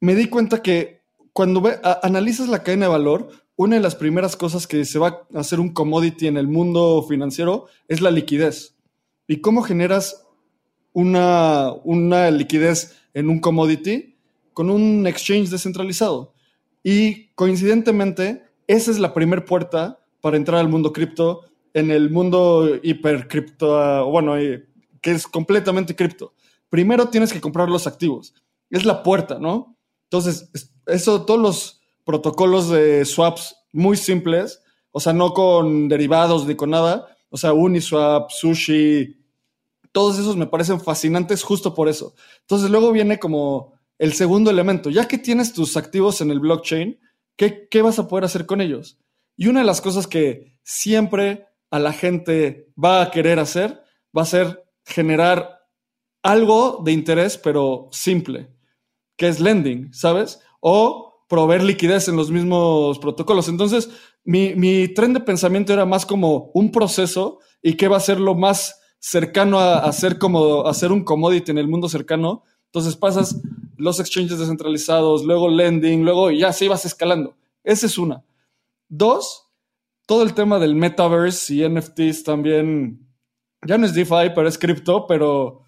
me 0.00 0.14
di 0.14 0.28
cuenta 0.28 0.62
que 0.62 1.02
cuando 1.32 1.62
analizas 2.02 2.48
la 2.48 2.62
cadena 2.62 2.86
de 2.86 2.92
valor, 2.92 3.28
una 3.56 3.76
de 3.76 3.82
las 3.82 3.94
primeras 3.94 4.36
cosas 4.36 4.66
que 4.66 4.84
se 4.84 4.98
va 4.98 5.26
a 5.34 5.40
hacer 5.40 5.60
un 5.60 5.72
commodity 5.72 6.26
en 6.26 6.36
el 6.36 6.48
mundo 6.48 7.04
financiero 7.08 7.66
es 7.88 8.00
la 8.00 8.10
liquidez. 8.10 8.76
¿Y 9.28 9.40
cómo 9.40 9.62
generas 9.62 10.26
una, 10.92 11.72
una 11.84 12.30
liquidez 12.30 12.96
en 13.14 13.28
un 13.28 13.40
commodity? 13.40 14.16
Con 14.52 14.70
un 14.70 15.06
exchange 15.06 15.50
descentralizado. 15.50 16.34
Y 16.82 17.28
coincidentemente, 17.34 18.44
esa 18.66 18.90
es 18.90 18.98
la 18.98 19.14
primera 19.14 19.44
puerta 19.44 20.00
para 20.20 20.36
entrar 20.36 20.60
al 20.60 20.68
mundo 20.68 20.92
cripto, 20.92 21.42
en 21.74 21.90
el 21.90 22.10
mundo 22.10 22.78
hipercripto, 22.82 24.06
bueno, 24.10 24.36
eh, 24.36 24.66
que 25.00 25.12
es 25.12 25.26
completamente 25.26 25.94
cripto. 25.94 26.34
Primero 26.70 27.08
tienes 27.08 27.32
que 27.32 27.40
comprar 27.40 27.68
los 27.68 27.86
activos. 27.86 28.34
Es 28.70 28.84
la 28.84 29.02
puerta, 29.02 29.38
¿no? 29.38 29.76
Entonces, 30.04 30.50
eso, 30.86 31.24
todos 31.24 31.40
los 31.40 31.83
protocolos 32.04 32.68
de 32.68 33.04
swaps 33.04 33.56
muy 33.72 33.96
simples, 33.96 34.62
o 34.90 35.00
sea, 35.00 35.12
no 35.12 35.32
con 35.32 35.88
derivados 35.88 36.46
ni 36.46 36.54
con 36.54 36.70
nada, 36.70 37.08
o 37.28 37.36
sea, 37.36 37.52
Uniswap, 37.52 38.30
Sushi, 38.30 39.20
todos 39.90 40.18
esos 40.18 40.36
me 40.36 40.46
parecen 40.46 40.80
fascinantes 40.80 41.42
justo 41.42 41.74
por 41.74 41.88
eso. 41.88 42.14
Entonces, 42.40 42.70
luego 42.70 42.92
viene 42.92 43.18
como 43.18 43.74
el 43.98 44.12
segundo 44.12 44.50
elemento, 44.50 44.90
ya 44.90 45.08
que 45.08 45.18
tienes 45.18 45.52
tus 45.52 45.76
activos 45.76 46.20
en 46.20 46.30
el 46.30 46.40
blockchain, 46.40 46.98
¿qué, 47.36 47.82
vas 47.82 47.98
a 47.98 48.08
poder 48.08 48.24
hacer 48.24 48.46
con 48.46 48.60
ellos? 48.60 48.98
Y 49.36 49.48
una 49.48 49.60
de 49.60 49.66
las 49.66 49.80
cosas 49.80 50.06
que 50.06 50.56
siempre 50.62 51.46
a 51.70 51.78
la 51.78 51.92
gente 51.92 52.72
va 52.82 53.02
a 53.02 53.10
querer 53.10 53.38
hacer 53.38 53.82
va 54.16 54.22
a 54.22 54.26
ser 54.26 54.64
generar 54.84 55.60
algo 56.22 56.82
de 56.84 56.92
interés, 56.92 57.38
pero 57.38 57.88
simple, 57.90 58.50
que 59.16 59.28
es 59.28 59.40
lending, 59.40 59.92
¿sabes? 59.92 60.40
O 60.60 61.13
proveer 61.28 61.62
liquidez 61.62 62.08
en 62.08 62.16
los 62.16 62.30
mismos 62.30 62.98
protocolos. 62.98 63.48
Entonces, 63.48 63.90
mi, 64.24 64.54
mi 64.54 64.88
tren 64.88 65.12
de 65.12 65.20
pensamiento 65.20 65.72
era 65.72 65.86
más 65.86 66.06
como 66.06 66.50
un 66.54 66.70
proceso 66.70 67.40
y 67.62 67.74
qué 67.74 67.88
va 67.88 67.96
a 67.96 68.00
ser 68.00 68.20
lo 68.20 68.34
más 68.34 68.80
cercano 68.98 69.60
a, 69.60 69.80
hacer 69.80 70.18
como 70.18 70.66
hacer 70.66 70.90
un 70.90 71.04
commodity 71.04 71.50
en 71.50 71.58
el 71.58 71.68
mundo 71.68 71.88
cercano. 71.88 72.42
Entonces 72.66 72.96
pasas 72.96 73.40
los 73.76 74.00
exchanges 74.00 74.38
descentralizados, 74.38 75.24
luego 75.24 75.48
lending, 75.48 76.04
luego 76.04 76.30
ya 76.30 76.52
se 76.52 76.64
ibas 76.64 76.86
escalando. 76.86 77.36
Esa 77.62 77.86
es 77.86 77.98
una. 77.98 78.24
Dos, 78.88 79.50
todo 80.06 80.22
el 80.22 80.34
tema 80.34 80.58
del 80.58 80.74
metaverse 80.74 81.54
y 81.54 81.68
NFTs 81.68 82.24
también, 82.24 83.06
ya 83.66 83.76
no 83.76 83.86
es 83.86 83.94
DeFi, 83.94 84.30
pero 84.34 84.48
es 84.48 84.58
cripto, 84.58 85.06
pero 85.06 85.64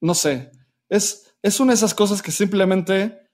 no 0.00 0.14
sé, 0.14 0.50
es, 0.88 1.34
es 1.42 1.60
una 1.60 1.72
de 1.72 1.76
esas 1.76 1.94
cosas 1.94 2.22
que 2.22 2.30
simplemente 2.30 3.27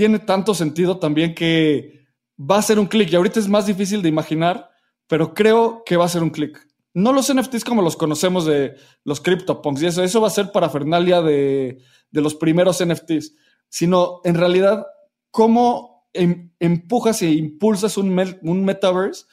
tiene 0.00 0.18
tanto 0.18 0.54
sentido 0.54 0.98
también 0.98 1.34
que 1.34 2.06
va 2.38 2.56
a 2.56 2.62
ser 2.62 2.78
un 2.78 2.86
clic 2.86 3.12
y 3.12 3.16
ahorita 3.16 3.38
es 3.38 3.48
más 3.48 3.66
difícil 3.66 4.00
de 4.00 4.08
imaginar, 4.08 4.70
pero 5.06 5.34
creo 5.34 5.82
que 5.84 5.98
va 5.98 6.06
a 6.06 6.08
ser 6.08 6.22
un 6.22 6.30
clic. 6.30 6.66
No 6.94 7.12
los 7.12 7.30
NFTs 7.30 7.64
como 7.64 7.82
los 7.82 7.96
conocemos 7.96 8.46
de 8.46 8.76
los 9.04 9.20
CryptoPunks 9.20 9.82
y 9.82 9.86
eso, 9.88 10.02
eso 10.02 10.22
va 10.22 10.28
a 10.28 10.30
ser 10.30 10.52
para 10.52 10.70
Fernalia 10.70 11.20
de, 11.20 11.82
de 12.10 12.20
los 12.22 12.34
primeros 12.34 12.82
NFTs, 12.82 13.34
sino 13.68 14.22
en 14.24 14.36
realidad 14.36 14.86
cómo 15.30 16.08
em, 16.14 16.50
empujas 16.58 17.20
e 17.20 17.32
impulsas 17.32 17.98
un, 17.98 18.18
un 18.40 18.64
metaverse. 18.64 19.26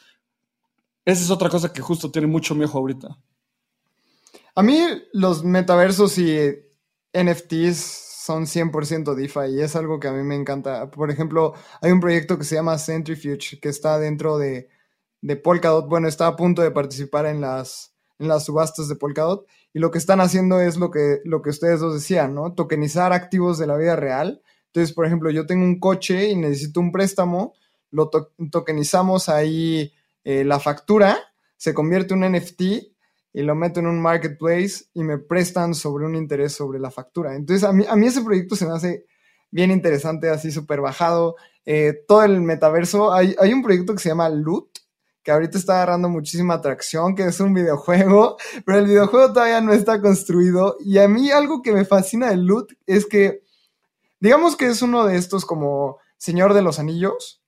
Esa 1.06 1.24
es 1.24 1.32
otra 1.32 1.48
cosa 1.48 1.72
que 1.72 1.82
justo 1.82 2.12
tiene 2.12 2.28
mucho 2.28 2.56
miedo 2.56 2.74
ahorita. 2.74 3.18
A 4.54 4.62
mí 4.62 4.82
los 5.14 5.46
metaversos 5.46 6.18
y 6.18 6.38
NFTs 7.14 8.07
son 8.28 8.46
100% 8.46 9.16
DeFi 9.16 9.56
y 9.56 9.62
es 9.62 9.78
algo 9.78 10.02
que 10.02 10.10
a 10.10 10.12
mí 10.12 10.22
me 10.22 10.36
encanta. 10.36 10.92
Por 10.92 11.10
ejemplo, 11.10 11.54
hay 11.82 11.94
un 11.94 12.02
proyecto 12.02 12.38
que 12.38 12.44
se 12.44 12.56
llama 12.56 12.78
Centrifuge 12.78 13.58
que 13.62 13.70
está 13.70 13.98
dentro 14.00 14.38
de, 14.38 14.68
de 15.22 15.38
Polkadot. 15.38 15.88
Bueno, 15.88 16.10
está 16.10 16.28
a 16.28 16.36
punto 16.36 16.62
de 16.62 16.72
participar 16.72 17.26
en 17.26 17.40
las, 17.40 17.96
en 18.20 18.28
las 18.28 18.44
subastas 18.44 18.90
de 18.90 18.98
Polkadot 18.98 19.48
y 19.74 19.80
lo 19.80 19.92
que 19.92 19.98
están 19.98 20.20
haciendo 20.20 20.60
es 20.60 20.76
lo 20.76 20.92
que, 20.92 21.22
lo 21.24 21.42
que 21.42 21.52
ustedes 21.52 21.80
dos 21.80 21.94
decían, 21.94 22.36
¿no? 22.36 22.54
Tokenizar 22.54 23.14
activos 23.14 23.58
de 23.58 23.68
la 23.68 23.78
vida 23.78 23.96
real. 23.96 24.42
Entonces, 24.66 24.94
por 24.94 25.06
ejemplo, 25.06 25.32
yo 25.32 25.46
tengo 25.46 25.64
un 25.64 25.80
coche 25.80 26.28
y 26.28 26.36
necesito 26.36 26.82
un 26.82 26.92
préstamo, 26.92 27.54
lo 27.92 28.10
tokenizamos 28.52 29.30
ahí 29.30 29.94
eh, 30.26 30.44
la 30.44 30.60
factura, 30.60 31.18
se 31.56 31.74
convierte 31.74 32.14
en 32.14 32.24
un 32.24 32.34
NFT 32.34 32.62
y 33.38 33.44
lo 33.44 33.54
meto 33.54 33.80
en 33.80 33.86
un 33.86 34.02
marketplace 34.02 34.86
y 34.96 35.04
me 35.04 35.20
prestan 35.20 35.76
sobre 35.76 36.08
un 36.08 36.16
interés 36.16 36.54
sobre 36.54 36.80
la 36.80 36.90
factura. 36.90 37.36
Entonces, 37.36 37.64
a 37.64 37.72
mí, 37.72 37.86
a 37.88 37.96
mí 37.96 38.08
ese 38.08 38.24
proyecto 38.24 38.56
se 38.56 38.66
me 38.66 38.72
hace 38.72 39.06
bien 39.52 39.70
interesante, 39.70 40.28
así 40.28 40.52
súper 40.52 40.82
bajado. 40.82 41.36
Eh, 41.64 42.04
todo 42.08 42.24
el 42.24 42.42
metaverso, 42.42 43.14
hay, 43.14 43.36
hay 43.40 43.54
un 43.54 43.62
proyecto 43.62 43.94
que 43.94 44.00
se 44.00 44.10
llama 44.10 44.28
Loot, 44.28 44.80
que 45.22 45.30
ahorita 45.30 45.56
está 45.60 45.74
agarrando 45.74 46.10
muchísima 46.10 46.56
atracción, 46.56 47.14
que 47.14 47.26
es 47.28 47.40
un 47.40 47.54
videojuego, 47.54 48.38
pero 48.66 48.80
el 48.80 48.86
videojuego 48.86 49.32
todavía 49.32 49.62
no 49.62 49.72
está 49.72 50.02
construido. 50.02 50.76
Y 50.80 50.98
a 50.98 51.08
mí 51.08 51.30
algo 51.30 51.62
que 51.62 51.74
me 51.74 51.86
fascina 51.86 52.32
del 52.32 52.44
loot 52.44 52.74
es 52.88 53.06
que, 53.06 53.44
digamos 54.20 54.56
que 54.56 54.66
es 54.66 54.82
uno 54.82 55.06
de 55.06 55.16
estos 55.16 55.46
como 55.46 56.00
Señor 56.18 56.56
de 56.56 56.64
los 56.64 56.80
Anillos, 56.80 57.44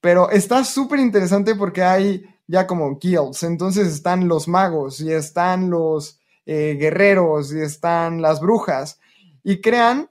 pero 0.00 0.30
está 0.30 0.62
súper 0.62 1.00
interesante 1.00 1.56
porque 1.56 1.82
hay 1.82 2.33
ya 2.46 2.66
como 2.66 2.98
guilds, 2.98 3.42
entonces 3.42 3.88
están 3.88 4.28
los 4.28 4.48
magos 4.48 5.00
y 5.00 5.12
están 5.12 5.70
los 5.70 6.20
eh, 6.46 6.76
guerreros 6.78 7.52
y 7.54 7.60
están 7.60 8.20
las 8.20 8.40
brujas 8.40 9.00
y 9.42 9.60
crean 9.60 10.10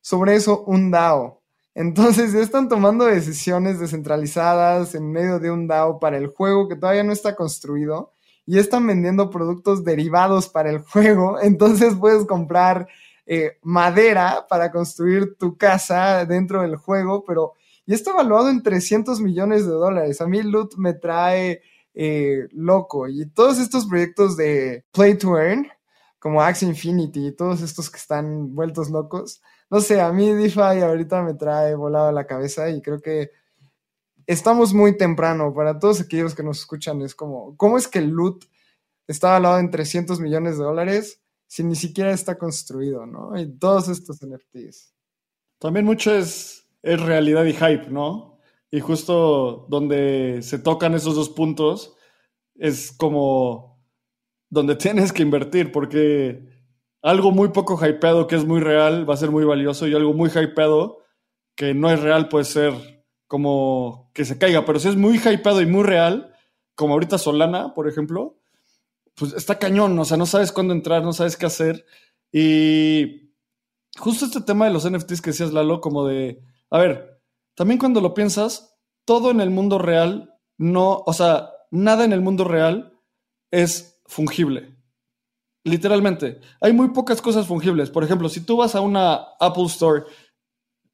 sobre 0.00 0.34
eso 0.34 0.64
un 0.64 0.90
DAO. 0.90 1.40
Entonces 1.74 2.32
ya 2.34 2.40
están 2.40 2.68
tomando 2.68 3.06
decisiones 3.06 3.80
descentralizadas 3.80 4.94
en 4.94 5.10
medio 5.10 5.38
de 5.38 5.50
un 5.50 5.66
DAO 5.66 5.98
para 5.98 6.18
el 6.18 6.26
juego 6.26 6.68
que 6.68 6.76
todavía 6.76 7.04
no 7.04 7.12
está 7.12 7.34
construido 7.34 8.12
y 8.44 8.58
están 8.58 8.86
vendiendo 8.86 9.30
productos 9.30 9.84
derivados 9.84 10.48
para 10.48 10.70
el 10.70 10.78
juego. 10.82 11.40
Entonces 11.40 11.94
puedes 11.94 12.26
comprar 12.26 12.86
eh, 13.24 13.58
madera 13.62 14.46
para 14.48 14.70
construir 14.70 15.36
tu 15.38 15.56
casa 15.56 16.26
dentro 16.26 16.62
del 16.62 16.76
juego, 16.76 17.24
pero 17.24 17.54
y 17.86 17.94
está 17.94 18.10
evaluado 18.12 18.48
en 18.48 18.62
300 18.62 19.20
millones 19.20 19.66
de 19.66 19.72
dólares. 19.72 20.20
A 20.20 20.26
mí 20.26 20.42
Loot 20.42 20.76
me 20.76 20.94
trae 20.94 21.62
eh, 21.94 22.48
loco 22.52 23.08
y 23.08 23.26
todos 23.26 23.58
estos 23.58 23.86
proyectos 23.86 24.36
de 24.36 24.84
Play 24.92 25.18
to 25.18 25.38
Earn 25.38 25.68
como 26.18 26.40
Axie 26.40 26.68
Infinity 26.68 27.26
y 27.26 27.32
todos 27.32 27.62
estos 27.62 27.90
que 27.90 27.98
están 27.98 28.54
vueltos 28.54 28.90
locos. 28.90 29.42
No 29.68 29.80
sé, 29.80 30.00
a 30.00 30.12
mí 30.12 30.32
DeFi 30.32 30.60
ahorita 30.60 31.22
me 31.22 31.34
trae 31.34 31.74
volado 31.74 32.12
la 32.12 32.26
cabeza 32.26 32.70
y 32.70 32.80
creo 32.80 33.00
que 33.00 33.32
estamos 34.26 34.72
muy 34.72 34.96
temprano. 34.96 35.52
Para 35.52 35.78
todos 35.78 36.00
aquellos 36.00 36.34
que 36.34 36.44
nos 36.44 36.60
escuchan, 36.60 37.02
es 37.02 37.14
como, 37.14 37.56
¿cómo 37.56 37.76
es 37.76 37.88
que 37.88 37.98
el 37.98 38.10
loot 38.10 38.44
está 39.08 39.30
valorado 39.30 39.58
en 39.58 39.70
300 39.70 40.20
millones 40.20 40.58
de 40.58 40.64
dólares 40.64 41.20
si 41.46 41.64
ni 41.64 41.76
siquiera 41.76 42.12
está 42.12 42.38
construido, 42.38 43.04
¿no? 43.04 43.38
Y 43.38 43.58
todos 43.58 43.88
estos 43.88 44.20
NFTs. 44.24 44.94
También 45.58 45.84
mucho 45.84 46.14
es, 46.14 46.61
es 46.82 47.00
realidad 47.00 47.44
y 47.44 47.52
hype, 47.52 47.88
¿no? 47.90 48.38
Y 48.70 48.80
justo 48.80 49.66
donde 49.68 50.40
se 50.42 50.58
tocan 50.58 50.94
esos 50.94 51.14
dos 51.14 51.28
puntos 51.30 51.96
es 52.54 52.92
como 52.92 53.82
donde 54.48 54.76
tienes 54.76 55.12
que 55.12 55.22
invertir, 55.22 55.72
porque 55.72 56.48
algo 57.02 57.32
muy 57.32 57.48
poco 57.48 57.78
hypeado 57.84 58.26
que 58.26 58.36
es 58.36 58.44
muy 58.44 58.60
real 58.60 59.08
va 59.08 59.14
a 59.14 59.18
ser 59.18 59.30
muy 59.30 59.44
valioso 59.44 59.86
y 59.86 59.94
algo 59.94 60.14
muy 60.14 60.30
hypeado 60.30 60.98
que 61.54 61.74
no 61.74 61.90
es 61.90 62.00
real 62.00 62.28
puede 62.28 62.44
ser 62.44 62.72
como 63.26 64.10
que 64.14 64.24
se 64.24 64.38
caiga. 64.38 64.64
Pero 64.64 64.78
si 64.78 64.88
es 64.88 64.96
muy 64.96 65.18
hypeado 65.18 65.60
y 65.60 65.66
muy 65.66 65.84
real, 65.84 66.34
como 66.74 66.94
ahorita 66.94 67.18
Solana, 67.18 67.74
por 67.74 67.88
ejemplo, 67.88 68.38
pues 69.14 69.32
está 69.34 69.58
cañón, 69.58 69.98
o 69.98 70.04
sea, 70.04 70.16
no 70.16 70.26
sabes 70.26 70.52
cuándo 70.52 70.72
entrar, 70.72 71.02
no 71.02 71.12
sabes 71.12 71.36
qué 71.36 71.46
hacer. 71.46 71.84
Y 72.30 73.34
justo 73.98 74.24
este 74.24 74.40
tema 74.40 74.66
de 74.66 74.72
los 74.72 74.90
NFTs 74.90 75.20
que 75.20 75.30
decías, 75.30 75.52
Lalo, 75.52 75.80
como 75.80 76.06
de, 76.06 76.42
a 76.72 76.78
ver, 76.78 77.20
también 77.54 77.78
cuando 77.78 78.00
lo 78.00 78.14
piensas, 78.14 78.78
todo 79.04 79.30
en 79.30 79.42
el 79.42 79.50
mundo 79.50 79.78
real 79.78 80.38
no, 80.56 81.02
o 81.04 81.12
sea, 81.12 81.50
nada 81.70 82.04
en 82.04 82.14
el 82.14 82.22
mundo 82.22 82.44
real 82.44 82.98
es 83.50 84.00
fungible. 84.06 84.74
Literalmente. 85.64 86.40
Hay 86.62 86.72
muy 86.72 86.88
pocas 86.88 87.20
cosas 87.20 87.46
fungibles. 87.46 87.90
Por 87.90 88.04
ejemplo, 88.04 88.30
si 88.30 88.40
tú 88.40 88.56
vas 88.56 88.74
a 88.74 88.80
una 88.80 89.16
Apple 89.38 89.66
Store, 89.66 90.04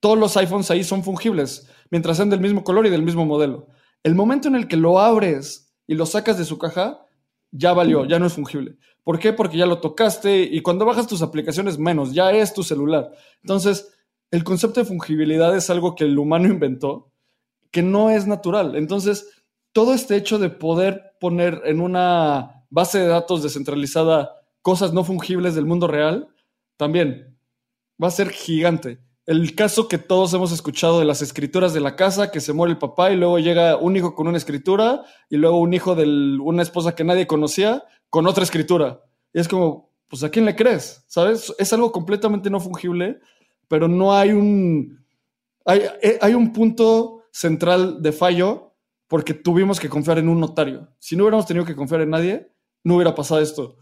todos 0.01 0.19
los 0.19 0.37
iPhones 0.37 0.69
ahí 0.73 0.83
son 0.83 1.05
fungibles, 1.05 1.71
mientras 1.91 2.17
sean 2.17 2.29
del 2.29 2.41
mismo 2.41 2.65
color 2.65 2.87
y 2.87 2.91
del 2.91 3.03
mismo 3.03 3.25
modelo. 3.25 3.69
El 4.03 4.17
momento 4.17 4.49
en 4.49 4.57
el 4.57 4.67
que 4.67 4.77
lo 4.77 4.99
abres 4.99 5.77
y 5.87 5.95
lo 5.95 6.07
sacas 6.07 6.39
de 6.39 6.45
su 6.45 6.59
caja, 6.59 7.07
ya 7.53 7.73
valió, 7.73 8.05
ya 8.05 8.19
no 8.19 8.27
es 8.27 8.33
fungible. 8.33 8.79
¿Por 9.05 9.21
qué? 9.21 9.33
Porque 9.33 9.57
ya 9.57 9.67
lo 9.67 9.81
tocaste 9.81 10.43
y 10.43 10.61
cuando 10.61 10.85
bajas 10.85 11.07
tus 11.07 11.23
aplicaciones 11.23 11.79
menos, 11.79 12.13
ya 12.13 12.33
es 12.33 12.53
tu 12.53 12.65
celular. 12.65 13.13
Entonces, 13.43 13.95
el 14.31 14.45
concepto 14.45 14.81
de 14.81 14.87
fungibilidad 14.87 15.57
es 15.57 15.71
algo 15.71 15.95
que 15.95 16.05
el 16.05 16.19
humano 16.19 16.47
inventó, 16.49 17.13
que 17.71 17.83
no 17.83 18.11
es 18.11 18.27
natural. 18.27 18.77
Entonces, 18.77 19.43
todo 19.73 19.95
este 19.95 20.17
hecho 20.17 20.39
de 20.39 20.51
poder 20.51 21.13
poner 21.21 21.63
en 21.65 21.81
una 21.81 22.65
base 22.71 22.99
de 22.99 23.07
datos 23.07 23.43
descentralizada 23.43 24.35
cosas 24.63 24.93
no 24.93 25.05
fungibles 25.05 25.55
del 25.55 25.67
mundo 25.67 25.87
real, 25.87 26.29
también 26.77 27.39
va 28.03 28.09
a 28.09 28.13
ser 28.13 28.31
gigante. 28.31 29.01
El 29.27 29.55
caso 29.55 29.89
que 29.89 29.99
todos 29.99 30.33
hemos 30.33 30.53
escuchado 30.53 30.99
de 30.99 31.05
las 31.05 31.21
escrituras 31.21 31.75
de 31.75 31.81
la 31.81 31.97
casa, 31.97 32.31
que 32.31 32.41
se 32.41 32.55
muere 32.55 32.73
el 32.73 32.79
papá 32.79 33.11
y 33.11 33.17
luego 33.17 33.39
llega 33.39 33.77
un 33.77 33.95
hijo 33.97 34.15
con 34.15 34.27
una 34.27 34.39
escritura 34.39 35.03
y 35.29 35.37
luego 35.37 35.59
un 35.59 35.75
hijo 35.75 35.95
de 35.95 36.07
una 36.41 36.63
esposa 36.63 36.95
que 36.95 37.05
nadie 37.05 37.27
conocía 37.27 37.85
con 38.09 38.27
otra 38.27 38.45
escritura. 38.45 39.03
Y 39.35 39.41
es 39.41 39.49
como, 39.49 39.91
pues 40.09 40.23
¿a 40.25 40.31
quién 40.31 40.47
le 40.47 40.57
crees? 40.57 41.05
¿Sabes? 41.09 41.55
Es 41.59 41.73
algo 41.75 41.93
completamente 41.93 42.49
no 42.49 42.59
fungible, 42.59 43.21
pero 43.69 43.89
no 43.89 44.15
hay 44.15 44.33
un... 44.33 44.99
Hay, 45.65 45.83
eh, 46.03 46.19
hay 46.21 46.35
un 46.35 46.53
punto 46.53 47.25
central 47.31 48.03
de 48.03 48.13
fallo 48.13 48.75
porque 49.07 49.35
tuvimos 49.35 49.81
que 49.81 49.89
confiar 49.89 50.19
en 50.19 50.29
un 50.29 50.41
notario. 50.41 50.89
Si 50.99 51.17
no 51.17 51.25
hubiéramos 51.25 51.47
tenido 51.47 51.65
que 51.65 51.77
confiar 51.77 52.03
en 52.03 52.11
nadie, 52.11 52.51
no 52.85 52.97
hubiera 52.97 53.15
pasado 53.15 53.41
esto. 53.41 53.77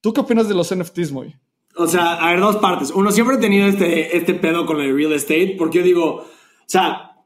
¿Tú 0.00 0.12
qué 0.12 0.20
opinas 0.20 0.48
de 0.48 0.54
los 0.54 0.74
NFTs, 0.74 1.12
Moy? 1.12 1.34
O 1.76 1.86
sea, 1.86 2.14
a 2.14 2.30
ver, 2.30 2.40
dos 2.40 2.56
partes. 2.56 2.90
Uno, 2.90 3.10
siempre 3.10 3.36
he 3.36 3.40
tenido 3.40 3.66
este, 3.66 4.16
este 4.16 4.34
pedo 4.34 4.66
con 4.66 4.80
el 4.80 4.94
real 4.94 5.12
estate 5.12 5.56
porque 5.58 5.78
yo 5.78 5.84
digo, 5.84 6.04
o 6.16 6.26
sea, 6.66 7.16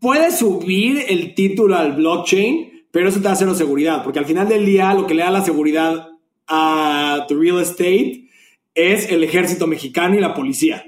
puedes 0.00 0.38
subir 0.38 1.04
el 1.08 1.34
título 1.34 1.76
al 1.76 1.92
blockchain, 1.92 2.86
pero 2.90 3.08
eso 3.08 3.20
te 3.20 3.28
da 3.28 3.36
cero 3.36 3.54
seguridad, 3.54 4.02
porque 4.02 4.18
al 4.18 4.26
final 4.26 4.48
del 4.48 4.64
día 4.64 4.94
lo 4.94 5.06
que 5.06 5.14
le 5.14 5.22
da 5.22 5.30
la 5.30 5.44
seguridad 5.44 6.10
a 6.48 7.24
tu 7.28 7.38
real 7.38 7.60
estate 7.60 8.21
es 8.74 9.10
el 9.10 9.24
ejército 9.24 9.66
mexicano 9.66 10.16
y 10.16 10.20
la 10.20 10.34
policía. 10.34 10.84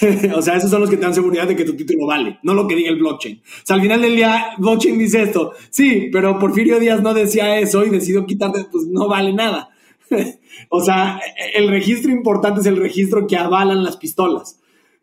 o 0.34 0.42
sea, 0.42 0.56
esos 0.56 0.70
son 0.70 0.80
los 0.80 0.90
que 0.90 0.96
te 0.96 1.02
dan 1.02 1.14
seguridad 1.14 1.46
de 1.46 1.56
que 1.56 1.64
tu 1.64 1.74
título 1.74 2.06
vale, 2.06 2.38
no 2.42 2.54
lo 2.54 2.66
que 2.68 2.76
diga 2.76 2.90
el 2.90 2.98
blockchain. 2.98 3.38
O 3.38 3.66
sea, 3.66 3.76
al 3.76 3.82
final 3.82 4.00
del 4.00 4.16
día, 4.16 4.50
blockchain 4.58 4.98
dice 4.98 5.22
esto. 5.22 5.52
Sí, 5.70 6.08
pero 6.12 6.38
Porfirio 6.38 6.78
Díaz 6.78 7.02
no 7.02 7.14
decía 7.14 7.58
eso 7.58 7.84
y 7.84 7.90
decidió 7.90 8.26
quitarte, 8.26 8.64
pues 8.70 8.86
no 8.86 9.08
vale 9.08 9.32
nada. 9.32 9.70
o 10.68 10.82
sea, 10.82 11.20
el 11.54 11.68
registro 11.68 12.12
importante 12.12 12.60
es 12.60 12.66
el 12.66 12.76
registro 12.76 13.26
que 13.26 13.36
avalan 13.36 13.82
las 13.82 13.96
pistolas. 13.96 14.58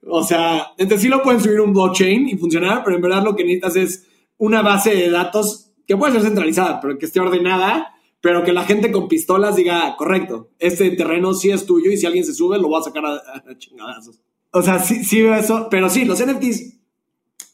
O 0.08 0.24
sea, 0.24 0.68
entonces 0.78 1.02
sí 1.02 1.08
lo 1.10 1.22
pueden 1.22 1.42
subir 1.42 1.60
un 1.60 1.74
blockchain 1.74 2.30
y 2.30 2.38
funcionar, 2.38 2.84
pero 2.84 2.96
en 2.96 3.02
verdad 3.02 3.24
lo 3.24 3.36
que 3.36 3.44
necesitas 3.44 3.76
es 3.76 4.08
una 4.38 4.62
base 4.62 4.96
de 4.96 5.10
datos 5.10 5.72
que 5.86 5.98
puede 5.98 6.14
ser 6.14 6.22
centralizada, 6.22 6.80
pero 6.80 6.98
que 6.98 7.06
esté 7.06 7.20
ordenada, 7.20 7.96
pero 8.22 8.44
que 8.44 8.52
la 8.52 8.66
gente 8.66 8.92
con 8.92 9.08
pistolas 9.08 9.56
diga, 9.56 9.96
correcto, 9.98 10.50
este 10.60 10.92
terreno 10.92 11.34
sí 11.34 11.52
es 11.52 11.66
tuyo 11.66 11.92
y 11.92 11.98
si 11.98 12.06
alguien 12.06 12.26
se 12.26 12.34
sube 12.34 12.58
lo 12.58 12.70
va 12.70 12.80
a 12.80 12.84
sacar 12.84 13.06
a, 13.06 13.58
chingadazos. 13.58 14.20
O 14.52 14.62
sea, 14.62 14.80
sí, 14.80 15.04
sí 15.04 15.22
veo 15.22 15.36
eso, 15.36 15.68
pero 15.70 15.90
sí, 15.90 16.06
los 16.06 16.24
NFTs, 16.26 16.74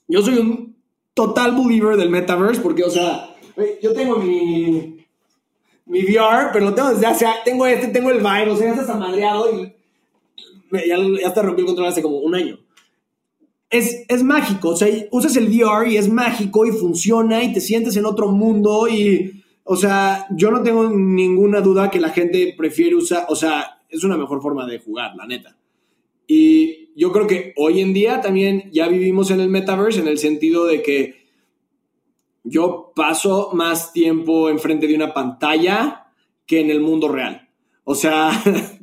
yo 0.08 0.22
soy 0.22 0.38
un 0.38 0.76
total 1.14 1.56
believer 1.56 1.98
del 1.98 2.10
metaverse 2.10 2.62
porque, 2.62 2.84
o 2.84 2.90
sea, 2.90 3.36
yo 3.82 3.94
tengo 3.94 4.18
mi 4.18 4.96
mi 5.86 6.04
VR, 6.04 6.50
pero 6.52 6.66
lo 6.66 6.74
tengo 6.74 6.90
desde 6.90 7.06
hace. 7.06 7.26
Tengo 7.44 7.66
este, 7.66 7.88
tengo 7.88 8.10
el 8.10 8.18
Vive, 8.18 8.50
o 8.50 8.56
sea, 8.56 8.74
ya 8.74 8.82
está 8.82 8.96
madreado 8.96 9.52
y 9.52 9.74
ya, 10.88 10.98
ya 10.98 11.28
hasta 11.28 11.42
rompí 11.42 11.62
el 11.62 11.68
control 11.68 11.88
hace 11.88 12.02
como 12.02 12.18
un 12.18 12.36
año. 12.36 12.60
Es, 13.70 14.04
es, 14.08 14.24
mágico, 14.24 14.70
o 14.70 14.76
sea, 14.76 14.88
usas 15.12 15.36
el 15.36 15.48
VR 15.48 15.90
y 15.90 15.98
es 15.98 16.08
mágico 16.08 16.66
y 16.66 16.72
funciona 16.72 17.44
y 17.44 17.52
te 17.52 17.60
sientes 17.60 17.98
en 17.98 18.06
otro 18.06 18.30
mundo 18.30 18.88
y, 18.88 19.44
o 19.68 19.76
sea, 19.76 20.28
yo 20.30 20.52
no 20.52 20.62
tengo 20.62 20.88
ninguna 20.90 21.60
duda 21.60 21.90
que 21.90 22.00
la 22.00 22.10
gente 22.10 22.54
prefiere 22.56 22.96
usar, 22.96 23.26
o 23.30 23.36
sea, 23.36 23.82
es 23.90 24.04
una 24.04 24.16
mejor 24.16 24.40
forma 24.40 24.66
de 24.68 24.78
jugar, 24.78 25.16
la 25.16 25.26
neta. 25.26 25.58
Y 26.28 26.92
yo 26.96 27.12
creo 27.12 27.26
que 27.26 27.54
hoy 27.58 27.82
en 27.82 27.92
día 27.92 28.22
también 28.22 28.70
ya 28.72 28.88
vivimos 28.88 29.32
en 29.32 29.40
el 29.40 29.50
metaverse 29.50 30.02
en 30.02 30.08
el 30.08 30.20
sentido 30.20 30.66
de 30.66 30.84
que 30.84 31.26
yo 32.44 32.94
paso 32.96 33.50
más 33.54 33.92
tiempo 33.92 34.50
enfrente 34.50 34.86
de 34.86 34.96
una 34.96 35.16
pantalla 35.16 36.12
que 36.46 36.60
en 36.60 36.70
el 36.70 36.80
mundo 36.80 37.08
real. 37.08 37.50
O 37.86 37.96
sea, 37.96 38.32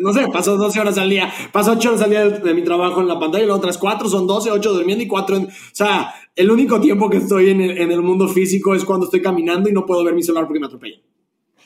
no 0.00 0.12
sé, 0.12 0.26
paso 0.32 0.56
12 0.56 0.80
horas 0.80 0.98
al 0.98 1.10
día, 1.10 1.32
paso 1.52 1.72
8 1.72 1.88
horas 1.88 2.02
al 2.02 2.10
día 2.10 2.28
de, 2.28 2.54
mi 2.54 2.62
trabajo 2.64 3.00
en 3.00 3.08
la 3.08 3.18
pantalla 3.18 3.44
y 3.44 3.46
las 3.46 3.56
otras 3.56 3.78
4 3.78 4.08
son 4.08 4.26
12, 4.26 4.50
8 4.50 4.72
durmiendo 4.72 5.04
y 5.04 5.08
4 5.08 5.36
en... 5.36 5.44
O 5.46 5.50
sea, 5.72 6.14
el 6.34 6.50
único 6.50 6.80
tiempo 6.80 7.08
que 7.08 7.18
estoy 7.18 7.50
en 7.50 7.60
el, 7.60 8.02
mundo 8.02 8.28
físico 8.28 8.74
es 8.74 8.84
cuando 8.84 9.06
estoy 9.06 9.22
caminando 9.22 9.68
y 9.68 9.72
no 9.72 9.86
puedo 9.86 10.04
ver 10.04 10.14
mi 10.14 10.22
celular 10.22 10.46
porque 10.46 10.60
me 10.60 10.66
atropellan. 10.66 11.00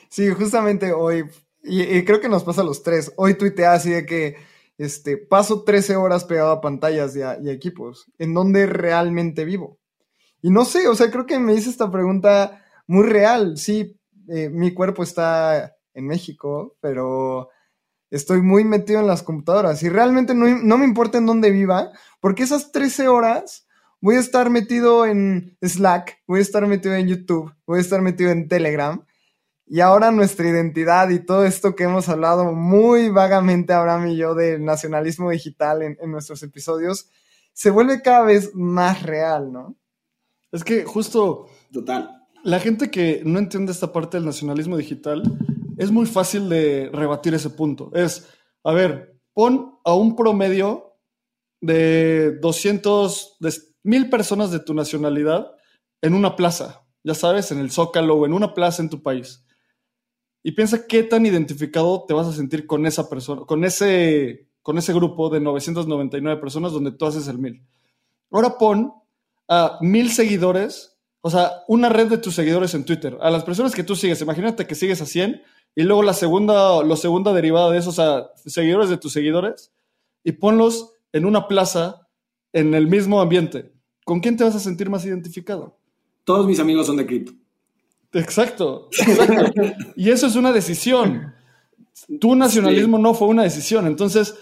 Sí, 0.09 0.29
justamente 0.29 0.91
hoy, 0.93 1.23
y, 1.63 2.03
creo 2.03 2.19
que 2.19 2.29
nos 2.29 2.43
pasa 2.43 2.61
a 2.61 2.65
los 2.65 2.83
tres, 2.83 3.11
hoy 3.17 3.37
tuiteé 3.37 3.65
así 3.65 3.89
de 3.91 4.05
que 4.05 4.35
este, 4.77 5.17
paso 5.17 5.63
13 5.63 5.95
horas 5.95 6.25
pegado 6.25 6.51
a 6.51 6.61
pantallas 6.61 7.15
y, 7.15 7.19
y 7.19 7.49
equipos, 7.49 8.07
en 8.17 8.33
donde 8.33 8.65
realmente 8.65 9.45
vivo. 9.45 9.79
Y 10.41 10.49
no 10.49 10.65
sé, 10.65 10.87
o 10.87 10.95
sea, 10.95 11.11
creo 11.11 11.25
que 11.25 11.39
me 11.39 11.53
hice 11.53 11.69
esta 11.69 11.91
pregunta 11.91 12.63
muy 12.87 13.05
real. 13.05 13.57
Sí, 13.57 13.95
eh, 14.27 14.49
mi 14.49 14.73
cuerpo 14.73 15.03
está 15.03 15.75
en 15.93 16.07
México, 16.07 16.77
pero 16.79 17.49
estoy 18.11 18.41
muy 18.41 18.63
metido 18.63 18.99
en 18.99 19.07
las 19.07 19.23
computadoras 19.23 19.81
y 19.81 19.89
realmente 19.89 20.35
no, 20.35 20.77
me 20.77 20.85
importa 20.85 21.17
en 21.17 21.25
dónde 21.25 21.49
viva, 21.49 21.91
porque 22.19 22.43
esas 22.43 22.71
13 22.71 23.07
horas 23.07 23.67
voy 24.01 24.17
a 24.17 24.19
estar 24.19 24.49
metido 24.49 25.05
en 25.05 25.57
Slack, 25.61 26.21
voy 26.27 26.39
a 26.39 26.43
estar 26.43 26.67
metido 26.67 26.93
en 26.93 27.07
YouTube, 27.07 27.53
voy 27.65 27.79
a 27.79 27.81
estar 27.81 28.01
metido 28.01 28.31
en 28.31 28.47
Telegram. 28.47 29.03
Y 29.65 29.79
ahora 29.79 30.11
nuestra 30.11 30.49
identidad 30.49 31.09
y 31.09 31.25
todo 31.25 31.45
esto 31.45 31.75
que 31.75 31.85
hemos 31.85 32.09
hablado 32.09 32.51
muy 32.51 33.09
vagamente, 33.09 33.71
Abraham 33.71 34.07
y 34.09 34.17
yo, 34.17 34.35
del 34.35 34.65
nacionalismo 34.65 35.29
digital 35.29 35.81
en, 35.81 35.97
en 36.01 36.11
nuestros 36.11 36.43
episodios, 36.43 37.09
se 37.53 37.69
vuelve 37.69 38.01
cada 38.01 38.23
vez 38.23 38.53
más 38.53 39.01
real, 39.03 39.53
¿no? 39.53 39.77
Es 40.51 40.65
que 40.65 40.83
justo. 40.83 41.47
Total. 41.71 42.17
La 42.43 42.59
gente 42.59 42.91
que 42.91 43.21
no 43.23 43.39
entiende 43.39 43.71
esta 43.71 43.93
parte 43.93 44.17
del 44.17 44.25
nacionalismo 44.25 44.75
digital, 44.75 45.23
es 45.81 45.89
muy 45.89 46.05
fácil 46.05 46.47
de 46.47 46.91
rebatir 46.93 47.33
ese 47.33 47.49
punto. 47.49 47.89
Es, 47.95 48.29
a 48.63 48.71
ver, 48.71 49.19
pon 49.33 49.79
a 49.83 49.95
un 49.95 50.15
promedio 50.15 50.93
de 51.59 52.37
200, 52.39 53.37
de 53.39 53.51
mil 53.81 54.07
personas 54.07 54.51
de 54.51 54.59
tu 54.59 54.75
nacionalidad 54.75 55.51
en 56.03 56.13
una 56.13 56.35
plaza, 56.35 56.85
ya 57.03 57.15
sabes, 57.15 57.51
en 57.51 57.57
el 57.57 57.71
Zócalo 57.71 58.13
o 58.13 58.27
en 58.27 58.33
una 58.33 58.53
plaza 58.53 58.83
en 58.83 58.91
tu 58.91 59.01
país. 59.01 59.43
Y 60.43 60.51
piensa 60.51 60.85
qué 60.85 61.01
tan 61.01 61.25
identificado 61.25 62.05
te 62.07 62.13
vas 62.13 62.27
a 62.27 62.33
sentir 62.33 62.67
con 62.67 62.85
esa 62.85 63.09
persona, 63.09 63.41
con 63.47 63.63
ese, 63.65 64.51
con 64.61 64.77
ese 64.77 64.93
grupo 64.93 65.31
de 65.31 65.39
999 65.39 66.39
personas 66.39 66.73
donde 66.73 66.91
tú 66.91 67.07
haces 67.07 67.27
el 67.27 67.39
mil. 67.39 67.65
Ahora 68.29 68.59
pon 68.59 68.93
a 69.47 69.79
mil 69.81 70.11
seguidores, 70.11 70.95
o 71.21 71.31
sea, 71.31 71.63
una 71.67 71.89
red 71.89 72.07
de 72.07 72.19
tus 72.19 72.35
seguidores 72.35 72.75
en 72.75 72.85
Twitter, 72.85 73.17
a 73.19 73.31
las 73.31 73.43
personas 73.43 73.73
que 73.73 73.83
tú 73.83 73.95
sigues, 73.95 74.21
imagínate 74.21 74.67
que 74.67 74.75
sigues 74.75 75.01
a 75.01 75.07
100 75.07 75.41
y 75.75 75.83
luego 75.83 76.03
la 76.03 76.13
segunda, 76.13 76.83
la 76.83 76.95
segunda 76.95 77.33
derivada 77.33 77.71
de 77.71 77.77
esos, 77.77 77.97
o 77.99 78.31
seguidores 78.45 78.89
de 78.89 78.97
tus 78.97 79.13
seguidores, 79.13 79.71
y 80.23 80.33
ponlos 80.33 80.93
en 81.13 81.25
una 81.25 81.47
plaza 81.47 82.07
en 82.53 82.73
el 82.73 82.87
mismo 82.87 83.21
ambiente. 83.21 83.71
¿Con 84.05 84.19
quién 84.19 84.37
te 84.37 84.43
vas 84.43 84.55
a 84.55 84.59
sentir 84.59 84.89
más 84.89 85.05
identificado? 85.05 85.77
Todos 86.23 86.45
mis 86.45 86.59
amigos 86.59 86.87
son 86.87 86.97
de 86.97 87.05
cripto. 87.05 87.33
Exacto, 88.13 88.89
exacto. 88.91 89.61
y 89.95 90.09
eso 90.09 90.27
es 90.27 90.35
una 90.35 90.51
decisión. 90.51 91.33
Tu 92.19 92.35
nacionalismo 92.35 92.97
no 92.97 93.13
fue 93.13 93.27
una 93.27 93.43
decisión. 93.43 93.87
Entonces, 93.87 94.35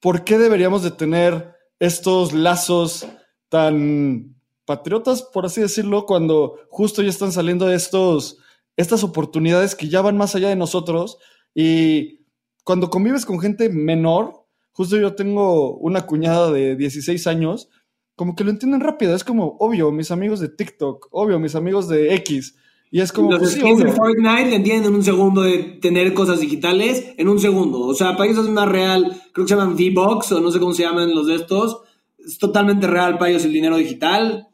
¿por 0.00 0.24
qué 0.24 0.38
deberíamos 0.38 0.82
de 0.82 0.90
tener 0.90 1.54
estos 1.78 2.32
lazos 2.32 3.06
tan 3.48 4.34
patriotas, 4.64 5.22
por 5.22 5.44
así 5.44 5.60
decirlo, 5.60 6.06
cuando 6.06 6.60
justo 6.70 7.02
ya 7.02 7.10
están 7.10 7.32
saliendo 7.32 7.70
estos, 7.70 8.38
estas 8.76 9.04
oportunidades 9.04 9.74
que 9.74 9.88
ya 9.88 10.00
van 10.02 10.16
más 10.16 10.34
allá 10.34 10.48
de 10.48 10.56
nosotros 10.56 11.18
Y 11.54 12.20
cuando 12.64 12.90
convives 12.90 13.26
con 13.26 13.40
gente 13.40 13.68
menor, 13.68 14.46
justo 14.72 14.96
yo 14.96 15.14
tengo 15.14 15.76
una 15.78 16.06
cuñada 16.06 16.50
de 16.50 16.76
16 16.76 17.26
años, 17.26 17.68
como 18.14 18.34
que 18.34 18.44
lo 18.44 18.50
entienden 18.50 18.80
rápido. 18.80 19.14
Es 19.14 19.24
como, 19.24 19.56
obvio, 19.58 19.90
mis 19.90 20.10
amigos 20.10 20.40
de 20.40 20.48
TikTok, 20.48 21.08
obvio, 21.10 21.38
mis 21.38 21.54
amigos 21.54 21.88
de 21.88 22.14
X. 22.16 22.56
Y 22.90 23.00
es 23.00 23.12
como. 23.12 23.30
Los 23.30 23.40
pues 23.40 23.52
sí, 23.52 23.60
de. 23.60 23.92
Fortnite 23.92 24.50
le 24.50 24.56
entienden 24.56 24.90
en 24.90 24.94
un 24.94 25.02
segundo 25.02 25.42
de 25.42 25.58
tener 25.80 26.12
cosas 26.12 26.40
digitales 26.40 27.14
en 27.16 27.28
un 27.28 27.40
segundo. 27.40 27.80
O 27.80 27.94
sea, 27.94 28.16
para 28.16 28.26
ellos 28.26 28.44
es 28.44 28.50
una 28.50 28.66
real, 28.66 29.20
creo 29.32 29.46
que 29.46 29.54
se 29.54 29.58
llaman 29.58 29.74
V-Box 29.74 30.32
o 30.32 30.40
no 30.40 30.50
sé 30.50 30.60
cómo 30.60 30.74
se 30.74 30.82
llaman 30.82 31.14
los 31.14 31.26
de 31.26 31.36
estos. 31.36 31.80
Es 32.24 32.38
totalmente 32.38 32.86
real 32.86 33.18
para 33.18 33.30
ellos 33.30 33.44
el 33.44 33.52
dinero 33.52 33.76
digital. 33.76 34.48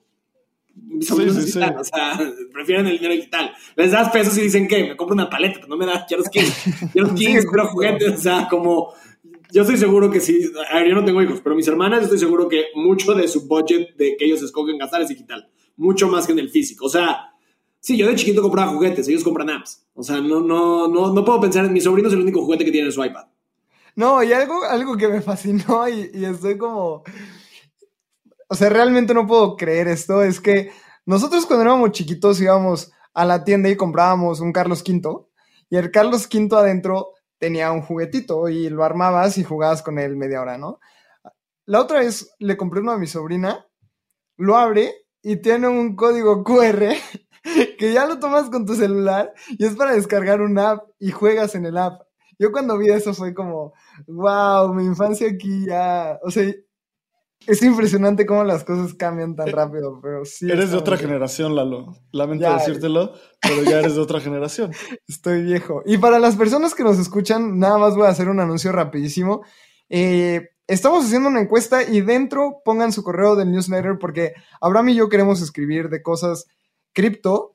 Mis 0.99 1.11
amigos 1.11 1.35
sí, 1.35 1.41
necesitan, 1.41 1.73
sí. 1.73 1.81
O 1.81 1.85
sea, 1.85 2.33
prefieren 2.53 2.87
el 2.87 2.99
dinero 2.99 3.15
digital. 3.15 3.53
Les 3.77 3.91
das 3.91 4.11
pesos 4.11 4.37
y 4.39 4.43
dicen 4.43 4.69
que 4.69 4.85
me 4.85 4.97
compro 4.97 5.15
una 5.15 5.31
paleta, 5.31 5.55
pero 5.57 5.69
no 5.69 5.77
me 5.77 5.87
das, 5.87 6.05
quiero 6.07 6.23
skins. 6.25 6.55
Quiero 6.93 7.09
skins, 7.09 7.47
quiero 7.47 7.69
juguetes. 7.69 8.19
O 8.19 8.21
sea, 8.21 8.49
como. 8.49 8.93
Yo 9.51 9.63
estoy 9.63 9.79
seguro 9.79 10.11
que 10.11 10.21
sí. 10.21 10.51
A 10.71 10.77
ver, 10.77 10.89
yo 10.89 10.95
no 10.95 11.05
tengo 11.05 11.23
hijos, 11.23 11.41
pero 11.43 11.57
mis 11.57 11.67
hermanas, 11.67 12.01
yo 12.01 12.05
estoy 12.05 12.19
seguro 12.19 12.49
que 12.49 12.67
mucho 12.75 13.15
de 13.15 13.27
su 13.29 13.49
budget 13.49 13.97
de 13.97 14.17
que 14.17 14.27
ellos 14.27 14.43
escogen 14.43 14.77
gastar 14.77 15.01
es 15.01 15.09
digital. 15.09 15.49
Mucho 15.77 16.09
más 16.09 16.27
que 16.27 16.33
en 16.33 16.41
el 16.41 16.51
físico. 16.51 16.87
O 16.87 16.91
sea, 16.91 17.33
Sí, 17.81 17.97
yo 17.97 18.07
de 18.07 18.17
chiquito 18.17 18.43
compraba 18.43 18.73
juguetes, 18.73 19.09
ellos 19.09 19.25
compran 19.25 19.51
apps. 19.51 19.87
O 19.95 20.03
sea, 20.03 20.21
no, 20.21 20.41
no, 20.41 20.89
no, 20.89 21.13
no 21.13 21.25
puedo 21.25 21.41
pensar 21.41 21.65
en 21.65 21.73
mi 21.73 21.81
sobrino 21.81 22.09
es 22.09 22.15
el 22.15 22.21
único 22.21 22.43
juguete 22.43 22.65
que 22.65 22.73
tiene 22.73 22.89
en 22.89 22.93
su 22.93 23.05
iPad. 23.05 23.27
No, 23.95 24.23
y 24.23 24.33
algo, 24.33 24.65
algo 24.65 24.97
que 24.97 25.09
me 25.09 25.21
fascinó 25.23 25.89
y, 25.89 26.11
y 26.13 26.25
estoy 26.25 26.59
como... 26.59 27.03
O 28.49 28.55
sea, 28.55 28.69
realmente 28.69 29.15
no 29.15 29.27
puedo 29.27 29.57
creer 29.57 29.89
esto, 29.89 30.23
es 30.23 30.41
que 30.41 30.71
nosotros 31.09 31.47
cuando 31.47 31.63
éramos 31.63 31.93
chiquitos 31.93 32.39
íbamos 32.39 32.93
a 33.15 33.25
la 33.25 33.43
tienda 33.43 33.71
y 33.71 33.77
comprábamos 33.77 34.41
un 34.41 34.53
Carlos 34.53 34.85
V 34.87 35.27
y 35.71 35.77
el 35.77 35.91
Carlos 35.91 36.29
V 36.31 36.55
adentro 36.55 37.15
tenía 37.39 37.73
un 37.73 37.81
juguetito 37.81 38.51
y 38.51 38.69
lo 38.69 38.85
armabas 38.85 39.39
y 39.39 39.43
jugabas 39.43 39.83
con 39.83 39.99
él 39.99 40.17
media 40.17 40.43
hora, 40.43 40.59
¿no? 40.59 40.81
La 41.65 41.81
otra 41.81 42.01
vez 42.01 42.35
le 42.39 42.59
compré 42.59 42.83
uno 42.83 42.93
a 42.93 42.99
mi 42.99 43.07
sobrina, 43.07 43.67
lo 44.37 44.59
abre 44.59 44.93
y 45.23 45.37
tiene 45.41 45.67
un 45.67 45.97
código 45.97 46.45
QR 46.45 46.93
que 47.79 47.91
ya 47.91 48.05
lo 48.05 48.19
tomas 48.19 48.51
con 48.51 48.67
tu 48.67 48.75
celular 48.75 49.33
y 49.49 49.65
es 49.65 49.77
para 49.77 49.95
descargar 49.95 50.43
una 50.43 50.73
app 50.73 50.91
y 50.99 51.11
juegas 51.11 51.55
en 51.55 51.65
el 51.65 51.79
app. 51.79 52.03
Yo 52.39 52.53
cuando 52.53 52.77
vi 52.77 52.91
eso 52.91 53.15
fue 53.15 53.33
como, 53.33 53.73
wow, 54.07 54.75
mi 54.75 54.85
infancia 54.85 55.27
aquí 55.27 55.65
ya, 55.69 56.19
o 56.23 56.31
sea, 56.31 56.53
es 57.47 57.63
impresionante 57.63 58.27
cómo 58.27 58.45
las 58.45 58.65
cosas 58.65 58.93
cambian 58.95 59.35
tan 59.35 59.49
rápido, 59.49 60.01
pero 60.03 60.25
sí. 60.25 60.51
Eres 60.51 60.71
de 60.71 60.77
otra 60.77 60.97
bien. 60.97 61.09
generación, 61.09 61.55
Lalo. 61.57 61.97
Lamento 62.13 62.43
Ya, 62.45 62.55
decírtelo, 62.59 63.15
pero 63.41 63.63
ya 63.65 63.79
eres 63.81 63.95
de 63.95 64.01
otra 64.01 64.21
generación. 64.21 64.73
Estoy 65.09 65.43
viejo. 65.43 65.83
Y 65.87 65.97
para 65.99 66.19
las 66.19 66.37
personas 66.37 66.75
que 66.75 66.85
nos 66.85 66.99
escuchan, 66.99 67.59
nada 67.59 67.79
más 67.79 67.95
voy 67.97 68.07
a 68.07 68.11
hacer 68.11 68.29
un 68.29 68.41
anuncio 68.41 68.71
rapidísimo. 68.73 69.43
Eh, 69.89 70.51
estamos 70.67 71.07
haciendo 71.07 71.29
una 71.31 71.41
encuesta 71.41 71.83
y 71.83 72.03
dentro 72.03 72.61
pongan 72.65 72.93
su 72.93 73.03
correo 73.03 73.35
del 73.37 73.51
newsletter 73.51 73.99
porque 73.99 74.35
Abraham 74.61 74.91
y 74.91 74.97
yo 74.97 75.09
queremos 75.09 75.41
escribir 75.41 75.89
de 75.89 76.03
cosas 76.03 76.45
cripto, 76.93 77.53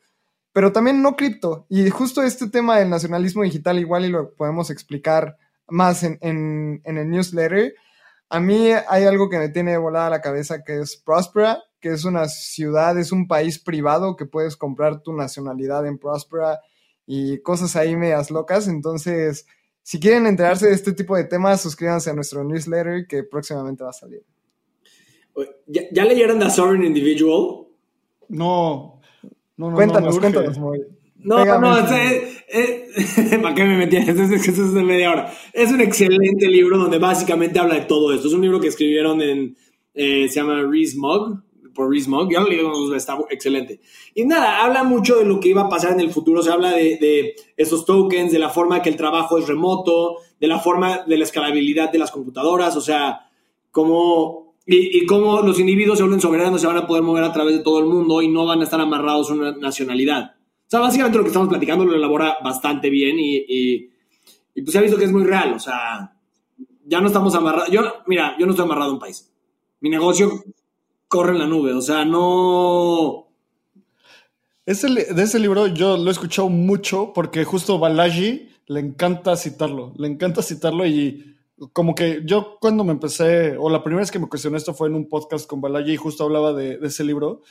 pero 0.53 0.71
también 0.71 1.01
no 1.03 1.15
cripto. 1.15 1.67
Y 1.69 1.89
justo 1.91 2.23
este 2.23 2.49
tema 2.49 2.79
del 2.79 2.89
nacionalismo 2.89 3.43
digital 3.43 3.77
igual 3.79 4.05
y 4.05 4.09
lo 4.09 4.33
podemos 4.33 4.71
explicar 4.71 5.37
más 5.67 6.01
en, 6.03 6.17
en- 6.21 6.81
en 6.83 6.97
el 6.97 7.09
newsletter. 7.09 7.75
A 8.33 8.39
mí 8.39 8.71
hay 8.87 9.03
algo 9.03 9.29
que 9.29 9.37
me 9.37 9.49
tiene 9.49 9.77
volada 9.77 10.09
la 10.09 10.19
cabeza 10.19 10.63
que 10.63 10.79
es 10.79 10.97
Prospera, 10.97 11.61
que 11.79 11.89
es 11.89 12.03
una 12.03 12.27
ciudad, 12.27 12.97
es 12.97 13.11
un 13.11 13.27
país 13.27 13.59
privado 13.59 14.15
que 14.15 14.25
puedes 14.25 14.57
comprar 14.57 15.03
tu 15.03 15.13
nacionalidad 15.13 15.85
en 15.85 15.99
Prospera 15.99 16.59
y 17.05 17.43
cosas 17.43 17.75
ahí 17.75 17.95
medias 17.95 18.31
locas. 18.31 18.67
Entonces, 18.67 19.45
si 19.83 19.99
quieren 19.99 20.25
enterarse 20.25 20.65
de 20.65 20.73
este 20.73 20.93
tipo 20.93 21.15
de 21.15 21.25
temas, 21.25 21.61
suscríbanse 21.61 22.09
a 22.09 22.15
nuestro 22.15 22.43
newsletter 22.43 23.05
que 23.05 23.21
próximamente 23.21 23.83
va 23.83 23.91
a 23.91 23.93
salir. 23.93 24.23
¿Ya, 25.67 25.83
ya 25.91 26.03
leyeron 26.03 26.39
The 26.39 26.49
Sovereign 26.49 26.85
Individual? 26.85 27.67
No, 28.29 28.99
no, 29.57 29.69
no. 29.69 29.75
cuéntanos, 29.75 30.15
no, 30.15 30.21
cuéntanos, 30.21 30.57
Moy. 30.57 30.83
No, 31.23 31.37
Pégame 31.37 31.67
no, 31.67 31.77
es- 31.77 32.43
es- 32.47 33.37
¿para 33.41 33.55
qué 33.55 33.63
me 33.63 33.77
metí? 33.77 33.97
Eso 33.97 34.11
es, 34.23 34.47
eso 34.47 34.63
es 34.65 34.73
de 34.73 34.83
media 34.83 35.11
hora. 35.11 35.33
Es 35.53 35.71
un 35.71 35.81
excelente 35.81 36.47
libro 36.47 36.77
donde 36.77 36.99
básicamente 36.99 37.59
habla 37.59 37.75
de 37.75 37.81
todo 37.81 38.13
esto. 38.13 38.27
Es 38.27 38.33
un 38.33 38.41
libro 38.41 38.59
que 38.59 38.67
escribieron 38.67 39.21
en, 39.21 39.57
eh, 39.93 40.27
se 40.27 40.35
llama 40.35 40.61
Rees 40.63 40.95
Mogg, 40.95 41.41
por 41.73 41.89
Rees 41.89 42.07
Mogg. 42.07 42.31
Yo 42.31 42.41
lo 42.41 42.47
leí, 42.49 42.59
está 42.95 43.17
excelente. 43.29 43.79
Y 44.13 44.25
nada, 44.25 44.63
habla 44.63 44.83
mucho 44.83 45.15
de 45.17 45.25
lo 45.25 45.39
que 45.39 45.49
iba 45.49 45.61
a 45.63 45.69
pasar 45.69 45.93
en 45.93 46.01
el 46.01 46.11
futuro. 46.11 46.43
Se 46.43 46.51
habla 46.51 46.71
de, 46.71 46.97
de 46.97 47.35
esos 47.57 47.85
tokens, 47.85 48.31
de 48.31 48.39
la 48.39 48.49
forma 48.49 48.81
que 48.81 48.89
el 48.89 48.95
trabajo 48.97 49.37
es 49.37 49.47
remoto, 49.47 50.17
de 50.39 50.47
la 50.47 50.59
forma 50.59 51.03
de 51.07 51.17
la 51.17 51.23
escalabilidad 51.23 51.91
de 51.91 51.99
las 51.99 52.11
computadoras, 52.11 52.75
o 52.75 52.81
sea, 52.81 53.21
cómo, 53.71 54.55
y, 54.65 54.99
y 54.99 55.05
cómo 55.05 55.41
los 55.41 55.59
individuos 55.59 55.97
se 55.97 56.03
vuelven 56.03 56.21
soberanos, 56.21 56.61
se 56.61 56.67
van 56.67 56.77
a 56.77 56.85
poder 56.87 57.01
mover 57.03 57.23
a 57.23 57.33
través 57.33 57.57
de 57.57 57.63
todo 57.63 57.79
el 57.79 57.85
mundo 57.85 58.21
y 58.21 58.27
no 58.27 58.45
van 58.45 58.59
a 58.61 58.65
estar 58.65 58.79
amarrados 58.79 59.31
a 59.31 59.33
una 59.33 59.51
nacionalidad. 59.53 60.35
Sea, 60.73 60.79
básicamente 60.79 61.19
lo 61.19 61.23
que 61.23 61.27
estamos 61.27 61.49
platicando 61.49 61.85
lo 61.85 61.93
elabora 61.93 62.37
bastante 62.43 62.89
bien 62.89 63.19
y, 63.19 63.35
y, 63.47 63.91
y, 64.55 64.61
pues 64.63 64.71
se 64.71 64.79
ha 64.79 64.81
visto 64.81 64.97
que 64.97 65.03
es 65.05 65.11
muy 65.11 65.23
real. 65.23 65.53
O 65.53 65.59
sea, 65.59 66.15
ya 66.83 66.99
no 66.99 67.05
estamos 67.05 67.35
amarrados. 67.35 67.69
Yo, 67.69 67.83
mira, 68.07 68.35
yo 68.39 68.47
no 68.47 68.53
estoy 68.53 68.65
amarrado 68.65 68.89
a 68.89 68.93
un 68.95 68.99
país. 68.99 69.31
Mi 69.81 69.91
negocio 69.91 70.43
corre 71.07 71.33
en 71.33 71.37
la 71.37 71.45
nube. 71.45 71.73
O 71.73 71.81
sea, 71.81 72.05
no. 72.05 73.27
Ese 74.65 74.87
de 74.89 75.21
ese 75.21 75.37
libro 75.37 75.67
yo 75.67 75.95
lo 75.95 76.07
he 76.07 76.11
escuchado 76.11 76.49
mucho 76.49 77.13
porque 77.13 77.43
justo 77.43 77.77
Balaji 77.77 78.49
le 78.65 78.79
encanta 78.79 79.37
citarlo, 79.37 79.93
le 79.95 80.07
encanta 80.07 80.41
citarlo 80.41 80.87
y 80.87 81.35
como 81.71 81.93
que 81.93 82.23
yo 82.25 82.57
cuando 82.59 82.83
me 82.83 82.93
empecé, 82.93 83.57
o 83.59 83.69
la 83.69 83.83
primera 83.83 84.01
vez 84.01 84.09
que 84.09 84.17
me 84.17 84.27
cuestioné 84.27 84.57
esto 84.57 84.73
fue 84.73 84.87
en 84.87 84.95
un 84.95 85.07
podcast 85.07 85.45
con 85.45 85.61
Balaji 85.61 85.91
y 85.91 85.97
justo 85.97 86.23
hablaba 86.23 86.51
de, 86.51 86.79
de 86.79 86.87
ese 86.87 87.03
libro. 87.03 87.43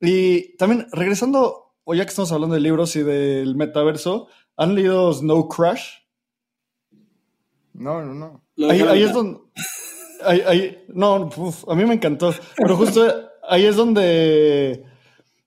Y 0.00 0.56
también 0.58 0.86
regresando, 0.92 1.71
o 1.84 1.94
ya 1.94 2.04
que 2.04 2.10
estamos 2.10 2.32
hablando 2.32 2.54
de 2.54 2.60
libros 2.60 2.94
y 2.96 3.02
del 3.02 3.54
metaverso, 3.56 4.28
¿han 4.56 4.74
leído 4.74 5.12
Snow 5.12 5.48
Crash? 5.48 5.98
No, 7.74 8.02
no, 8.02 8.14
no. 8.14 8.44
Ahí, 8.70 9.02
es 9.02 9.12
donde. 9.12 9.40
ahí- 10.24 10.42
ahí- 10.46 10.84
no, 10.88 11.30
uf, 11.36 11.68
a 11.68 11.74
mí 11.74 11.84
me 11.84 11.94
encantó. 11.94 12.34
Pero 12.56 12.76
justo 12.76 13.02
ahí 13.48 13.64
es 13.64 13.76
donde. 13.76 14.84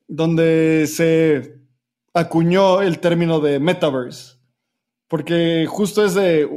donde 0.08 0.86
se 0.88 1.60
acuñó 2.14 2.82
el 2.82 3.00
término 3.00 3.40
de 3.40 3.60
metaverse. 3.60 4.36
Porque 5.08 5.66
justo 5.70 6.04
es 6.04 6.16
de. 6.16 6.50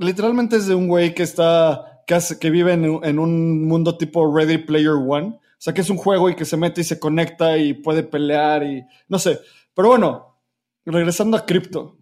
literalmente 0.00 0.56
es 0.56 0.66
de 0.66 0.74
un 0.74 0.88
güey 0.88 1.14
que 1.14 1.24
está. 1.24 2.02
que, 2.06 2.14
hace- 2.14 2.38
que 2.38 2.50
vive 2.50 2.72
en 2.72 3.18
un 3.18 3.66
mundo 3.66 3.98
tipo 3.98 4.32
Ready 4.34 4.58
Player 4.58 4.92
One. 4.92 5.38
O 5.58 5.62
sea, 5.66 5.72
que 5.72 5.80
es 5.80 5.90
un 5.90 5.96
juego 5.96 6.28
y 6.28 6.36
que 6.36 6.44
se 6.44 6.56
mete 6.56 6.82
y 6.82 6.84
se 6.84 7.00
conecta 7.00 7.56
y 7.56 7.74
puede 7.74 8.02
pelear 8.02 8.62
y. 8.62 8.84
no 9.08 9.18
sé. 9.18 9.40
Pero 9.74 9.88
bueno, 9.88 10.38
regresando 10.84 11.36
a 11.36 11.46
cripto. 11.46 11.98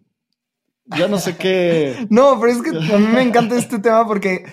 Ya 0.86 1.08
no 1.08 1.18
sé 1.18 1.36
qué. 1.36 2.06
No, 2.10 2.38
pero 2.40 2.52
es 2.52 2.62
que 2.62 2.70
a 2.70 2.98
mí 2.98 3.06
me 3.06 3.22
encanta 3.22 3.56
este 3.56 3.78
tema 3.78 4.06
porque 4.06 4.44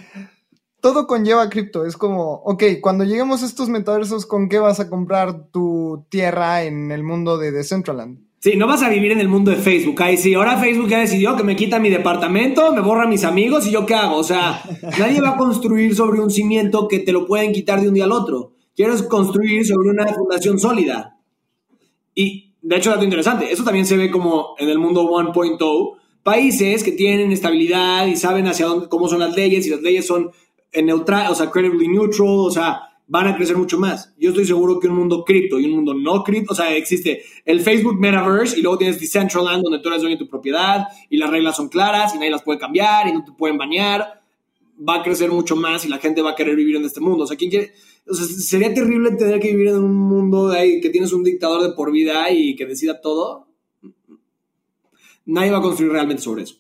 todo 0.82 1.08
conlleva 1.08 1.50
cripto. 1.50 1.86
Es 1.86 1.98
como, 1.98 2.34
ok, 2.46 2.64
cuando 2.82 3.04
lleguemos 3.04 3.44
a 3.44 3.46
estos 3.46 3.70
metaversos, 3.70 4.26
¿con 4.26 4.50
qué 4.50 4.60
vas 4.60 4.80
a 4.80 4.90
comprar 4.90 5.50
tu 5.52 6.06
tierra 6.10 6.64
en 6.64 6.92
el 6.92 7.04
mundo 7.04 7.38
de 7.38 7.52
Decentraland? 7.52 8.20
Sí, 8.40 8.56
no 8.58 8.66
vas 8.66 8.82
a 8.82 8.90
vivir 8.90 9.12
en 9.12 9.20
el 9.20 9.30
mundo 9.30 9.52
de 9.52 9.58
Facebook. 9.58 10.02
Ahí 10.02 10.18
sí, 10.18 10.34
ahora 10.34 10.58
Facebook 10.58 10.90
ya 10.90 10.98
decidió 10.98 11.38
que 11.38 11.44
me 11.44 11.56
quita 11.56 11.78
mi 11.78 11.92
departamento, 11.92 12.74
me 12.74 12.82
borra 12.82 13.06
mis 13.08 13.24
amigos 13.24 13.68
y 13.68 13.72
yo 13.72 13.86
qué 13.86 13.94
hago. 13.94 14.16
O 14.16 14.24
sea, 14.24 14.64
nadie 14.98 15.22
va 15.22 15.30
a 15.30 15.38
construir 15.38 15.96
sobre 15.96 16.20
un 16.20 16.32
cimiento 16.32 16.88
que 16.88 16.98
te 16.98 17.12
lo 17.12 17.28
pueden 17.28 17.54
quitar 17.54 17.80
de 17.80 17.90
un 17.90 17.94
día 17.94 18.06
al 18.06 18.12
otro. 18.12 18.54
Quieres 18.76 19.04
construir 19.04 19.66
sobre 19.66 19.90
una 19.90 20.08
fundación 20.08 20.60
sólida. 20.60 21.18
Y 22.16 22.54
de 22.62 22.76
hecho, 22.78 22.92
dato 22.92 23.04
interesante, 23.04 23.52
eso 23.52 23.64
también 23.64 23.86
se 23.86 23.98
ve 23.98 24.12
como 24.12 24.56
en 24.58 24.70
el 24.70 24.78
mundo 24.78 25.04
1.0, 25.04 25.98
países 26.24 26.84
que 26.84 26.92
tienen 26.92 27.32
estabilidad 27.32 28.06
y 28.06 28.16
saben 28.16 28.48
hacia 28.48 28.68
dónde, 28.68 28.88
cómo 28.88 29.08
son 29.08 29.20
las 29.20 29.36
leyes 29.36 29.66
y 29.66 29.72
las 29.72 29.82
leyes 29.82 30.06
son 30.06 30.32
neutral, 30.74 31.32
o 31.32 31.36
sea, 31.36 31.50
credibly 31.50 31.88
neutral, 31.88 32.28
o 32.28 32.52
sea, 32.52 32.82
van 33.08 33.28
a 33.28 33.36
crecer 33.36 33.58
mucho 33.58 33.78
más. 33.78 34.14
Yo 34.18 34.30
estoy 34.30 34.46
seguro 34.46 34.80
que 34.80 34.88
un 34.88 34.96
mundo 34.96 35.26
cripto 35.26 35.60
y 35.60 35.66
un 35.66 35.72
mundo 35.72 35.94
no 35.94 36.24
cripto, 36.24 36.54
o 36.54 36.56
sea, 36.56 36.74
existe 36.76 37.24
el 37.46 37.60
Facebook 37.60 38.00
Metaverse 38.00 38.58
y 38.58 38.62
luego 38.62 38.78
tienes 38.78 39.00
Decentraland 39.00 39.64
donde 39.64 39.80
tú 39.80 39.90
eres 39.90 40.02
dueño 40.02 40.16
de 40.16 40.24
tu 40.24 40.30
propiedad 40.30 40.86
y 41.10 41.18
las 41.18 41.30
reglas 41.30 41.58
son 41.58 41.68
claras 41.68 42.14
y 42.16 42.20
nadie 42.20 42.32
las 42.32 42.44
puede 42.44 42.60
cambiar 42.60 43.08
y 43.08 43.14
no 43.14 43.24
te 43.26 43.32
pueden 43.34 43.58
bañar. 43.58 44.22
Va 44.88 44.96
a 44.96 45.04
crecer 45.04 45.30
mucho 45.30 45.56
más 45.56 45.84
y 45.84 45.90
la 45.90 45.98
gente 45.98 46.22
va 46.22 46.32
a 46.32 46.36
querer 46.36 46.56
vivir 46.56 46.78
en 46.78 46.86
este 46.86 47.02
mundo. 47.02 47.26
O 47.26 47.28
sea, 47.28 47.36
¿quién 47.36 47.50
quiere? 47.50 47.74
O 48.08 48.14
sea, 48.14 48.26
sería 48.26 48.74
terrible 48.74 49.12
tener 49.12 49.40
que 49.40 49.52
vivir 49.52 49.70
en 49.70 49.78
un 49.78 49.96
mundo 49.96 50.50
ahí 50.50 50.82
que 50.82 50.90
tienes 50.90 51.14
un 51.14 51.24
dictador 51.24 51.62
de 51.62 51.76
por 51.76 51.92
vida 51.92 52.30
y 52.32 52.56
que 52.56 52.66
decida 52.66 53.00
todo. 53.00 53.48
Nadie 55.26 55.52
va 55.52 55.60
a 55.60 55.62
construir 55.62 55.92
realmente 55.92 56.24
sobre 56.24 56.44
eso. 56.44 56.56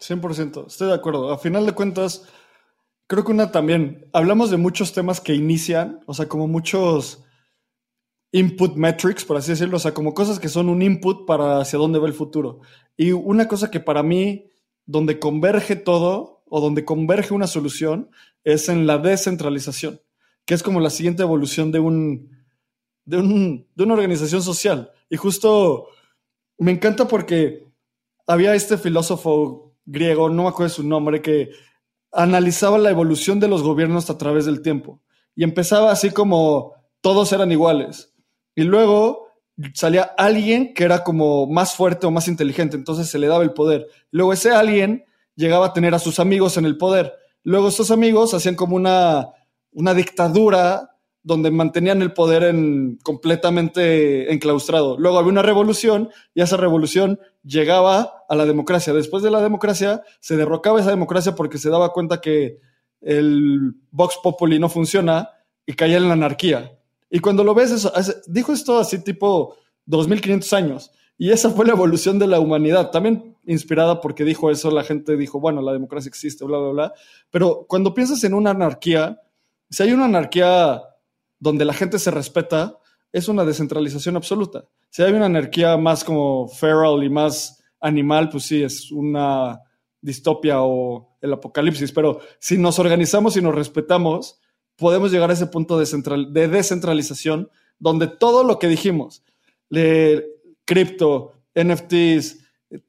100%, 0.00 0.66
estoy 0.66 0.88
de 0.88 0.94
acuerdo. 0.94 1.32
A 1.32 1.38
final 1.38 1.64
de 1.64 1.72
cuentas, 1.72 2.24
creo 3.06 3.24
que 3.24 3.32
una 3.32 3.50
también, 3.50 4.06
hablamos 4.12 4.50
de 4.50 4.56
muchos 4.56 4.92
temas 4.92 5.20
que 5.20 5.34
inician, 5.34 6.00
o 6.06 6.14
sea, 6.14 6.28
como 6.28 6.46
muchos 6.46 7.22
input 8.32 8.76
metrics, 8.76 9.24
por 9.24 9.36
así 9.36 9.52
decirlo, 9.52 9.76
o 9.76 9.80
sea, 9.80 9.94
como 9.94 10.12
cosas 10.12 10.38
que 10.38 10.48
son 10.48 10.68
un 10.68 10.82
input 10.82 11.26
para 11.26 11.60
hacia 11.60 11.78
dónde 11.78 11.98
va 11.98 12.06
el 12.06 12.12
futuro. 12.12 12.60
Y 12.96 13.12
una 13.12 13.48
cosa 13.48 13.70
que 13.70 13.80
para 13.80 14.02
mí 14.02 14.50
donde 14.84 15.18
converge 15.18 15.76
todo 15.76 16.42
o 16.48 16.60
donde 16.60 16.84
converge 16.84 17.34
una 17.34 17.46
solución 17.46 18.10
es 18.44 18.68
en 18.68 18.86
la 18.86 18.98
descentralización, 18.98 20.00
que 20.46 20.54
es 20.54 20.62
como 20.62 20.80
la 20.80 20.90
siguiente 20.90 21.22
evolución 21.22 21.72
de, 21.72 21.80
un, 21.80 22.30
de, 23.04 23.18
un, 23.18 23.68
de 23.74 23.84
una 23.84 23.94
organización 23.94 24.42
social. 24.42 24.92
Y 25.10 25.16
justo 25.16 25.88
me 26.58 26.72
encanta 26.72 27.06
porque 27.08 27.66
había 28.26 28.54
este 28.54 28.78
filósofo 28.78 29.74
griego, 29.84 30.30
no 30.30 30.44
me 30.44 30.48
acuerdo 30.48 30.74
su 30.74 30.82
nombre, 30.84 31.20
que 31.20 31.50
analizaba 32.12 32.78
la 32.78 32.90
evolución 32.90 33.40
de 33.40 33.48
los 33.48 33.62
gobiernos 33.62 34.08
a 34.08 34.18
través 34.18 34.46
del 34.46 34.62
tiempo. 34.62 35.02
Y 35.34 35.44
empezaba 35.44 35.90
así 35.90 36.10
como 36.10 36.74
todos 37.00 37.32
eran 37.32 37.52
iguales. 37.52 38.14
Y 38.54 38.62
luego 38.62 39.26
salía 39.74 40.02
alguien 40.16 40.74
que 40.74 40.84
era 40.84 41.02
como 41.02 41.46
más 41.46 41.74
fuerte 41.74 42.06
o 42.06 42.10
más 42.10 42.28
inteligente, 42.28 42.76
entonces 42.76 43.08
se 43.08 43.18
le 43.18 43.26
daba 43.26 43.42
el 43.42 43.52
poder. 43.52 43.88
Luego 44.10 44.32
ese 44.32 44.50
alguien 44.52 45.04
llegaba 45.34 45.66
a 45.66 45.72
tener 45.72 45.94
a 45.94 45.98
sus 45.98 46.20
amigos 46.20 46.56
en 46.56 46.64
el 46.64 46.78
poder. 46.78 47.12
Luego 47.42 47.68
esos 47.68 47.90
amigos 47.90 48.32
hacían 48.32 48.54
como 48.54 48.76
una, 48.76 49.28
una 49.76 49.92
dictadura 49.92 50.96
donde 51.22 51.50
mantenían 51.50 52.00
el 52.00 52.14
poder 52.14 52.44
en, 52.44 52.98
completamente 53.02 54.32
enclaustrado. 54.32 54.96
Luego 54.98 55.18
había 55.18 55.32
una 55.32 55.42
revolución 55.42 56.08
y 56.34 56.40
esa 56.40 56.56
revolución 56.56 57.20
llegaba 57.42 58.24
a 58.26 58.36
la 58.36 58.46
democracia. 58.46 58.94
Después 58.94 59.22
de 59.22 59.30
la 59.30 59.42
democracia 59.42 60.02
se 60.20 60.36
derrocaba 60.36 60.80
esa 60.80 60.90
democracia 60.90 61.34
porque 61.34 61.58
se 61.58 61.68
daba 61.68 61.92
cuenta 61.92 62.22
que 62.22 62.58
el 63.02 63.74
Vox 63.90 64.18
Populi 64.22 64.58
no 64.58 64.70
funciona 64.70 65.28
y 65.66 65.74
caía 65.74 65.98
en 65.98 66.08
la 66.08 66.14
anarquía. 66.14 66.78
Y 67.10 67.18
cuando 67.18 67.44
lo 67.44 67.54
ves, 67.54 67.70
eso, 67.70 67.92
dijo 68.28 68.54
esto 68.54 68.78
así 68.78 69.04
tipo 69.04 69.56
2500 69.84 70.52
años. 70.54 70.90
Y 71.18 71.32
esa 71.32 71.50
fue 71.50 71.66
la 71.66 71.72
evolución 71.72 72.18
de 72.18 72.28
la 72.28 72.40
humanidad. 72.40 72.90
También 72.90 73.36
inspirada 73.44 74.00
porque 74.00 74.24
dijo 74.24 74.50
eso, 74.50 74.70
la 74.70 74.84
gente 74.84 75.16
dijo, 75.18 75.38
bueno, 75.38 75.60
la 75.60 75.72
democracia 75.72 76.08
existe, 76.08 76.46
bla, 76.46 76.58
bla, 76.58 76.70
bla. 76.70 76.94
Pero 77.30 77.66
cuando 77.68 77.92
piensas 77.92 78.24
en 78.24 78.32
una 78.32 78.50
anarquía, 78.50 79.20
si 79.70 79.82
hay 79.82 79.92
una 79.92 80.06
anarquía 80.06 80.82
donde 81.38 81.64
la 81.64 81.74
gente 81.74 81.98
se 81.98 82.10
respeta, 82.10 82.78
es 83.12 83.28
una 83.28 83.44
descentralización 83.44 84.16
absoluta. 84.16 84.64
Si 84.90 85.02
hay 85.02 85.12
una 85.12 85.26
anarquía 85.26 85.76
más 85.76 86.04
como 86.04 86.48
feral 86.48 87.02
y 87.02 87.10
más 87.10 87.62
animal, 87.80 88.28
pues 88.28 88.44
sí, 88.44 88.62
es 88.62 88.90
una 88.90 89.60
distopia 90.00 90.62
o 90.62 91.16
el 91.20 91.32
apocalipsis. 91.32 91.92
Pero 91.92 92.20
si 92.38 92.58
nos 92.58 92.78
organizamos 92.78 93.36
y 93.36 93.42
nos 93.42 93.54
respetamos, 93.54 94.40
podemos 94.76 95.10
llegar 95.10 95.30
a 95.30 95.34
ese 95.34 95.46
punto 95.46 95.78
de, 95.78 95.86
de 96.30 96.48
descentralización 96.48 97.50
donde 97.78 98.06
todo 98.06 98.44
lo 98.44 98.58
que 98.58 98.68
dijimos, 98.68 99.22
de 99.68 100.26
cripto, 100.64 101.32
NFTs, 101.54 102.38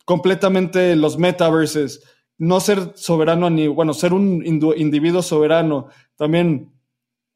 completamente 0.06 0.96
los 0.96 1.18
metaverses, 1.18 2.04
no 2.38 2.60
ser 2.60 2.94
soberano 2.96 3.50
ni, 3.50 3.68
bueno, 3.68 3.94
ser 3.94 4.14
un 4.14 4.44
individuo 4.46 5.22
soberano, 5.22 5.88
también 6.18 6.72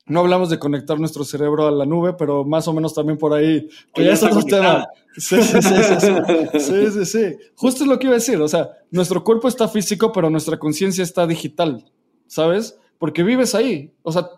no 0.07 0.19
hablamos 0.19 0.49
de 0.49 0.59
conectar 0.59 0.99
nuestro 0.99 1.23
cerebro 1.23 1.67
a 1.67 1.71
la 1.71 1.85
nube, 1.85 2.13
pero 2.13 2.43
más 2.43 2.67
o 2.67 2.73
menos 2.73 2.93
también 2.93 3.17
por 3.17 3.33
ahí. 3.33 3.69
Que 3.93 4.03
ya 4.03 4.13
es 4.13 4.23
otro 4.23 4.43
tema. 4.43 4.87
Sí 5.15 5.41
sí 5.41 5.61
sí, 5.61 6.59
sí 6.59 6.91
sí 6.91 7.05
sí, 7.05 7.37
Justo 7.55 7.83
es 7.83 7.89
lo 7.89 7.99
que 7.99 8.07
iba 8.07 8.15
a 8.15 8.19
decir. 8.19 8.41
O 8.41 8.47
sea, 8.47 8.69
nuestro 8.89 9.23
cuerpo 9.23 9.47
está 9.47 9.67
físico, 9.67 10.11
pero 10.11 10.29
nuestra 10.29 10.57
conciencia 10.57 11.03
está 11.03 11.27
digital. 11.27 11.85
¿Sabes? 12.27 12.77
Porque 12.97 13.23
vives 13.23 13.55
ahí. 13.55 13.93
O 14.03 14.11
sea, 14.11 14.29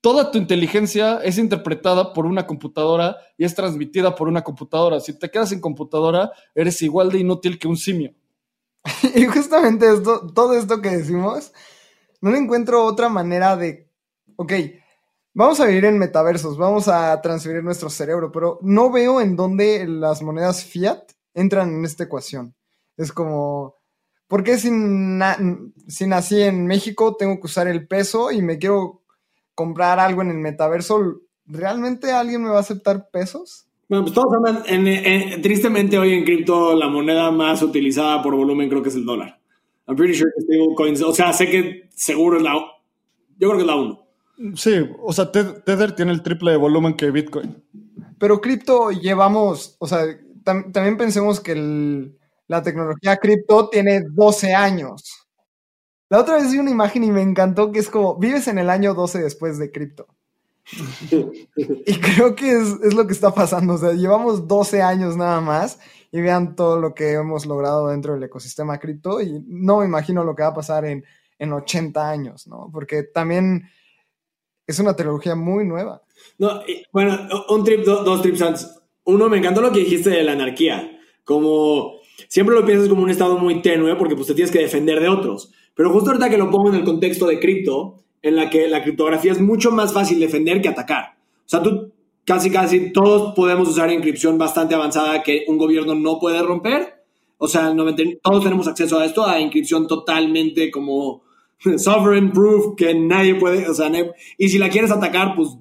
toda 0.00 0.30
tu 0.30 0.38
inteligencia 0.38 1.20
es 1.22 1.38
interpretada 1.38 2.12
por 2.12 2.26
una 2.26 2.46
computadora 2.46 3.16
y 3.36 3.44
es 3.44 3.54
transmitida 3.54 4.14
por 4.14 4.28
una 4.28 4.42
computadora. 4.42 5.00
Si 5.00 5.18
te 5.18 5.30
quedas 5.30 5.50
sin 5.50 5.60
computadora, 5.60 6.32
eres 6.54 6.80
igual 6.82 7.10
de 7.10 7.20
inútil 7.20 7.58
que 7.58 7.68
un 7.68 7.76
simio. 7.76 8.14
y 9.14 9.24
justamente 9.26 9.92
esto, 9.92 10.26
todo 10.34 10.54
esto 10.54 10.80
que 10.80 10.90
decimos, 10.90 11.52
no 12.22 12.30
le 12.30 12.38
encuentro 12.38 12.84
otra 12.84 13.10
manera 13.10 13.56
de. 13.56 13.90
Ok 14.36 14.52
Vamos 15.34 15.60
a 15.60 15.66
vivir 15.66 15.86
en 15.86 15.98
metaversos, 15.98 16.58
vamos 16.58 16.88
a 16.88 17.18
transferir 17.22 17.64
nuestro 17.64 17.88
cerebro, 17.88 18.30
pero 18.30 18.58
no 18.60 18.92
veo 18.92 19.18
en 19.18 19.34
dónde 19.34 19.86
las 19.88 20.20
monedas 20.20 20.62
fiat 20.62 21.00
entran 21.32 21.74
en 21.74 21.86
esta 21.86 22.04
ecuación. 22.04 22.54
Es 22.98 23.12
como, 23.12 23.76
¿por 24.26 24.44
qué 24.44 24.58
si, 24.58 24.68
si 25.88 26.06
nací 26.06 26.42
en 26.42 26.66
México 26.66 27.16
tengo 27.16 27.40
que 27.40 27.46
usar 27.46 27.66
el 27.66 27.88
peso 27.88 28.30
y 28.30 28.42
me 28.42 28.58
quiero 28.58 29.04
comprar 29.54 29.98
algo 29.98 30.20
en 30.20 30.32
el 30.32 30.36
metaverso? 30.36 31.22
¿Realmente 31.46 32.12
alguien 32.12 32.42
me 32.42 32.50
va 32.50 32.58
a 32.58 32.60
aceptar 32.60 33.08
pesos? 33.10 33.66
Bueno, 33.88 34.04
pues 34.04 34.14
todos 34.14 34.34
hablan, 34.34 34.62
tristemente 35.40 35.98
hoy 35.98 36.12
en 36.12 36.24
cripto 36.24 36.74
la 36.74 36.88
moneda 36.88 37.30
más 37.30 37.62
utilizada 37.62 38.22
por 38.22 38.36
volumen 38.36 38.68
creo 38.68 38.82
que 38.82 38.90
es 38.90 38.96
el 38.96 39.06
dólar. 39.06 39.40
I'm 39.86 39.96
pretty 39.96 40.14
sure 40.14 40.30
que 40.34 40.42
stablecoins, 40.42 41.02
o 41.02 41.14
sea, 41.14 41.32
sé 41.32 41.50
que 41.50 41.88
seguro 41.94 42.36
es 42.36 42.42
la, 42.42 42.54
yo 43.38 43.48
creo 43.48 43.52
que 43.52 43.60
es 43.60 43.66
la 43.66 43.76
1. 43.76 44.06
Sí, 44.56 44.88
o 45.00 45.12
sea, 45.12 45.30
Tether 45.30 45.94
tiene 45.94 46.12
el 46.12 46.22
triple 46.22 46.52
de 46.52 46.56
volumen 46.56 46.94
que 46.94 47.10
Bitcoin. 47.10 47.62
Pero 48.18 48.40
cripto 48.40 48.90
llevamos, 48.90 49.76
o 49.78 49.86
sea, 49.86 50.04
también 50.44 50.96
pensemos 50.96 51.40
que 51.40 52.10
la 52.46 52.62
tecnología 52.62 53.16
cripto 53.16 53.68
tiene 53.68 54.02
12 54.08 54.54
años. 54.54 55.28
La 56.08 56.20
otra 56.20 56.36
vez 56.36 56.50
vi 56.52 56.58
una 56.58 56.70
imagen 56.70 57.04
y 57.04 57.10
me 57.10 57.22
encantó 57.22 57.72
que 57.72 57.78
es 57.78 57.88
como, 57.88 58.16
vives 58.18 58.48
en 58.48 58.58
el 58.58 58.70
año 58.70 58.94
12 58.94 59.22
después 59.22 59.58
de 59.58 59.70
cripto. 59.70 60.06
y 61.10 61.94
creo 62.00 62.34
que 62.36 62.52
es, 62.52 62.68
es, 62.84 62.94
lo 62.94 63.06
que 63.06 63.12
está 63.12 63.34
pasando. 63.34 63.74
O 63.74 63.78
sea, 63.78 63.92
llevamos 63.92 64.46
12 64.46 64.82
años 64.82 65.16
nada 65.16 65.40
más 65.40 65.78
y 66.12 66.20
vean 66.20 66.54
todo 66.54 66.78
lo 66.78 66.94
que 66.94 67.14
hemos 67.14 67.46
logrado 67.46 67.88
dentro 67.88 68.12
del 68.12 68.22
ecosistema 68.22 68.78
cripto 68.78 69.20
y 69.22 69.42
no 69.46 69.78
me 69.78 69.86
imagino 69.86 70.22
lo 70.22 70.36
que 70.36 70.42
va 70.42 70.50
a 70.50 70.54
pasar 70.54 70.84
en, 70.84 71.04
en 71.38 71.52
80 71.52 72.08
años, 72.08 72.46
¿no? 72.46 72.68
Porque 72.70 73.02
también 73.02 73.64
es 74.66 74.78
una 74.78 74.94
tecnología 74.94 75.34
muy 75.34 75.66
nueva. 75.66 76.02
No, 76.38 76.60
bueno, 76.92 77.18
un 77.48 77.64
trip, 77.64 77.84
dos 77.84 78.22
trips 78.22 78.42
antes. 78.42 78.80
Uno, 79.04 79.28
me 79.28 79.38
encantó 79.38 79.62
lo 79.62 79.72
que 79.72 79.80
dijiste 79.80 80.10
de 80.10 80.22
la 80.22 80.32
anarquía. 80.32 81.00
Como 81.24 81.94
siempre 82.28 82.54
lo 82.54 82.64
piensas 82.64 82.88
como 82.88 83.02
un 83.02 83.10
estado 83.10 83.38
muy 83.38 83.62
tenue 83.62 83.96
porque 83.96 84.14
pues 84.14 84.28
te 84.28 84.34
tienes 84.34 84.52
que 84.52 84.60
defender 84.60 85.00
de 85.00 85.08
otros. 85.08 85.50
Pero 85.74 85.90
justo 85.90 86.10
ahorita 86.10 86.28
que 86.28 86.36
lo 86.36 86.50
pongo 86.50 86.68
en 86.68 86.76
el 86.76 86.84
contexto 86.84 87.26
de 87.26 87.40
cripto, 87.40 88.04
en 88.20 88.36
la 88.36 88.50
que 88.50 88.68
la 88.68 88.82
criptografía 88.82 89.32
es 89.32 89.40
mucho 89.40 89.70
más 89.70 89.92
fácil 89.92 90.20
defender 90.20 90.60
que 90.60 90.68
atacar. 90.68 91.16
O 91.44 91.48
sea, 91.48 91.62
tú 91.62 91.92
casi 92.24 92.50
casi 92.50 92.92
todos 92.92 93.34
podemos 93.34 93.68
usar 93.68 93.90
encripción 93.90 94.38
bastante 94.38 94.74
avanzada 94.74 95.22
que 95.22 95.44
un 95.48 95.58
gobierno 95.58 95.94
no 95.94 96.18
puede 96.18 96.42
romper. 96.42 97.04
O 97.38 97.48
sea, 97.48 97.74
todos 98.22 98.44
tenemos 98.44 98.68
acceso 98.68 98.98
a 98.98 99.04
esto, 99.04 99.26
a 99.26 99.40
inscripción 99.40 99.88
totalmente 99.88 100.70
como 100.70 101.22
sovereign 101.76 102.32
proof 102.32 102.76
que 102.76 102.94
nadie 102.94 103.34
puede, 103.34 103.68
o 103.68 103.74
sea, 103.74 103.90
y 104.38 104.48
si 104.48 104.58
la 104.58 104.68
quieres 104.68 104.92
atacar, 104.92 105.34
pues 105.34 105.56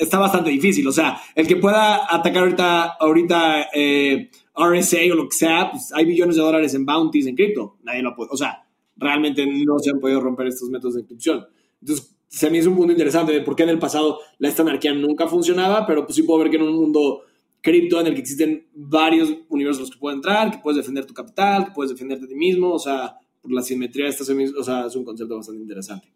está 0.00 0.18
bastante 0.18 0.50
difícil. 0.50 0.86
O 0.88 0.92
sea, 0.92 1.20
el 1.34 1.46
que 1.46 1.56
pueda 1.56 2.12
atacar 2.12 2.44
ahorita, 2.44 2.84
ahorita 2.98 3.68
eh, 3.74 4.30
RSA 4.56 4.98
o 5.12 5.16
lo 5.16 5.28
que 5.28 5.36
sea, 5.36 5.70
pues 5.70 5.92
hay 5.92 6.06
billones 6.06 6.36
de 6.36 6.42
dólares 6.42 6.74
en 6.74 6.86
bounties 6.86 7.26
en 7.26 7.36
cripto. 7.36 7.76
Nadie 7.82 8.02
lo 8.02 8.14
puede, 8.14 8.30
o 8.32 8.36
sea, 8.36 8.64
realmente 8.96 9.46
no 9.46 9.78
se 9.78 9.90
han 9.90 10.00
podido 10.00 10.20
romper 10.20 10.46
estos 10.48 10.70
métodos 10.70 10.94
de 10.94 11.00
inscripción. 11.00 11.46
Entonces, 11.80 12.16
se 12.30 12.48
me 12.48 12.58
hizo 12.58 12.70
un 12.70 12.76
punto 12.76 12.92
interesante 12.92 13.32
de 13.32 13.40
por 13.42 13.56
qué 13.56 13.64
en 13.64 13.70
el 13.70 13.78
pasado 13.80 14.20
la 14.38 14.48
esta 14.48 14.62
anarquía 14.62 14.94
nunca 14.94 15.26
funcionaba, 15.26 15.84
pero 15.84 16.04
pues 16.04 16.14
sí 16.14 16.22
puedo 16.22 16.38
ver 16.38 16.50
que 16.50 16.56
en 16.56 16.62
un 16.62 16.76
mundo 16.76 17.22
cripto 17.60 18.00
en 18.00 18.06
el 18.06 18.14
que 18.14 18.20
existen 18.20 18.68
varios 18.72 19.34
universos 19.48 19.80
los 19.80 19.90
que 19.90 19.98
pueden 19.98 20.18
entrar, 20.18 20.50
que 20.52 20.58
puedes 20.58 20.78
defender 20.78 21.04
tu 21.04 21.12
capital, 21.12 21.66
que 21.66 21.72
puedes 21.72 21.90
defenderte 21.90 22.26
a 22.26 22.28
ti 22.28 22.36
mismo, 22.36 22.72
o 22.72 22.78
sea, 22.78 23.16
por 23.42 23.52
la 23.52 23.62
simetría 23.62 24.10
sea, 24.12 24.86
es 24.86 24.96
un 24.96 25.04
concepto 25.04 25.36
bastante 25.36 25.60
interesante. 25.60 26.12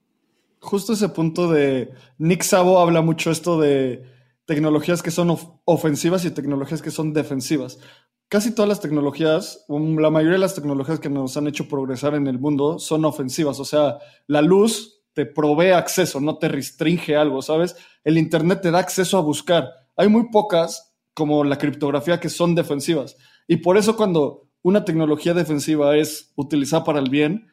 Justo 0.60 0.92
ese 0.92 1.08
punto 1.08 1.50
de 1.50 1.90
Nick 2.18 2.42
Sabo 2.42 2.78
habla 2.78 3.02
mucho 3.02 3.32
esto 3.32 3.60
de 3.60 4.04
tecnologías 4.46 5.02
que 5.02 5.10
son 5.10 5.36
ofensivas 5.64 6.24
y 6.24 6.30
tecnologías 6.30 6.80
que 6.80 6.92
son 6.92 7.12
defensivas. 7.12 7.80
Casi 8.28 8.54
todas 8.54 8.68
las 8.68 8.80
tecnologías, 8.80 9.66
la 9.68 10.10
mayoría 10.10 10.34
de 10.34 10.38
las 10.38 10.54
tecnologías 10.54 11.00
que 11.00 11.10
nos 11.10 11.36
han 11.36 11.48
hecho 11.48 11.68
progresar 11.68 12.14
en 12.14 12.28
el 12.28 12.38
mundo 12.38 12.78
son 12.78 13.04
ofensivas. 13.04 13.58
O 13.60 13.64
sea, 13.64 13.98
la 14.26 14.42
luz 14.42 14.93
te 15.14 15.26
provee 15.26 15.70
acceso, 15.70 16.20
no 16.20 16.36
te 16.38 16.48
restringe 16.48 17.16
algo, 17.16 17.40
¿sabes? 17.40 17.76
El 18.02 18.18
Internet 18.18 18.60
te 18.62 18.70
da 18.70 18.80
acceso 18.80 19.16
a 19.16 19.22
buscar. 19.22 19.70
Hay 19.96 20.08
muy 20.08 20.28
pocas, 20.30 20.94
como 21.14 21.44
la 21.44 21.56
criptografía, 21.56 22.20
que 22.20 22.28
son 22.28 22.54
defensivas. 22.54 23.16
Y 23.46 23.58
por 23.58 23.76
eso 23.76 23.96
cuando 23.96 24.48
una 24.62 24.84
tecnología 24.84 25.32
defensiva 25.34 25.96
es 25.96 26.32
utilizada 26.34 26.84
para 26.84 26.98
el 26.98 27.10
bien, 27.10 27.48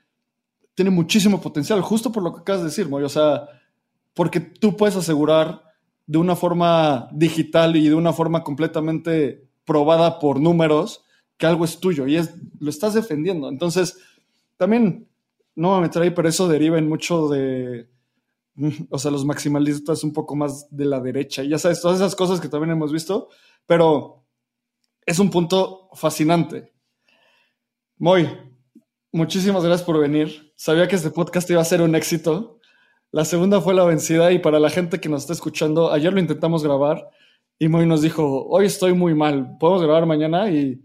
tiene 0.73 0.89
muchísimo 0.89 1.41
potencial, 1.41 1.81
justo 1.81 2.11
por 2.11 2.23
lo 2.23 2.33
que 2.33 2.41
acabas 2.41 2.61
de 2.61 2.69
decir, 2.69 2.89
Moy. 2.89 3.03
O 3.03 3.09
sea, 3.09 3.47
porque 4.13 4.39
tú 4.39 4.75
puedes 4.75 4.95
asegurar 4.95 5.61
de 6.07 6.17
una 6.17 6.35
forma 6.35 7.09
digital 7.11 7.75
y 7.75 7.87
de 7.87 7.95
una 7.95 8.13
forma 8.13 8.43
completamente 8.43 9.47
probada 9.65 10.19
por 10.19 10.39
números 10.39 11.03
que 11.37 11.45
algo 11.45 11.65
es 11.65 11.79
tuyo 11.79 12.07
y 12.07 12.19
lo 12.59 12.69
estás 12.69 12.93
defendiendo. 12.93 13.49
Entonces, 13.49 13.97
también, 14.57 15.07
no 15.55 15.81
me 15.81 15.89
ahí, 15.93 16.11
pero 16.11 16.29
eso 16.29 16.47
deriva 16.47 16.77
en 16.77 16.87
mucho 16.87 17.27
de, 17.27 17.89
o 18.89 18.97
sea, 18.97 19.11
los 19.11 19.25
maximalistas 19.25 20.03
un 20.03 20.13
poco 20.13 20.35
más 20.35 20.67
de 20.69 20.85
la 20.85 20.99
derecha. 20.99 21.43
Y 21.43 21.49
ya 21.49 21.57
sabes, 21.57 21.81
todas 21.81 21.97
esas 21.97 22.15
cosas 22.15 22.39
que 22.39 22.49
también 22.49 22.71
hemos 22.71 22.91
visto, 22.91 23.29
pero 23.65 24.25
es 25.05 25.19
un 25.19 25.29
punto 25.29 25.89
fascinante. 25.93 26.71
Muy. 27.97 28.27
muchísimas 29.11 29.63
gracias 29.63 29.85
por 29.85 29.99
venir. 29.99 30.53
Sabía 30.55 30.87
que 30.87 30.95
este 30.95 31.11
podcast 31.11 31.49
iba 31.49 31.61
a 31.61 31.65
ser 31.65 31.81
un 31.81 31.95
éxito. 31.95 32.59
La 33.11 33.25
segunda 33.25 33.59
fue 33.61 33.73
la 33.73 33.83
vencida 33.83 34.31
y 34.31 34.39
para 34.39 34.59
la 34.59 34.69
gente 34.69 34.99
que 34.99 35.09
nos 35.09 35.21
está 35.21 35.33
escuchando, 35.33 35.91
ayer 35.91 36.13
lo 36.13 36.19
intentamos 36.19 36.63
grabar 36.63 37.09
y 37.59 37.67
Moy 37.67 37.85
nos 37.85 38.01
dijo, 38.01 38.47
hoy 38.47 38.65
estoy 38.65 38.93
muy 38.93 39.13
mal, 39.13 39.57
podemos 39.59 39.83
grabar 39.83 40.05
mañana 40.05 40.49
y 40.49 40.81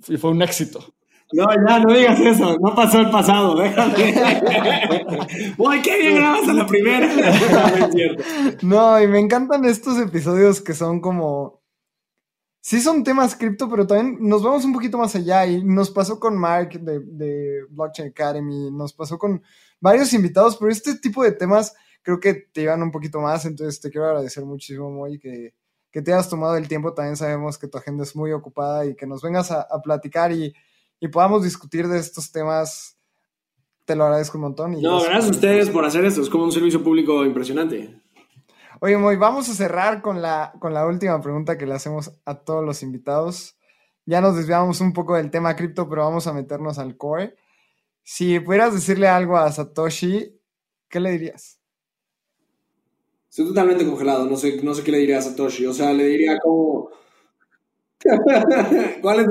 fue 0.00 0.30
un 0.30 0.42
éxito. 0.42 0.94
No, 1.32 1.46
ya, 1.66 1.78
no 1.78 1.94
digas 1.94 2.20
eso. 2.20 2.58
No 2.58 2.74
pasó 2.74 3.00
el 3.00 3.10
pasado, 3.10 3.56
déjame. 3.56 3.94
Uy, 5.58 5.82
qué 5.82 5.98
bien 5.98 6.16
grabas 6.16 6.48
a 6.48 6.52
la 6.52 6.66
primera. 6.66 7.08
no, 8.62 9.00
y 9.00 9.06
me 9.06 9.18
encantan 9.18 9.64
estos 9.64 9.98
episodios 9.98 10.60
que 10.60 10.74
son 10.74 11.00
como. 11.00 11.62
Sí 12.60 12.80
son 12.80 13.02
temas 13.02 13.34
cripto, 13.34 13.68
pero 13.68 13.86
también 13.86 14.18
nos 14.20 14.42
vamos 14.42 14.64
un 14.64 14.72
poquito 14.72 14.98
más 14.98 15.14
allá. 15.16 15.46
Y 15.46 15.64
nos 15.64 15.90
pasó 15.90 16.20
con 16.20 16.36
Mark 16.36 16.78
de, 16.80 17.00
de 17.00 17.64
Blockchain 17.70 18.10
Academy, 18.10 18.70
nos 18.70 18.92
pasó 18.92 19.18
con 19.18 19.42
varios 19.80 20.12
invitados, 20.12 20.56
pero 20.56 20.70
este 20.70 20.96
tipo 20.96 21.24
de 21.24 21.32
temas 21.32 21.74
creo 22.02 22.20
que 22.20 22.34
te 22.34 22.60
llevan 22.60 22.82
un 22.82 22.92
poquito 22.92 23.20
más. 23.20 23.46
Entonces 23.46 23.80
te 23.80 23.90
quiero 23.90 24.06
agradecer 24.06 24.44
muchísimo, 24.44 24.90
Moy, 24.90 25.18
que, 25.18 25.54
que 25.90 26.02
te 26.02 26.12
hayas 26.12 26.28
tomado 26.28 26.56
el 26.56 26.68
tiempo. 26.68 26.92
También 26.92 27.16
sabemos 27.16 27.58
que 27.58 27.68
tu 27.68 27.78
agenda 27.78 28.04
es 28.04 28.14
muy 28.14 28.32
ocupada 28.32 28.84
y 28.84 28.94
que 28.94 29.06
nos 29.06 29.22
vengas 29.22 29.50
a, 29.50 29.62
a 29.62 29.80
platicar 29.80 30.30
y 30.30 30.54
y 31.02 31.08
podamos 31.08 31.42
discutir 31.42 31.88
de 31.88 31.98
estos 31.98 32.30
temas, 32.30 32.96
te 33.84 33.96
lo 33.96 34.04
agradezco 34.04 34.38
un 34.38 34.42
montón. 34.42 34.80
no, 34.80 35.02
gracias 35.02 35.26
a 35.26 35.30
ustedes 35.30 35.68
por 35.68 35.84
hacer 35.84 36.04
esto, 36.04 36.22
es 36.22 36.30
como 36.30 36.44
un 36.44 36.52
servicio 36.52 36.80
público 36.84 37.24
impresionante. 37.24 38.00
Oye, 38.80 38.96
Moy, 38.96 39.16
vamos 39.16 39.48
a 39.48 39.54
cerrar 39.54 40.00
con 40.00 40.22
la, 40.22 40.52
con 40.60 40.72
la 40.72 40.86
última 40.86 41.20
pregunta 41.20 41.58
que 41.58 41.66
le 41.66 41.74
hacemos 41.74 42.12
a 42.24 42.36
todos 42.36 42.64
los 42.64 42.84
invitados. 42.84 43.58
Ya 44.06 44.20
nos 44.20 44.36
desviamos 44.36 44.80
un 44.80 44.92
poco 44.92 45.16
del 45.16 45.32
tema 45.32 45.56
cripto, 45.56 45.88
pero 45.88 46.02
vamos 46.02 46.28
a 46.28 46.32
meternos 46.32 46.78
al 46.78 46.96
core. 46.96 47.34
Si 48.04 48.38
pudieras 48.38 48.72
decirle 48.72 49.08
algo 49.08 49.36
a 49.36 49.50
Satoshi, 49.50 50.40
¿qué 50.88 51.00
le 51.00 51.10
dirías? 51.10 51.58
Estoy 53.28 53.46
totalmente 53.46 53.84
congelado, 53.84 54.26
no 54.26 54.36
sé, 54.36 54.62
no 54.62 54.72
sé 54.72 54.84
qué 54.84 54.92
le 54.92 54.98
diría 54.98 55.18
a 55.18 55.22
Satoshi. 55.22 55.66
O 55.66 55.74
sea, 55.74 55.92
le 55.92 56.04
diría 56.04 56.38
como 56.38 56.90
¿Cuál 59.00 59.20
es? 59.20 59.26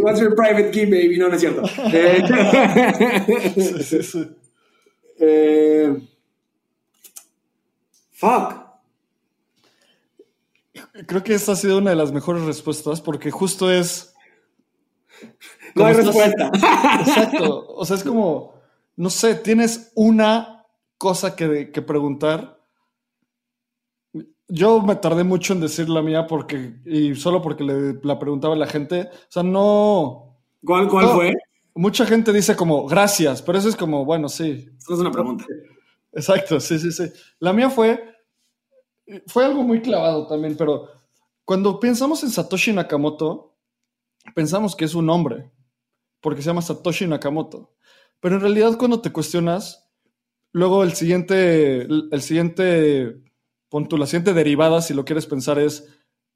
What's 0.00 0.20
your 0.20 0.34
private 0.34 0.70
key, 0.70 0.86
baby? 0.86 1.18
No, 1.18 1.28
no 1.28 1.34
es 1.34 1.40
cierto. 1.40 1.62
Eh, 5.24 5.94
fuck. 8.10 8.54
Creo 11.06 11.22
que 11.22 11.34
esta 11.34 11.52
ha 11.52 11.56
sido 11.56 11.78
una 11.78 11.90
de 11.90 11.96
las 11.96 12.10
mejores 12.10 12.42
respuestas 12.42 13.00
porque 13.00 13.30
justo 13.30 13.70
es. 13.70 14.14
No 15.76 15.86
hay 15.86 15.94
respuesta. 15.94 16.50
Exacto. 16.98 17.66
O 17.68 17.84
sea, 17.84 17.96
es 17.96 18.02
como, 18.02 18.54
no 18.96 19.10
sé, 19.10 19.36
tienes 19.36 19.92
una 19.94 20.66
cosa 20.98 21.36
que, 21.36 21.70
que 21.70 21.82
preguntar 21.82 22.58
yo 24.48 24.80
me 24.82 24.96
tardé 24.96 25.24
mucho 25.24 25.52
en 25.52 25.60
decir 25.60 25.88
la 25.88 26.02
mía 26.02 26.26
porque, 26.26 26.80
y 26.84 27.14
solo 27.14 27.40
porque 27.40 27.64
le, 27.64 27.94
la 28.02 28.18
preguntaba 28.18 28.54
a 28.54 28.58
la 28.58 28.66
gente. 28.66 29.08
O 29.10 29.30
sea, 29.30 29.42
no. 29.42 30.38
¿Cuál, 30.64 30.88
cuál 30.88 31.08
fue? 31.08 31.34
Mucha 31.74 32.04
gente 32.04 32.32
dice 32.32 32.54
como 32.54 32.86
gracias, 32.86 33.40
pero 33.40 33.58
eso 33.58 33.68
es 33.68 33.76
como, 33.76 34.04
bueno, 34.04 34.28
sí. 34.28 34.68
Eso 34.78 34.94
es 34.94 35.00
una 35.00 35.10
pregunta. 35.10 35.44
Exacto, 36.12 36.60
sí, 36.60 36.78
sí, 36.78 36.92
sí. 36.92 37.04
La 37.38 37.52
mía 37.52 37.70
fue. 37.70 38.08
Fue 39.26 39.44
algo 39.44 39.62
muy 39.62 39.82
clavado 39.82 40.26
también, 40.26 40.56
pero 40.56 40.88
cuando 41.44 41.80
pensamos 41.80 42.22
en 42.22 42.30
Satoshi 42.30 42.72
Nakamoto, 42.72 43.56
pensamos 44.34 44.76
que 44.76 44.84
es 44.84 44.94
un 44.94 45.10
hombre, 45.10 45.50
porque 46.20 46.40
se 46.40 46.46
llama 46.46 46.62
Satoshi 46.62 47.06
Nakamoto. 47.06 47.74
Pero 48.20 48.36
en 48.36 48.42
realidad, 48.42 48.78
cuando 48.78 49.00
te 49.00 49.10
cuestionas, 49.10 49.90
luego 50.52 50.84
el 50.84 50.92
siguiente, 50.92 51.82
el 51.82 52.22
siguiente 52.22 53.21
pon 53.72 53.88
la 53.98 54.04
siguiente 54.04 54.34
derivada, 54.34 54.82
si 54.82 54.92
lo 54.92 55.02
quieres 55.02 55.24
pensar, 55.24 55.58
es 55.58 55.88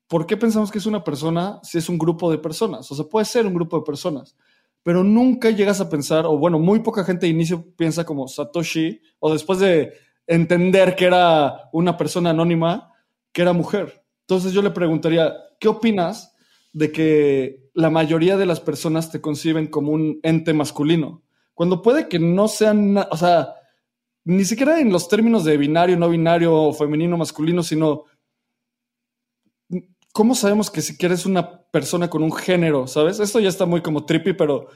¿por 0.09 0.27
qué 0.27 0.39
pensamos 0.39 0.71
que 0.71 0.79
es 0.79 0.87
una 0.87 1.05
persona 1.05 1.61
si 1.63 1.77
es 1.77 1.91
un 1.91 1.99
grupo 1.99 2.31
de 2.31 2.39
personas? 2.39 2.91
O 2.91 2.95
sea, 2.95 3.05
puede 3.05 3.27
ser 3.27 3.47
un 3.47 3.53
grupo 3.53 3.77
de 3.77 3.85
personas, 3.85 4.35
pero 4.83 5.05
nunca 5.05 5.51
llegas 5.51 5.83
a 5.83 5.91
pensar, 5.91 6.25
o 6.25 6.39
bueno, 6.39 6.59
muy 6.59 6.81
poca 6.81 7.05
gente 7.05 7.27
de 7.27 7.33
inicio 7.33 7.63
piensa 7.77 8.07
como 8.07 8.27
Satoshi, 8.27 9.03
o 9.19 9.31
después 9.31 9.59
de 9.59 9.93
entender 10.27 10.97
que 10.97 11.05
era 11.05 11.69
una 11.75 11.99
persona 11.99 12.31
anónima, 12.31 12.91
que 13.33 13.43
era 13.43 13.53
mujer. 13.53 14.03
Entonces 14.23 14.55
yo 14.55 14.63
le 14.63 14.71
preguntaría, 14.71 15.35
¿qué 15.61 15.69
opinas 15.69 16.35
de 16.73 16.91
que 16.91 17.69
la 17.75 17.91
mayoría 17.91 18.39
de 18.39 18.47
las 18.47 18.61
personas 18.61 19.11
te 19.11 19.21
conciben 19.21 19.67
como 19.67 19.93
un 19.93 20.21
ente 20.23 20.55
masculino? 20.55 21.23
Cuando 21.53 21.83
puede 21.83 22.09
que 22.09 22.19
no 22.19 22.49
sean, 22.49 22.97
o 22.97 23.17
sea, 23.19 23.57
ni 24.27 24.45
siquiera 24.45 24.81
en 24.81 24.93
los 24.93 25.09
términos 25.09 25.45
de 25.45 25.57
binario, 25.57 25.97
no 25.97 26.09
binario, 26.09 26.73
femenino, 26.73 27.17
masculino, 27.17 27.63
sino 27.63 28.05
¿cómo 30.13 30.35
sabemos 30.35 30.69
que 30.69 30.83
si 30.83 30.97
quieres 30.97 31.27
una 31.27 31.63
persona 31.71 32.11
con 32.11 32.25
un 32.25 32.33
género, 32.33 32.89
sabes? 32.89 33.21
Esto 33.21 33.39
ya 33.39 33.49
está 33.49 33.67
muy 33.67 33.83
como 33.83 34.05
trippy, 34.05 34.33
pero 34.33 34.67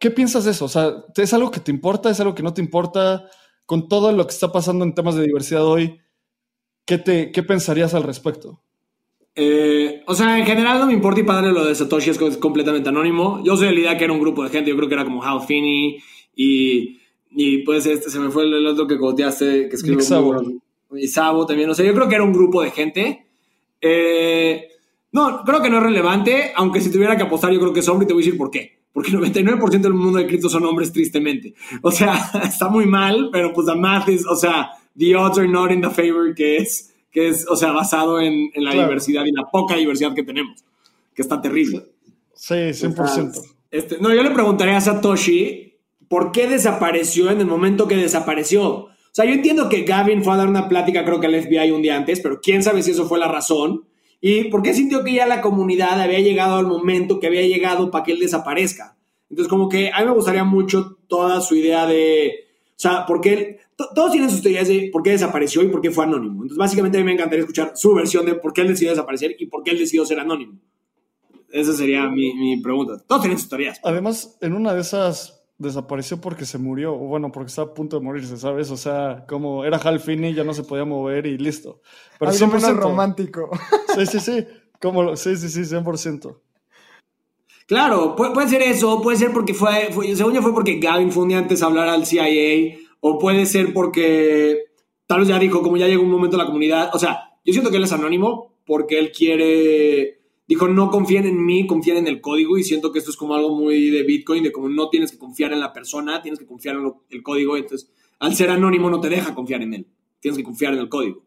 ¿qué 0.00 0.10
piensas 0.10 0.46
de 0.46 0.52
eso? 0.52 0.64
O 0.64 0.68
sea, 0.68 1.04
¿es 1.14 1.34
algo 1.34 1.50
que 1.50 1.60
te 1.60 1.70
importa? 1.70 2.08
¿Es 2.08 2.20
algo 2.20 2.34
que 2.34 2.42
no 2.42 2.54
te 2.54 2.62
importa? 2.62 3.28
Con 3.66 3.86
todo 3.86 4.12
lo 4.12 4.26
que 4.26 4.32
está 4.32 4.50
pasando 4.50 4.82
en 4.82 4.94
temas 4.94 5.14
de 5.16 5.24
diversidad 5.24 5.66
hoy, 5.66 6.00
¿qué, 6.86 6.96
te, 6.96 7.30
qué 7.30 7.42
pensarías 7.42 7.92
al 7.92 8.04
respecto? 8.04 8.62
Eh, 9.34 10.04
o 10.06 10.14
sea, 10.14 10.38
en 10.38 10.46
general 10.46 10.78
no 10.78 10.86
me 10.86 10.94
importa 10.94 11.20
y 11.20 11.24
padre 11.24 11.52
lo 11.52 11.66
de 11.66 11.74
Satoshi 11.74 12.08
es 12.08 12.38
completamente 12.38 12.88
anónimo. 12.88 13.42
Yo 13.44 13.58
soy 13.58 13.66
de 13.66 13.74
la 13.74 13.80
idea 13.80 13.98
que 13.98 14.04
era 14.04 14.14
un 14.14 14.20
grupo 14.20 14.42
de 14.42 14.48
gente, 14.48 14.70
yo 14.70 14.76
creo 14.76 14.88
que 14.88 14.94
era 14.94 15.04
como 15.04 15.22
Hal 15.22 15.42
Finney 15.42 15.98
y 16.34 16.97
y 17.30 17.58
pues 17.58 17.86
este 17.86 18.10
se 18.10 18.18
me 18.18 18.30
fue 18.30 18.44
el, 18.44 18.66
otro 18.66 18.86
que 18.86 18.98
coteaste, 18.98 19.68
que 19.68 19.76
escribió. 19.76 20.00
Sabo. 20.00 20.42
Y 20.92 21.08
Sabo 21.08 21.46
también. 21.46 21.70
O 21.70 21.74
sea, 21.74 21.84
yo 21.84 21.94
creo 21.94 22.08
que 22.08 22.14
era 22.14 22.24
un 22.24 22.32
grupo 22.32 22.62
de 22.62 22.70
gente. 22.70 23.26
Eh, 23.80 24.68
no, 25.12 25.42
creo 25.44 25.62
que 25.62 25.70
no 25.70 25.78
es 25.78 25.82
relevante, 25.82 26.52
aunque 26.56 26.80
si 26.80 26.90
tuviera 26.90 27.16
que 27.16 27.22
apostar, 27.22 27.52
yo 27.52 27.60
creo 27.60 27.72
que 27.72 27.80
es 27.80 27.88
hombre 27.88 28.04
y 28.04 28.08
te 28.08 28.14
voy 28.14 28.22
a 28.22 28.24
decir 28.26 28.38
por 28.38 28.50
qué. 28.50 28.78
Porque 28.92 29.10
el 29.10 29.18
99% 29.18 29.80
del 29.80 29.94
mundo 29.94 30.18
de 30.18 30.26
cripto 30.26 30.48
son 30.48 30.64
hombres, 30.64 30.92
tristemente. 30.92 31.54
O 31.82 31.90
sea, 31.90 32.30
está 32.44 32.68
muy 32.68 32.86
mal, 32.86 33.28
pero 33.32 33.52
pues 33.52 33.66
la 33.66 33.74
math 33.74 34.08
es, 34.08 34.26
o 34.26 34.36
sea, 34.36 34.70
the 34.96 35.14
odds 35.14 35.38
are 35.38 35.48
not 35.48 35.70
in 35.70 35.80
the 35.80 35.90
favor 35.90 36.34
que 36.34 36.56
es, 36.56 36.92
que 37.10 37.28
es 37.28 37.46
o 37.48 37.56
sea, 37.56 37.72
basado 37.72 38.20
en, 38.20 38.50
en 38.52 38.64
la 38.64 38.72
diversidad 38.72 39.24
y 39.24 39.32
la 39.32 39.44
poca 39.50 39.76
diversidad 39.76 40.14
que 40.14 40.24
tenemos, 40.24 40.64
que 41.14 41.22
está 41.22 41.40
terrible. 41.40 41.86
Sí, 42.34 42.54
100%. 42.54 43.40
este, 43.70 43.98
no, 43.98 44.14
yo 44.14 44.22
le 44.22 44.30
preguntaría 44.30 44.76
a 44.76 44.80
Satoshi 44.80 45.67
¿por 46.08 46.32
qué 46.32 46.46
desapareció 46.46 47.30
en 47.30 47.40
el 47.40 47.46
momento 47.46 47.88
que 47.88 47.96
desapareció? 47.96 48.88
O 49.08 49.10
sea, 49.12 49.24
yo 49.24 49.32
entiendo 49.32 49.68
que 49.68 49.82
Gavin 49.82 50.22
fue 50.22 50.34
a 50.34 50.36
dar 50.36 50.48
una 50.48 50.68
plática, 50.68 51.04
creo 51.04 51.20
que 51.20 51.26
al 51.26 51.42
FBI 51.42 51.70
un 51.70 51.82
día 51.82 51.96
antes, 51.96 52.20
pero 52.20 52.40
quién 52.40 52.62
sabe 52.62 52.82
si 52.82 52.92
eso 52.92 53.06
fue 53.06 53.18
la 53.18 53.28
razón. 53.28 53.84
¿Y 54.20 54.44
por 54.44 54.62
qué 54.62 54.74
sintió 54.74 55.04
que 55.04 55.14
ya 55.14 55.26
la 55.26 55.40
comunidad 55.40 56.00
había 56.00 56.20
llegado 56.20 56.56
al 56.56 56.66
momento 56.66 57.20
que 57.20 57.28
había 57.28 57.42
llegado 57.42 57.90
para 57.90 58.04
que 58.04 58.12
él 58.12 58.20
desaparezca? 58.20 58.96
Entonces, 59.30 59.48
como 59.48 59.68
que 59.68 59.90
a 59.92 60.00
mí 60.00 60.06
me 60.06 60.12
gustaría 60.12 60.44
mucho 60.44 60.98
toda 61.06 61.40
su 61.40 61.54
idea 61.54 61.86
de, 61.86 62.46
o 62.70 62.74
sea, 62.76 63.04
porque 63.06 63.58
todos 63.76 64.10
tienen 64.10 64.30
sus 64.30 64.42
teorías 64.42 64.68
de 64.68 64.88
por 64.92 65.02
qué 65.02 65.10
desapareció 65.10 65.62
y 65.62 65.68
por 65.68 65.80
qué 65.80 65.90
fue 65.90 66.04
anónimo. 66.04 66.42
Entonces, 66.42 66.58
básicamente 66.58 66.98
a 66.98 67.00
mí 67.00 67.04
me 67.04 67.12
encantaría 67.12 67.40
escuchar 67.40 67.72
su 67.74 67.94
versión 67.94 68.26
de 68.26 68.34
por 68.34 68.52
qué 68.52 68.62
él 68.62 68.68
decidió 68.68 68.90
desaparecer 68.90 69.36
y 69.38 69.46
por 69.46 69.62
qué 69.62 69.72
él 69.72 69.78
decidió 69.78 70.04
ser 70.04 70.20
anónimo. 70.20 70.58
Esa 71.50 71.72
sería 71.72 72.08
mi, 72.08 72.34
mi 72.34 72.60
pregunta. 72.60 72.98
Todos 73.06 73.22
tienen 73.22 73.38
sus 73.38 73.48
teorías. 73.48 73.80
Además, 73.82 74.36
en 74.40 74.52
una 74.52 74.74
de 74.74 74.80
esas 74.80 75.37
desapareció 75.58 76.20
porque 76.20 76.46
se 76.46 76.56
murió, 76.56 76.94
o 76.94 76.98
bueno, 76.98 77.30
porque 77.32 77.48
estaba 77.48 77.72
a 77.72 77.74
punto 77.74 77.98
de 77.98 78.04
morirse, 78.04 78.36
¿sabes? 78.36 78.70
O 78.70 78.76
sea, 78.76 79.24
como 79.28 79.64
era 79.64 79.76
Hal 79.76 80.00
Finney, 80.00 80.32
ya 80.32 80.44
no 80.44 80.54
se 80.54 80.62
podía 80.62 80.84
mover 80.84 81.26
y 81.26 81.36
listo. 81.36 81.82
Pero 82.18 82.30
Algo 82.30 82.46
menos 82.46 82.76
romántico. 82.76 83.50
Sí, 83.94 84.06
sí, 84.06 84.20
sí. 84.20 84.46
Como, 84.80 85.16
sí, 85.16 85.36
sí, 85.36 85.48
sí, 85.48 85.62
100%. 85.62 86.36
Claro, 87.66 88.14
puede, 88.16 88.48
ser 88.48 88.62
eso, 88.62 89.02
puede 89.02 89.18
ser 89.18 89.32
porque 89.32 89.52
fue, 89.52 89.90
fue, 89.92 90.14
según 90.14 90.32
yo 90.32 90.40
fue 90.40 90.54
porque 90.54 90.78
Gavin 90.78 91.12
fue 91.12 91.24
un 91.24 91.30
día 91.30 91.38
antes 91.38 91.62
a 91.62 91.66
hablar 91.66 91.88
al 91.88 92.06
CIA, 92.06 92.78
o 93.00 93.18
puede 93.18 93.44
ser 93.44 93.74
porque 93.74 94.68
tal 95.06 95.20
vez 95.20 95.28
ya 95.28 95.38
dijo, 95.38 95.62
como 95.62 95.76
ya 95.76 95.86
llegó 95.86 96.02
un 96.02 96.10
momento 96.10 96.36
en 96.36 96.42
la 96.42 96.46
comunidad, 96.46 96.90
o 96.94 96.98
sea, 96.98 97.34
yo 97.44 97.52
siento 97.52 97.70
que 97.70 97.76
él 97.76 97.84
es 97.84 97.92
anónimo 97.92 98.54
porque 98.64 98.98
él 98.98 99.12
quiere 99.12 100.17
dijo, 100.48 100.66
no 100.66 100.90
confíen 100.90 101.26
en 101.26 101.44
mí, 101.44 101.66
confíen 101.66 101.98
en 101.98 102.08
el 102.08 102.20
código 102.22 102.56
y 102.56 102.64
siento 102.64 102.90
que 102.90 102.98
esto 102.98 103.10
es 103.10 103.16
como 103.16 103.34
algo 103.34 103.54
muy 103.54 103.90
de 103.90 104.02
Bitcoin, 104.02 104.42
de 104.42 104.50
como 104.50 104.68
no 104.68 104.88
tienes 104.88 105.12
que 105.12 105.18
confiar 105.18 105.52
en 105.52 105.60
la 105.60 105.72
persona, 105.72 106.22
tienes 106.22 106.40
que 106.40 106.46
confiar 106.46 106.76
en 106.76 106.92
el 107.10 107.22
código, 107.22 107.56
entonces 107.56 107.90
al 108.18 108.34
ser 108.34 108.50
anónimo 108.50 108.90
no 108.90 108.98
te 108.98 109.10
deja 109.10 109.34
confiar 109.34 109.62
en 109.62 109.74
él, 109.74 109.86
tienes 110.20 110.38
que 110.38 110.44
confiar 110.44 110.72
en 110.72 110.80
el 110.80 110.88
código. 110.88 111.22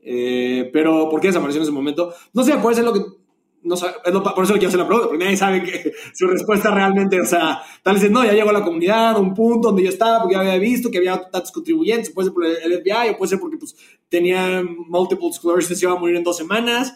Eh, 0.00 0.70
pero, 0.72 1.08
¿por 1.08 1.20
qué 1.20 1.28
desapareció 1.28 1.60
en 1.60 1.64
ese 1.64 1.72
momento? 1.72 2.12
No 2.32 2.44
sé, 2.44 2.56
puede 2.58 2.76
ser 2.76 2.84
lo 2.84 2.92
que... 2.92 3.00
No 3.60 3.76
sé, 3.76 3.86
por 4.04 4.44
eso 4.44 4.52
le 4.52 4.60
quiero 4.60 4.68
hacer 4.68 4.78
la 4.78 4.86
pregunta, 4.86 5.08
porque 5.08 5.24
nadie 5.24 5.36
sabe 5.36 5.62
que 5.64 5.92
su 6.14 6.28
respuesta 6.28 6.70
realmente, 6.70 7.20
o 7.20 7.26
sea, 7.26 7.60
tal 7.82 7.96
vez 7.96 8.08
no, 8.10 8.24
ya 8.24 8.32
llegó 8.32 8.50
a 8.50 8.52
la 8.52 8.64
comunidad, 8.64 9.16
a 9.16 9.18
un 9.18 9.34
punto 9.34 9.68
donde 9.68 9.82
yo 9.82 9.88
estaba, 9.88 10.20
porque 10.20 10.36
ya 10.36 10.40
había 10.40 10.58
visto 10.58 10.90
que 10.90 10.98
había 10.98 11.20
tantos 11.28 11.50
contribuyentes, 11.50 12.10
puede 12.10 12.26
ser 12.26 12.34
por 12.34 12.46
el 12.46 12.82
FBI, 12.82 13.10
o 13.10 13.18
puede 13.18 13.30
ser 13.30 13.40
porque 13.40 13.58
pues 13.58 13.74
tenía 14.08 14.62
multiple 14.62 15.32
sclerosis, 15.32 15.76
se 15.76 15.84
iba 15.84 15.92
a 15.92 15.98
morir 15.98 16.16
en 16.16 16.22
dos 16.22 16.36
semanas, 16.36 16.94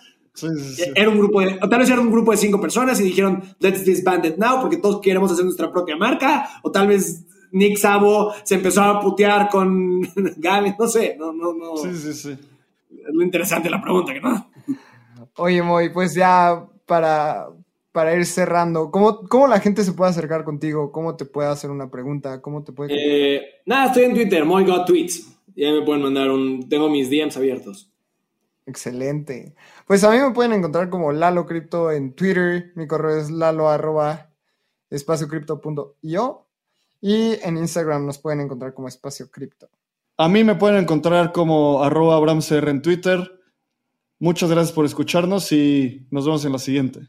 Era 0.95 1.11
un 1.11 1.19
grupo 1.19 1.41
de, 1.41 1.59
o 1.61 1.69
tal 1.69 1.81
vez 1.81 1.91
era 1.91 2.01
un 2.01 2.11
grupo 2.11 2.31
de 2.31 2.39
cinco 2.39 2.61
personas 2.61 2.99
y 3.01 3.05
dijeron, 3.05 3.43
let's 3.59 3.85
disband 3.85 4.25
it 4.25 4.37
now 4.37 4.61
porque 4.61 4.79
todos 4.79 5.01
queremos 5.01 5.31
hacer 5.31 5.45
nuestra 5.45 5.71
propia 5.71 5.97
marca, 5.97 6.49
o 6.63 6.71
tal 6.71 6.89
vez 6.89 7.27
Nick 7.53 7.77
Sabo 7.77 8.33
se 8.43 8.55
empezó 8.55 8.83
a 8.83 9.01
putear 9.01 9.49
con 9.49 10.01
Gaby, 10.37 10.75
no 10.79 10.89
sé, 10.89 11.17
no, 11.19 11.33
no, 11.33 11.53
no. 11.53 11.77
Sí, 11.77 11.95
sí, 11.95 12.15
sí. 12.15 12.31
Es 12.31 13.15
lo 13.15 13.23
interesante 13.23 13.69
la 13.69 13.81
pregunta, 13.81 14.13
¿no? 14.15 14.51
Oye, 15.37 15.63
Moy, 15.63 15.91
pues 15.91 16.15
ya 16.15 16.67
para, 16.87 17.49
para 17.93 18.15
ir 18.17 18.25
cerrando, 18.25 18.91
¿cómo, 18.91 19.29
¿cómo 19.29 19.47
la 19.47 19.61
gente 19.61 19.85
se 19.85 19.93
puede 19.93 20.11
acercar 20.11 20.45
contigo? 20.45 20.93
¿Cómo 20.93 21.17
te 21.17 21.25
puede 21.25 21.49
hacer 21.49 21.71
una 21.71 21.91
pregunta? 21.91 22.41
¿Cómo 22.41 22.65
te 22.65 22.73
puede...? 22.73 22.95
Eh, 22.95 23.43
nada, 23.67 23.87
estoy 23.87 24.05
en 24.05 24.15
Twitter, 24.15 24.45
Moy 24.45 24.65
Got 24.65 24.87
Tweets. 24.87 25.29
Ya 25.55 25.71
me 25.73 25.83
pueden 25.83 26.03
mandar 26.03 26.31
un... 26.31 26.69
Tengo 26.69 26.89
mis 26.89 27.11
DMs 27.11 27.37
abiertos. 27.37 27.91
Excelente. 28.67 29.55
Pues 29.87 30.05
a 30.05 30.11
mí 30.11 30.19
me 30.19 30.31
pueden 30.31 30.53
encontrar 30.53 30.89
como 30.89 31.13
Lalo 31.13 31.47
Crypto 31.47 31.91
en 31.91 32.15
Twitter. 32.15 32.73
Mi 32.75 32.87
correo 32.87 33.17
es 33.17 33.31
lalo 33.31 33.69
arroba 33.69 34.31
espaciocrypto.io 34.91 36.47
y 37.01 37.39
en 37.43 37.57
Instagram 37.57 38.07
nos 38.07 38.19
pueden 38.19 38.41
encontrar 38.41 38.75
como 38.75 38.89
espacio 38.89 39.31
cripto. 39.31 39.69
A 40.17 40.29
mí 40.29 40.45
me 40.45 40.55
pueden 40.55 40.79
encontrar 40.79 41.33
como 41.33 41.83
arroba 41.83 42.17
abramcr 42.17 42.69
en 42.69 42.83
Twitter. 42.83 43.41
Muchas 44.19 44.51
gracias 44.51 44.73
por 44.73 44.85
escucharnos 44.85 45.51
y 45.51 46.07
nos 46.11 46.27
vemos 46.27 46.45
en 46.45 46.53
la 46.53 46.59
siguiente. 46.59 47.09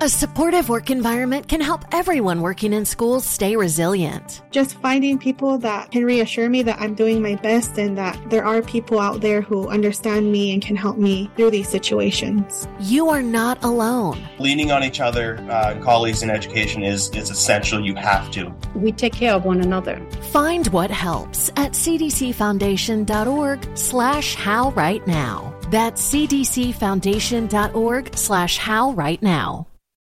A 0.00 0.08
supportive 0.08 0.68
work 0.68 0.90
environment 0.90 1.46
can 1.46 1.60
help 1.60 1.84
everyone 1.92 2.40
working 2.40 2.72
in 2.72 2.84
schools 2.84 3.24
stay 3.24 3.54
resilient. 3.54 4.42
Just 4.50 4.74
finding 4.80 5.16
people 5.16 5.58
that 5.58 5.92
can 5.92 6.04
reassure 6.04 6.48
me 6.48 6.64
that 6.64 6.80
I'm 6.80 6.94
doing 6.94 7.22
my 7.22 7.36
best 7.36 7.78
and 7.78 7.96
that 7.98 8.18
there 8.28 8.44
are 8.44 8.62
people 8.62 8.98
out 8.98 9.20
there 9.20 9.42
who 9.42 9.68
understand 9.68 10.32
me 10.32 10.52
and 10.52 10.60
can 10.60 10.74
help 10.74 10.96
me 10.96 11.30
through 11.36 11.52
these 11.52 11.68
situations. 11.68 12.66
You 12.80 13.10
are 13.10 13.22
not 13.22 13.62
alone. 13.62 14.20
Leaning 14.40 14.72
on 14.72 14.82
each 14.82 14.98
other, 14.98 15.38
uh, 15.48 15.78
colleagues 15.84 16.24
in 16.24 16.30
education 16.30 16.82
is, 16.82 17.08
is 17.10 17.30
essential. 17.30 17.80
You 17.80 17.94
have 17.94 18.28
to. 18.32 18.52
We 18.74 18.90
take 18.90 19.12
care 19.12 19.34
of 19.34 19.44
one 19.44 19.60
another. 19.60 20.04
Find 20.32 20.66
what 20.68 20.90
helps 20.90 21.48
at 21.50 21.74
cdcfoundation.org 21.74 23.78
slash 23.78 24.34
how 24.34 24.70
right 24.70 25.06
now. 25.06 25.56
That's 25.70 26.12
cdcfoundation.org 26.12 28.16
slash 28.16 28.58
how 28.58 28.92
right 28.94 29.22
now. 29.22 29.68